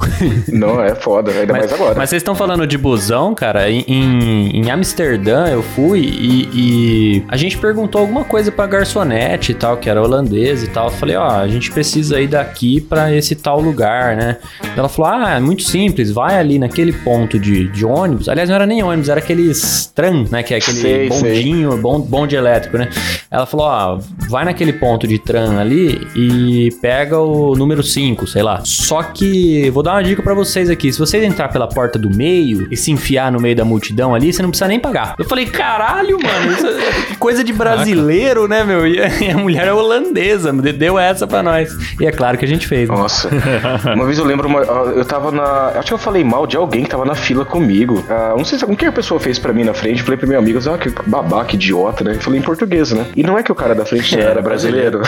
Não, 0.48 0.82
é 0.84 0.96
foda, 0.96 1.32
ainda 1.32 1.54
mais 1.54 1.72
agora. 1.72 1.96
Mas 1.98 2.10
vocês 2.10 2.22
estão 2.22 2.36
falando 2.36 2.66
de 2.66 2.78
busão, 2.78 3.34
cara. 3.36 3.70
Em, 3.70 3.84
em, 3.88 4.58
em 4.64 4.72
Amsterdã 4.72 5.48
eu 5.48 5.62
fui 5.62 6.00
e, 6.02 6.50
e 6.54 7.24
a 7.28 7.36
gente 7.38 7.58
perguntou 7.58 8.02
alguma 8.02 8.24
coisa 8.24 8.52
pra 8.52 8.66
garçonete 8.66 9.52
e 9.52 9.56
tal, 9.56 9.78
que 9.78 9.90
era 9.90 10.02
holandesa 10.02 10.66
e 10.66 10.70
tal. 10.70 10.86
Eu 10.88 10.92
falei, 10.92 11.16
ó, 11.16 11.28
a 11.28 11.48
gente 11.48 11.72
precisa 11.72 12.20
ir 12.22 12.28
daqui 12.28 12.80
pra 12.82 13.14
esse 13.14 13.36
tal 13.36 13.60
lugar, 13.60 14.16
né? 14.16 14.38
Ela 14.76 14.88
falou, 14.90 15.12
ah, 15.12 15.32
é 15.36 15.40
muito 15.40 15.64
simples, 15.64 16.12
vai 16.12 16.38
ali 16.38 16.58
naquele 16.60 16.94
ponto 16.94 17.38
de, 17.40 17.68
de 17.70 17.86
ônibus. 17.86 18.30
Aliás, 18.30 18.50
não 18.50 18.56
era 18.56 18.66
nem 18.66 18.82
ônibus, 18.84 19.10
era 19.10 19.20
aqueles 19.20 19.92
tram, 19.94 20.26
né? 20.32 20.44
Que 20.44 20.54
é 20.54 20.58
aquele 20.58 20.78
Sei, 20.80 21.10
sei. 21.12 21.22
bondinho, 21.22 21.78
bon- 21.78 22.00
bonde 22.02 22.36
elétrico, 22.36 22.78
né? 22.78 22.90
Ela 23.30 23.46
falou, 23.46 23.66
ó, 23.66 24.00
vai 24.30 24.46
naquele 24.46 24.74
ponto 24.74 25.08
de 25.08 25.20
tram 25.20 25.58
ali 25.60 26.08
e 26.16 26.70
pega 26.82 27.20
o 27.20 27.56
número 27.56 27.84
5, 27.84 28.28
sei 28.28 28.44
lá. 28.44 28.62
Só 28.64 29.02
que 29.04 29.70
vou 29.72 29.84
dar 29.84 29.94
uma 29.94 30.04
dica 30.04 30.22
pra 30.22 30.34
vocês 30.34 30.70
aqui. 30.70 30.92
Se 30.94 31.00
vocês 31.00 31.24
entrar 31.24 31.50
pela 31.50 31.68
porta 31.68 31.98
do 32.00 32.10
meio 32.16 32.68
e 32.72 32.78
se 32.78 32.92
enfiar 32.92 33.32
no 33.32 33.40
meio 33.42 33.56
da 33.56 33.66
multidão 33.66 34.14
ali, 34.16 34.32
você 34.32 34.42
não 34.42 34.53
precisa 34.54 34.68
nem 34.68 34.80
pagar. 34.80 35.16
Eu 35.18 35.26
falei, 35.26 35.46
caralho, 35.46 36.18
mano, 36.22 36.52
isso 36.54 36.68
é 36.68 37.02
que 37.10 37.18
coisa 37.18 37.44
de 37.44 37.52
brasileiro, 37.52 38.48
né, 38.48 38.64
meu? 38.64 38.88
E 38.88 39.00
a, 39.30 39.38
mulher 39.38 39.68
é 39.68 39.74
holandesa, 39.74 40.54
deu 40.54 40.98
essa 40.98 41.28
pra 41.28 41.44
nós. 41.44 41.76
E 42.00 42.06
é 42.06 42.12
claro 42.12 42.38
que 42.38 42.46
a 42.46 42.48
gente 42.48 42.68
fez. 42.68 42.88
né? 42.90 42.96
Nossa. 42.96 43.30
uma 43.94 44.06
vez 44.06 44.18
eu 44.18 44.26
lembro, 44.26 44.48
uma, 44.48 44.62
eu 44.62 45.04
tava 45.06 45.32
na. 45.32 45.70
Acho 45.76 45.88
que 45.88 45.94
eu 45.94 45.98
falei 45.98 46.24
mal 46.24 46.48
de 46.48 46.56
alguém 46.56 46.84
que 46.84 46.90
tava 46.90 47.06
na 47.06 47.16
fila 47.16 47.44
comigo. 47.44 48.04
Ah, 48.10 48.34
não 48.38 48.46
sei 48.46 48.58
se 48.58 48.66
o 48.66 48.76
que 48.76 48.86
a 48.86 48.92
pessoa 48.92 49.20
fez 49.20 49.40
pra 49.40 49.52
mim 49.52 49.64
na 49.64 49.74
frente. 49.74 50.00
Eu 50.00 50.06
falei 50.06 50.18
pro 50.18 50.28
meu 50.28 50.40
amigo, 50.40 50.60
ah, 50.70 50.78
que 50.78 50.90
babaca, 51.08 51.56
idiota, 51.56 52.04
né? 52.04 52.16
Eu 52.16 52.22
falei 52.22 52.40
em 52.40 52.44
português, 52.44 52.92
né? 52.92 53.06
E 53.16 53.24
não 53.24 53.38
é 53.38 53.44
que 53.44 53.52
o 53.52 53.56
cara 53.56 53.74
da 53.74 53.86
frente 53.86 54.20
era 54.20 54.42
brasileiro. 54.42 55.02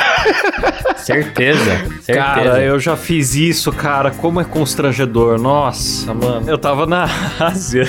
Certeza, 0.97 1.63
certeza. 2.01 2.19
Cara, 2.19 2.61
eu 2.61 2.79
já 2.79 2.95
fiz 2.95 3.35
isso, 3.35 3.71
cara. 3.71 4.09
Como 4.09 4.41
é 4.41 4.43
constrangedor. 4.43 5.39
Nossa, 5.39 6.13
mano. 6.13 6.49
Eu 6.49 6.57
tava 6.57 6.85
na 6.85 7.07
Ásia. 7.39 7.87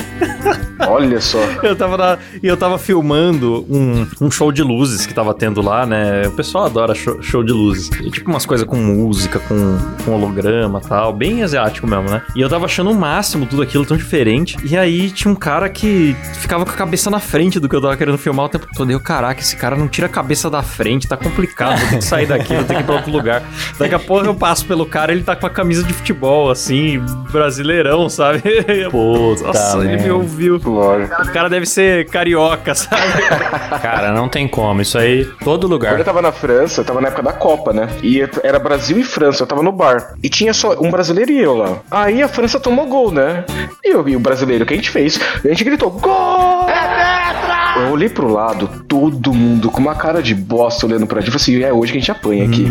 Olha 0.86 1.20
só. 1.20 1.38
Eu 1.62 1.76
tava 1.76 1.96
na, 1.96 2.18
e 2.42 2.46
eu 2.46 2.56
tava 2.56 2.78
filmando 2.78 3.64
um, 3.68 4.06
um 4.20 4.30
show 4.30 4.52
de 4.52 4.62
luzes 4.62 5.06
que 5.06 5.14
tava 5.14 5.34
tendo 5.34 5.62
lá, 5.62 5.86
né? 5.86 6.26
O 6.26 6.32
pessoal 6.32 6.66
adora 6.66 6.94
show, 6.94 7.22
show 7.22 7.42
de 7.42 7.52
luzes. 7.52 7.90
E, 8.00 8.10
tipo 8.10 8.30
umas 8.30 8.46
coisas 8.46 8.66
com 8.66 8.76
música, 8.76 9.38
com, 9.40 9.78
com 10.04 10.12
holograma 10.12 10.80
e 10.84 10.88
tal. 10.88 11.12
Bem 11.12 11.42
asiático 11.42 11.86
mesmo, 11.86 12.10
né? 12.10 12.22
E 12.34 12.40
eu 12.40 12.48
tava 12.48 12.66
achando 12.66 12.90
o 12.90 12.94
máximo 12.94 13.46
tudo 13.46 13.62
aquilo 13.62 13.84
tão 13.84 13.96
diferente. 13.96 14.56
E 14.64 14.76
aí 14.76 15.10
tinha 15.10 15.30
um 15.30 15.36
cara 15.36 15.68
que 15.68 16.16
ficava 16.34 16.64
com 16.64 16.70
a 16.70 16.74
cabeça 16.74 17.10
na 17.10 17.18
frente 17.18 17.58
do 17.58 17.68
que 17.68 17.76
eu 17.76 17.80
tava 17.80 17.96
querendo 17.96 18.18
filmar 18.18 18.46
o 18.46 18.48
tempo 18.48 18.66
todo. 18.74 18.90
E 18.90 18.94
eu, 18.94 19.00
caraca, 19.00 19.40
esse 19.40 19.56
cara 19.56 19.76
não 19.76 19.88
tira 19.88 20.06
a 20.06 20.10
cabeça 20.10 20.50
da 20.50 20.62
frente, 20.62 21.08
tá 21.08 21.16
complicado. 21.16 21.78
Vou 21.78 21.88
ter 21.88 21.98
que 21.98 22.04
sair 22.04 22.26
daqui, 22.26 22.54
vou 22.54 22.64
ter 22.64 22.74
que 22.74 22.80
ir 22.80 22.84
pra 22.84 22.96
outro 22.96 23.10
lugar. 23.10 23.42
Daqui 23.78 23.94
a 23.94 23.98
pouco 23.98 24.26
eu 24.26 24.34
passo 24.34 24.66
pelo 24.66 24.86
cara, 24.86 25.12
ele 25.12 25.22
tá 25.22 25.36
com 25.36 25.46
a 25.46 25.50
camisa 25.50 25.82
de 25.82 25.92
futebol, 25.92 26.50
assim, 26.50 27.00
brasileirão, 27.30 28.08
sabe? 28.08 28.42
Puta 28.90 29.44
Nossa, 29.44 29.78
ele 29.84 30.02
me 30.02 30.10
ouviu. 30.10 30.60
Lógico. 30.64 31.14
O 31.36 31.38
cara 31.38 31.50
deve 31.50 31.66
ser 31.66 32.06
carioca, 32.08 32.74
sabe? 32.74 33.02
Cara, 33.82 34.10
não 34.10 34.26
tem 34.26 34.48
como. 34.48 34.80
Isso 34.80 34.96
aí, 34.96 35.26
todo 35.44 35.66
Quando 35.66 35.72
lugar. 35.72 35.98
eu 35.98 36.02
tava 36.04 36.22
na 36.22 36.32
França, 36.32 36.80
eu 36.80 36.84
tava 36.86 36.98
na 36.98 37.08
época 37.08 37.22
da 37.22 37.34
Copa, 37.34 37.74
né? 37.74 37.90
E 38.02 38.26
era 38.42 38.58
Brasil 38.58 38.96
e 38.96 39.04
França, 39.04 39.42
eu 39.42 39.46
tava 39.46 39.62
no 39.62 39.70
bar. 39.70 40.14
E 40.22 40.30
tinha 40.30 40.54
só 40.54 40.72
um 40.80 40.90
brasileiro 40.90 41.30
e 41.30 41.38
eu 41.38 41.54
lá. 41.54 41.80
Aí 41.90 42.22
a 42.22 42.28
França 42.28 42.58
tomou 42.58 42.86
gol, 42.86 43.12
né? 43.12 43.44
E 43.84 43.94
eu 43.94 44.02
vi 44.02 44.16
o 44.16 44.20
brasileiro, 44.20 44.64
o 44.64 44.66
que 44.66 44.72
a 44.72 44.76
gente 44.78 44.88
fez? 44.88 45.20
A 45.44 45.48
gente 45.48 45.62
gritou, 45.62 45.90
gol! 45.90 46.64
Eu 47.82 47.90
olhei 47.92 48.08
pro 48.08 48.26
lado, 48.32 48.68
todo 48.88 49.32
mundo 49.32 49.70
com 49.70 49.80
uma 49.80 49.94
cara 49.94 50.22
de 50.22 50.34
bosta 50.34 50.86
olhando 50.86 51.06
pra 51.06 51.20
gente. 51.20 51.30
Falei 51.30 51.42
assim, 51.42 51.62
é 51.64 51.72
hoje 51.72 51.92
que 51.92 51.98
a 51.98 52.00
gente 52.00 52.10
apanha 52.10 52.44
aqui. 52.44 52.66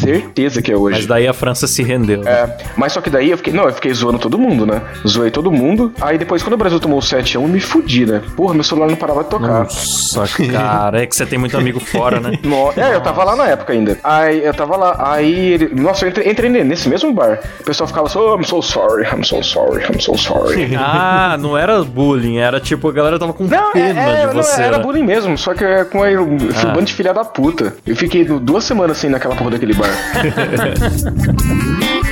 Certeza 0.00 0.60
que 0.60 0.72
é 0.72 0.76
hoje. 0.76 0.96
Mas 0.98 1.06
daí 1.06 1.26
a 1.28 1.32
França 1.32 1.66
se 1.66 1.82
rendeu. 1.82 2.26
É, 2.26 2.56
mas 2.76 2.92
só 2.92 3.00
que 3.00 3.08
daí 3.10 3.30
eu 3.30 3.36
fiquei. 3.36 3.52
Não, 3.52 3.64
eu 3.64 3.72
fiquei 3.72 3.92
zoando 3.92 4.18
todo 4.18 4.38
mundo, 4.38 4.66
né? 4.66 4.82
Zoei 5.06 5.30
todo 5.30 5.50
mundo. 5.52 5.92
Aí 6.00 6.18
depois, 6.18 6.42
quando 6.42 6.54
o 6.54 6.56
Brasil 6.56 6.80
tomou 6.80 6.98
o 6.98 7.02
7x1, 7.02 7.34
eu 7.34 7.42
me 7.48 7.60
fudi, 7.60 8.04
né? 8.06 8.22
Porra, 8.36 8.54
meu 8.54 8.64
celular 8.64 8.88
não 8.88 8.96
parava 8.96 9.22
de 9.22 9.30
tocar. 9.30 9.48
Nossa, 9.64 10.24
cara, 10.50 11.02
é 11.02 11.06
que 11.06 11.14
você 11.14 11.24
tem 11.26 11.38
muito 11.38 11.56
amigo 11.56 11.78
fora, 11.80 12.20
né? 12.20 12.38
No- 12.42 12.72
É, 12.76 12.94
eu 12.94 13.00
tava 13.00 13.22
lá 13.24 13.36
na 13.36 13.46
época 13.46 13.72
ainda. 13.72 13.98
Aí 14.02 14.44
eu 14.44 14.52
tava 14.54 14.76
lá, 14.76 14.96
aí 15.12 15.52
ele. 15.52 15.68
Nossa, 15.80 16.04
eu 16.04 16.10
entrei, 16.10 16.30
entrei 16.30 16.50
nesse 16.64 16.88
mesmo 16.88 17.12
bar. 17.12 17.38
O 17.60 17.64
pessoal 17.64 17.86
ficava 17.86 18.06
assim, 18.08 18.18
oh, 18.18 18.34
I'm 18.36 18.44
so 18.44 18.60
sorry, 18.62 19.04
I'm 19.06 19.22
so 19.24 19.42
sorry, 19.42 19.84
I'm 19.84 20.00
so 20.00 20.16
sorry. 20.16 20.72
Ah, 20.84 21.36
não 21.38 21.56
era 21.56 21.82
bullying, 21.84 22.38
era 22.38 22.58
tipo, 22.60 22.88
a 22.88 22.92
galera 22.92 23.18
tava 23.18 23.32
com 23.32 23.44
Não, 23.44 23.70
é, 23.70 23.72
pena 23.72 24.00
é, 24.02 24.26
de 24.26 24.31
não, 24.34 24.42
você. 24.42 24.62
era 24.62 24.78
né? 24.78 24.82
bullying 24.82 25.04
mesmo, 25.04 25.36
só 25.38 25.54
que 25.54 25.64
é 25.64 25.84
com 25.84 26.02
a, 26.02 26.08
Ah. 26.08 26.66
bando 26.66 26.84
de 26.84 26.94
filha 26.94 27.12
da 27.12 27.24
puta. 27.24 27.74
Eu 27.86 27.96
fiquei 27.96 28.24
duas 28.24 28.64
semanas 28.64 28.96
assim 28.98 29.08
naquela 29.08 29.34
porra 29.36 29.52
daquele 29.52 29.74
bar. 29.74 29.90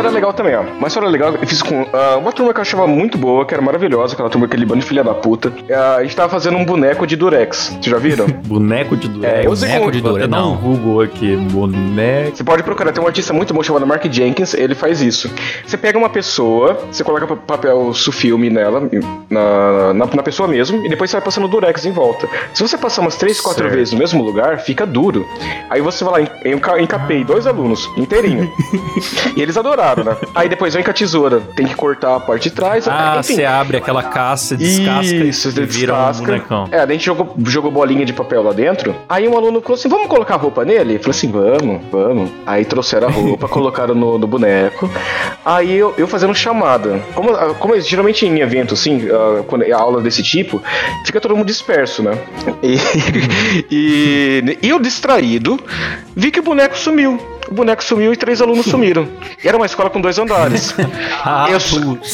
história 0.00 0.08
história 0.08 0.10
legal 0.10 0.32
também, 0.32 0.54
ó. 0.56 0.62
Uma 0.78 0.88
história 0.88 1.08
legal 1.08 1.34
eu 1.34 1.46
fiz 1.46 1.62
com 1.62 1.86
ah, 1.92 2.16
uma 2.18 2.32
turma 2.32 2.52
que 2.52 2.58
eu 2.58 2.62
achava 2.62 2.86
muito 2.86 3.16
boa, 3.18 3.44
que 3.44 3.54
era 3.54 3.62
maravilhosa, 3.62 4.14
aquela 4.14 4.28
turma, 4.30 4.46
aquele 4.46 4.64
bando 4.64 4.80
de 4.80 4.86
filha 4.86 5.04
da 5.04 5.14
puta. 5.14 5.52
Ah, 5.70 5.96
a 5.96 6.02
gente 6.02 6.16
tava 6.16 6.28
fazendo 6.28 6.56
um 6.56 6.64
boneco 6.64 7.06
de 7.06 7.16
durex. 7.16 7.68
Vocês 7.70 7.86
já 7.86 7.98
viram? 7.98 8.26
Boneco 8.46 8.96
de 8.96 9.08
durex. 9.08 9.34
É, 9.34 9.46
eu 9.46 9.50
usei 9.50 9.68
Boneco 9.68 9.80
como- 9.86 9.92
de 9.92 10.00
Durex. 10.00 10.26
um 10.28 10.30
Não. 10.30 10.56
Google 10.56 11.00
aqui. 11.02 11.36
Boneco. 11.36 12.36
Você 12.36 12.44
pode 12.44 12.62
procurar, 12.62 12.92
tem 12.92 13.02
um 13.02 13.06
artista 13.06 13.32
muito 13.32 13.52
bom 13.54 13.62
chamado 13.62 13.86
Mark 13.86 14.04
Jenkins, 14.10 14.54
ele 14.54 14.74
faz 14.74 15.00
isso. 15.00 15.30
Você 15.66 15.76
pega 15.76 15.98
uma 15.98 16.08
pessoa, 16.08 16.78
você 16.90 17.04
coloca 17.04 17.26
pa- 17.26 17.36
papel 17.36 17.92
sulfilme 17.94 18.50
nela, 18.50 18.88
na, 19.28 19.92
na, 19.94 20.06
na 20.06 20.22
pessoa 20.22 20.48
mesmo, 20.48 20.84
e 20.84 20.88
depois 20.88 21.10
você 21.10 21.16
vai 21.16 21.24
passando 21.24 21.48
durex 21.48 21.84
em 21.84 21.92
volta. 21.92 22.28
Se 22.54 22.62
você 22.62 22.76
passar 22.78 23.02
umas 23.02 23.16
3, 23.16 23.40
4 23.40 23.62
Certo. 23.62 23.74
vezes 23.74 23.92
no 23.92 23.98
mesmo 23.98 24.22
lugar, 24.22 24.58
fica 24.60 24.86
duro. 24.86 25.26
Aí 25.68 25.80
você 25.80 26.04
vai 26.04 26.22
lá, 26.22 26.80
encapei 26.80 27.24
dois 27.24 27.46
alunos, 27.46 27.88
inteirinho. 27.96 28.50
e 29.36 29.42
eles 29.42 29.56
adoraram, 29.56 29.89
né? 29.96 30.16
Aí 30.34 30.48
depois 30.48 30.74
vem 30.74 30.82
com 30.82 30.90
a 30.90 30.94
tesoura, 30.94 31.40
tem 31.56 31.66
que 31.66 31.74
cortar 31.74 32.16
a 32.16 32.20
parte 32.20 32.44
de 32.48 32.54
trás, 32.54 32.86
Ah, 32.88 33.16
enfim. 33.20 33.34
você 33.34 33.44
abre 33.44 33.76
aquela 33.76 34.02
caça, 34.02 34.56
descasca 34.56 35.02
Isso, 35.24 35.48
e 35.48 35.64
vira 35.66 35.92
um 35.94 35.96
descasca. 35.96 36.24
bonecão. 36.26 36.68
É, 36.70 36.78
daí 36.78 36.90
a 36.90 36.92
gente 36.92 37.06
jogou, 37.06 37.34
jogou 37.46 37.70
bolinha 37.70 38.04
de 38.04 38.12
papel 38.12 38.42
lá 38.42 38.52
dentro. 38.52 38.94
Aí 39.08 39.26
um 39.28 39.36
aluno 39.36 39.60
falou 39.60 39.74
assim: 39.76 39.88
vamos 39.88 40.06
colocar 40.08 40.34
a 40.34 40.38
roupa 40.38 40.64
nele? 40.64 40.94
Eu 40.94 41.00
falei 41.00 41.10
assim: 41.10 41.30
vamos, 41.30 41.80
vamos. 41.90 42.30
Aí 42.46 42.64
trouxeram 42.64 43.08
a 43.08 43.10
roupa, 43.10 43.46
colocaram 43.48 43.94
no, 43.94 44.18
no 44.18 44.26
boneco. 44.26 44.90
Aí 45.44 45.72
eu, 45.76 45.94
eu 45.96 46.06
fazendo 46.06 46.34
chamada. 46.34 47.00
Como, 47.14 47.30
ah, 47.34 47.54
como 47.58 47.74
é- 47.74 47.80
geralmente 47.80 48.26
em 48.26 48.40
evento, 48.40 48.74
assim, 48.74 49.08
ah, 49.10 49.42
quando 49.46 49.62
é 49.64 49.72
aula 49.72 50.00
desse 50.00 50.22
tipo, 50.22 50.62
fica 51.04 51.20
todo 51.20 51.36
mundo 51.36 51.46
disperso, 51.46 52.02
né? 52.02 52.18
E, 52.62 52.76
e, 53.70 54.58
e 54.62 54.68
eu 54.68 54.78
distraído, 54.78 55.58
vi 56.14 56.30
que 56.30 56.40
o 56.40 56.42
boneco 56.42 56.76
sumiu. 56.76 57.18
O 57.50 57.54
boneco 57.54 57.82
sumiu 57.82 58.12
e 58.12 58.16
três 58.16 58.40
alunos 58.40 58.66
sumiram. 58.66 59.08
E 59.42 59.48
era 59.48 59.56
uma 59.56 59.66
escola 59.66 59.79
com 59.88 60.00
dois 60.00 60.18
andares. 60.18 60.74
Ah, 61.22 61.48
eu, 61.50 61.58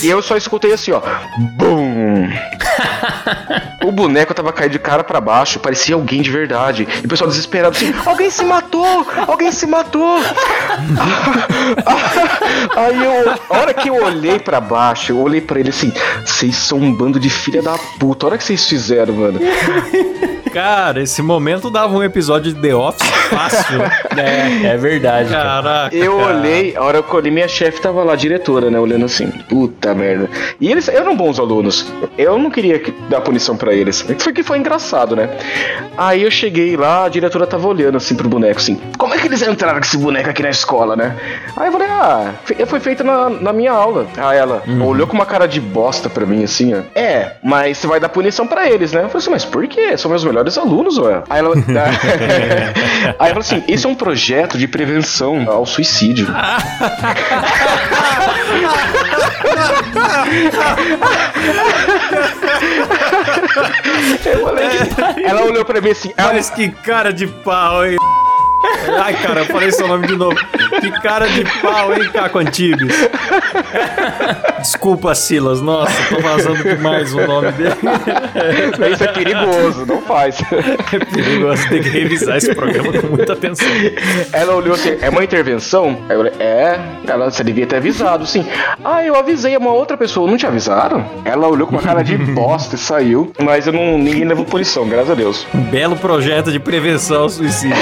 e 0.03 0.09
eu 0.09 0.21
só 0.21 0.37
escutei 0.37 0.73
assim, 0.73 0.91
ó. 0.91 1.01
Bum! 1.57 2.29
O 3.87 3.93
boneco 3.93 4.35
tava 4.35 4.53
caído 4.53 4.73
de 4.73 4.81
cara 4.81 5.05
pra 5.05 5.21
baixo, 5.21 5.61
parecia 5.61 5.95
alguém 5.95 6.21
de 6.21 6.29
verdade. 6.29 6.89
E 7.03 7.07
o 7.07 7.09
pessoal 7.09 7.31
desesperado 7.31 7.77
assim: 7.77 7.95
alguém 8.05 8.29
se 8.31 8.45
matou! 8.45 9.07
Alguém 9.29 9.53
se 9.53 9.65
matou! 9.65 10.19
Aí 12.77 13.05
eu, 13.05 13.31
a 13.49 13.59
hora 13.59 13.73
que 13.73 13.89
eu 13.89 13.95
olhei 14.03 14.41
pra 14.41 14.61
baixo, 14.61 15.13
eu 15.13 15.21
olhei 15.21 15.41
pra 15.41 15.61
ele 15.61 15.71
assim: 15.71 15.93
vocês 16.25 16.57
são 16.57 16.79
um 16.79 16.93
bando 16.93 17.21
de 17.21 17.31
filha 17.31 17.63
da 17.63 17.79
puta. 18.01 18.27
A 18.27 18.31
hora 18.31 18.39
que 18.39 18.43
vocês 18.43 18.67
fizeram, 18.67 19.15
mano. 19.15 19.39
Cara, 20.53 21.03
esse 21.03 21.21
momento 21.23 21.69
dava 21.71 21.95
um 21.95 22.03
episódio 22.03 22.53
de 22.53 22.61
The 22.61 22.75
Office 22.75 23.09
fácil. 23.29 23.79
É, 24.17 24.69
é 24.69 24.77
verdade, 24.79 25.29
cara. 25.29 25.45
Caraca. 25.63 25.95
Eu 25.95 26.17
cara. 26.17 26.39
olhei, 26.39 26.75
a 26.75 26.83
hora 26.83 27.03
que 27.03 27.11
eu 27.13 27.17
olhei, 27.17 27.31
minha 27.31 27.47
chefe 27.47 27.83
tava 27.83 28.03
lá, 28.03 28.17
diretora, 28.17 28.71
né? 28.71 28.81
Olhando 28.81 29.05
assim, 29.05 29.27
puta 29.47 29.95
merda. 29.95 30.31
E 30.59 30.71
eles 30.73 30.89
eram 30.89 31.15
bons 31.15 31.39
alunos. 31.39 31.93
Eu 32.17 32.39
não 32.39 32.51
queria 32.51 32.79
que- 32.79 32.93
dar 33.11 33.21
punição 33.21 33.59
pra 33.59 33.75
eles. 33.75 34.01
Foi 34.19 34.33
que 34.33 34.43
foi 34.43 34.57
engraçado, 34.57 35.15
né? 35.15 35.29
Aí 35.99 36.23
eu 36.23 36.31
cheguei 36.31 36.79
lá, 36.79 37.05
a 37.05 37.09
diretora 37.11 37.47
tava 37.47 37.69
olhando 37.69 37.97
assim 37.99 38.15
pro 38.15 38.27
boneco, 38.27 38.57
assim, 38.59 38.81
como 38.97 39.13
é 39.13 39.19
que 39.19 39.27
eles 39.27 39.43
entraram 39.43 39.75
com 39.81 39.85
esse 39.85 39.99
boneco 39.99 40.31
aqui 40.31 40.43
na 40.43 40.49
escola, 40.51 40.97
né? 40.97 41.15
Aí 41.59 41.67
eu 41.69 41.73
falei, 41.73 41.89
ah, 41.89 42.31
foi 42.67 42.81
feito 42.81 43.05
na, 43.05 43.29
na 43.29 43.53
minha 43.53 43.73
aula. 43.73 44.07
Aí 44.17 44.39
ela 44.39 44.63
olhou 44.83 45.07
com 45.07 45.13
uma 45.15 45.27
cara 45.27 45.47
de 45.47 45.61
bosta 45.61 46.09
pra 46.09 46.25
mim, 46.25 46.43
assim, 46.43 46.73
ó. 46.73 46.79
É, 46.95 47.33
mas 47.45 47.77
você 47.77 47.87
vai 47.87 48.01
dar 48.01 48.09
punição 48.09 48.47
pra 48.47 48.67
eles, 48.71 48.93
né? 48.93 49.01
Eu 49.03 49.09
falei 49.11 49.19
assim, 49.19 49.31
mas 49.31 49.45
por 49.45 49.67
quê? 49.69 49.95
São 49.99 50.11
meus 50.11 50.25
melhores 50.25 50.36
alunos, 50.59 50.99
ué. 50.99 51.23
Aí 51.29 51.39
ela. 51.39 51.55
Aí 51.57 51.63
ela 53.19 53.29
falou 53.29 53.41
assim: 53.41 53.65
esse 53.69 53.87
é 53.87 53.89
um 53.89 53.95
projeto 53.95 54.59
de 54.59 54.67
prevenção 54.69 55.49
ao 55.49 55.65
suicídio. 55.67 56.27
Eu 64.25 64.43
falei, 64.43 64.67
ela 65.25 65.45
olhou 65.45 65.65
pra 65.65 65.81
mim 65.81 65.91
assim, 65.91 66.13
ela, 66.17 66.35
Mas 66.35 66.51
que 66.51 66.69
cara 66.71 67.13
de 67.13 67.27
pau, 67.27 67.85
hein? 67.85 67.97
Ai, 69.01 69.15
cara, 69.15 69.41
eu 69.41 69.47
falei 69.47 69.71
seu 69.71 69.87
nome 69.87 70.07
de 70.07 70.17
novo. 70.17 70.37
Que 70.81 70.91
cara 71.01 71.27
de 71.29 71.45
pau, 71.61 71.95
hein, 71.95 72.11
Caco 72.13 72.39
Antibes? 72.39 72.95
Desculpa, 74.59 75.15
Silas. 75.15 75.61
Nossa, 75.61 75.93
tô 76.15 76.21
vazando 76.21 76.63
demais 76.63 77.13
o 77.15 77.27
nome 77.27 77.53
dele. 77.53 77.75
isso 78.93 79.05
é 79.05 79.09
perigoso, 79.09 79.87
não 79.87 80.01
faz. 80.03 80.39
É 80.93 80.99
perigoso, 80.99 81.69
tem 81.69 81.83
que 81.83 81.89
revisar 81.89 82.37
esse 82.37 82.55
programa 82.55 82.93
com 83.01 83.07
muita 83.09 83.33
atenção. 83.33 83.67
Ela 84.33 84.55
olhou 84.55 84.75
assim, 84.75 84.97
é 85.01 85.09
uma 85.11 85.23
intervenção? 85.23 85.99
Aí 86.09 86.17
eu 86.17 86.25
falei, 86.25 86.33
é. 86.39 86.79
Ela, 87.07 87.31
você 87.31 87.45
devia 87.45 87.67
ter 87.67 87.77
avisado, 87.77 88.27
sim. 88.27 88.47
Ah, 88.85 89.05
eu 89.05 89.17
avisei 89.17 89.55
a 89.55 89.59
uma 89.59 89.73
outra 89.73 89.97
pessoa, 89.97 90.29
não 90.29 90.37
te 90.37 90.47
avisaram? 90.47 91.05
Ela 91.25 91.47
olhou 91.49 91.67
com 91.67 91.75
uma 91.75 91.83
cara 91.83 92.03
de 92.03 92.17
bosta 92.17 92.75
e 92.75 92.79
saiu, 92.79 93.33
mas 93.39 93.67
eu 93.67 93.73
não, 93.73 93.99
ninguém 93.99 94.25
levou 94.25 94.45
punição, 94.45 94.89
graças 94.89 95.11
a 95.11 95.15
Deus. 95.15 95.47
Um 95.55 95.61
belo 95.61 95.97
projeto 95.97 96.51
de 96.51 96.59
prevenção 96.59 97.23
ao 97.23 97.29
suicídio. 97.29 97.77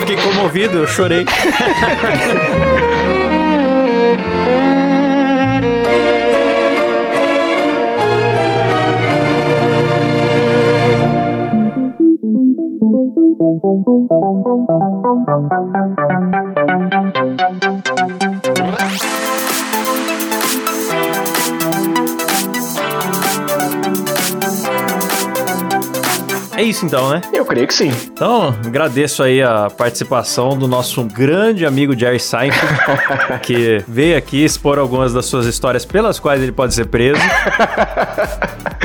Fiquei 0.00 0.16
comovido, 0.16 0.78
eu 0.78 0.86
chorei. 0.86 1.24
É 26.56 26.62
isso 26.62 26.86
então, 26.86 27.10
né? 27.10 27.20
Eu 27.34 27.44
creio 27.44 27.66
que 27.66 27.74
sim. 27.74 27.92
Então, 28.06 28.48
agradeço 28.64 29.22
aí 29.22 29.42
a 29.42 29.68
participação 29.68 30.56
do 30.56 30.66
nosso 30.66 31.04
grande 31.04 31.66
amigo 31.66 31.94
Jerry 31.96 32.18
Seinfeld, 32.18 32.74
que 33.44 33.84
veio 33.86 34.16
aqui 34.16 34.42
expor 34.42 34.78
algumas 34.78 35.12
das 35.12 35.26
suas 35.26 35.44
histórias 35.44 35.84
pelas 35.84 36.18
quais 36.18 36.42
ele 36.42 36.52
pode 36.52 36.72
ser 36.72 36.86
preso. 36.86 37.20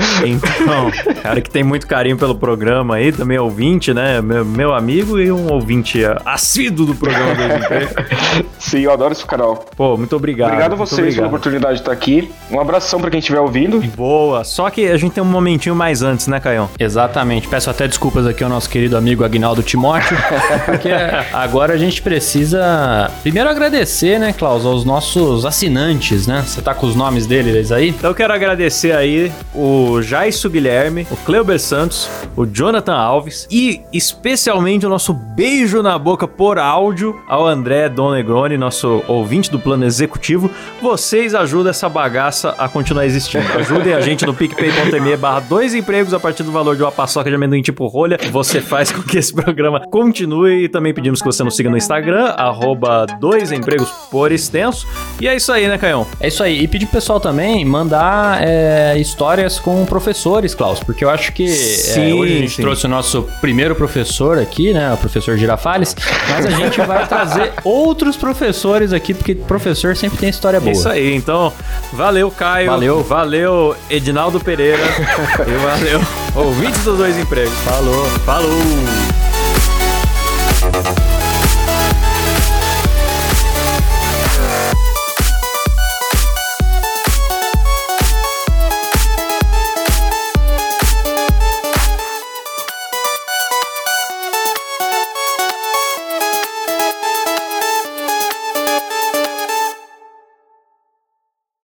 Então, 0.24 0.92
cara 1.22 1.42
que 1.42 1.50
tem 1.50 1.64
muito 1.64 1.88
carinho 1.88 2.18
pelo 2.18 2.36
programa 2.36 2.96
aí, 2.96 3.12
também 3.12 3.38
é 3.38 3.42
ouvinte, 3.42 3.94
né? 3.94 4.22
Meu, 4.22 4.46
meu 4.46 4.74
amigo 4.74 5.20
e 5.20 5.32
um 5.32 5.52
ouvinte 5.52 6.02
assíduo 6.26 6.86
do 6.86 6.96
programa 6.96 7.34
do. 7.34 8.46
Sim, 8.60 8.82
eu 8.82 8.92
adoro 8.92 9.12
esse 9.12 9.26
canal. 9.26 9.66
Pô, 9.76 9.98
muito 9.98 10.16
obrigado. 10.16 10.50
Obrigado 10.50 10.74
a 10.74 10.76
vocês 10.76 10.96
pela 10.96 11.08
obrigado. 11.08 11.28
oportunidade 11.28 11.74
de 11.76 11.82
estar 11.82 11.92
aqui. 11.92 12.32
Um 12.50 12.60
abração 12.60 13.00
pra 13.02 13.10
quem 13.10 13.20
estiver 13.20 13.40
ouvindo. 13.40 13.82
Boa, 13.96 14.44
só 14.44 14.70
que 14.70 14.88
a 14.88 14.98
gente 14.98 15.14
tem 15.14 15.24
um 15.24 15.28
momentinho 15.28 15.76
mais 15.76 16.02
antes, 16.02 16.28
né, 16.28 16.40
Caião? 16.40 16.70
Exatamente. 16.80 17.48
Peço 17.48 17.70
até 17.70 17.88
desculpas 17.88 18.26
aqui 18.28 18.44
ao 18.44 18.50
nosso 18.50 18.70
querido 18.70 18.96
amigo 18.96 19.24
Agnaldo 19.24 19.64
Timóteo, 19.64 20.18
porque 20.66 20.90
agora 21.34 21.74
a 21.74 21.78
gente 21.78 22.02
precisa 22.02 23.12
primeiro 23.22 23.50
agradecer, 23.50 24.20
né, 24.20 24.34
Klaus, 24.34 24.66
aos 24.66 24.86
nossos 24.86 25.46
assinantes, 25.46 26.28
né? 26.28 26.44
Você 26.46 26.62
tá 26.62 26.74
com 26.74 26.86
os 26.86 26.96
nomes 26.96 27.26
deles 27.26 27.72
aí? 27.72 27.90
Então 27.90 28.10
eu 28.12 28.16
quero 28.16 28.34
agradecer 28.34 28.94
aí 28.96 29.32
o 29.54 29.91
Jaisso 30.00 30.48
Guilherme, 30.48 31.08
o 31.10 31.16
Cleuber 31.18 31.60
Santos, 31.60 32.08
o 32.36 32.46
Jonathan 32.46 32.94
Alves 32.94 33.48
e 33.50 33.82
especialmente 33.92 34.86
o 34.86 34.90
nosso 34.90 35.12
beijo 35.12 35.82
na 35.82 35.98
boca 35.98 36.28
por 36.28 36.60
áudio 36.60 37.20
ao 37.28 37.48
André 37.48 37.90
Don 37.90 38.12
Negroni, 38.12 38.58
nosso 38.58 39.04
ouvinte 39.08 39.50
do 39.50 39.58
plano 39.58 39.86
executivo. 39.86 40.52
Vocês 40.80 41.34
ajudam 41.34 41.72
essa 41.72 41.90
bagaça 41.90 42.54
a 42.60 42.70
continuar 42.70 43.06
existindo. 43.06 43.46
Ajudem 43.58 43.94
a 43.96 44.02
gente 44.02 44.24
no 44.24 44.36
picpay.me 44.36 45.18
barra 45.18 45.40
dois 45.40 45.74
empregos 45.74 46.14
a 46.14 46.20
partir 46.20 46.44
do 46.44 46.52
valor 46.52 46.76
de 46.76 46.84
uma 46.84 46.92
paçoca 46.92 47.30
de 47.30 47.36
amendoim 47.36 47.64
tipo 47.64 47.88
rolha. 47.88 48.20
Você 48.32 48.62
faz 48.62 48.92
com 48.92 49.02
que 49.02 49.18
esse 49.18 49.34
programa 49.34 49.82
continue 49.90 50.66
e 50.66 50.70
também 50.70 50.94
pedimos 50.94 51.22
que 51.22 51.26
você 51.26 51.44
nos 51.44 51.56
siga 51.56 51.70
no 51.70 51.78
Instagram, 51.78 52.26
arroba 52.38 53.08
dois 53.20 53.52
empregos 53.52 53.90
por 54.12 54.32
extenso. 54.32 54.86
E 55.20 55.28
é 55.28 55.36
isso 55.36 55.52
aí, 55.52 55.68
né, 55.68 55.78
Caião? 55.78 56.06
É 56.20 56.28
isso 56.28 56.44
aí. 56.44 56.62
E 56.62 56.68
pedir 56.68 56.86
pro 56.86 56.94
pessoal 56.94 57.20
também 57.20 57.64
mandar 57.66 58.44
é, 58.44 58.98
histórias 58.98 59.60
com 59.60 59.81
professores, 59.86 60.56
Klaus, 60.56 60.80
porque 60.80 61.04
eu 61.04 61.10
acho 61.10 61.32
que 61.34 61.46
é, 61.46 61.56
Sim, 61.56 62.14
hoje 62.14 62.34
a 62.34 62.38
gente 62.40 62.56
sim. 62.56 62.62
trouxe 62.62 62.86
o 62.86 62.90
nosso 62.90 63.28
primeiro 63.40 63.76
professor 63.76 64.38
aqui, 64.38 64.74
né? 64.74 64.94
O 64.94 64.98
professor 64.98 65.38
Girafales, 65.38 65.96
mas 66.30 66.46
a 66.46 66.50
gente 66.52 66.82
vai 66.82 67.08
trazer 67.08 67.54
outros 67.64 68.16
professores 68.16 68.94
aqui, 68.94 69.14
porque 69.14 69.36
professor 69.36 69.96
sempre 69.96 70.18
tem 70.18 70.30
história 70.30 70.60
boa. 70.60 70.72
É 70.72 70.74
Isso 70.74 70.90
aí, 70.90 71.16
então, 71.16 71.52
valeu, 71.94 72.30
Caio. 72.32 72.70
Valeu. 72.70 73.04
Valeu, 73.04 73.76
Edinaldo 73.90 74.40
Pereira. 74.40 74.84
e 75.48 75.66
valeu, 75.66 76.02
ouvintes 76.36 76.84
dos 76.84 76.98
dois 76.98 77.18
empregos. 77.18 77.54
Falou. 77.60 78.06
Falou. 78.26 79.11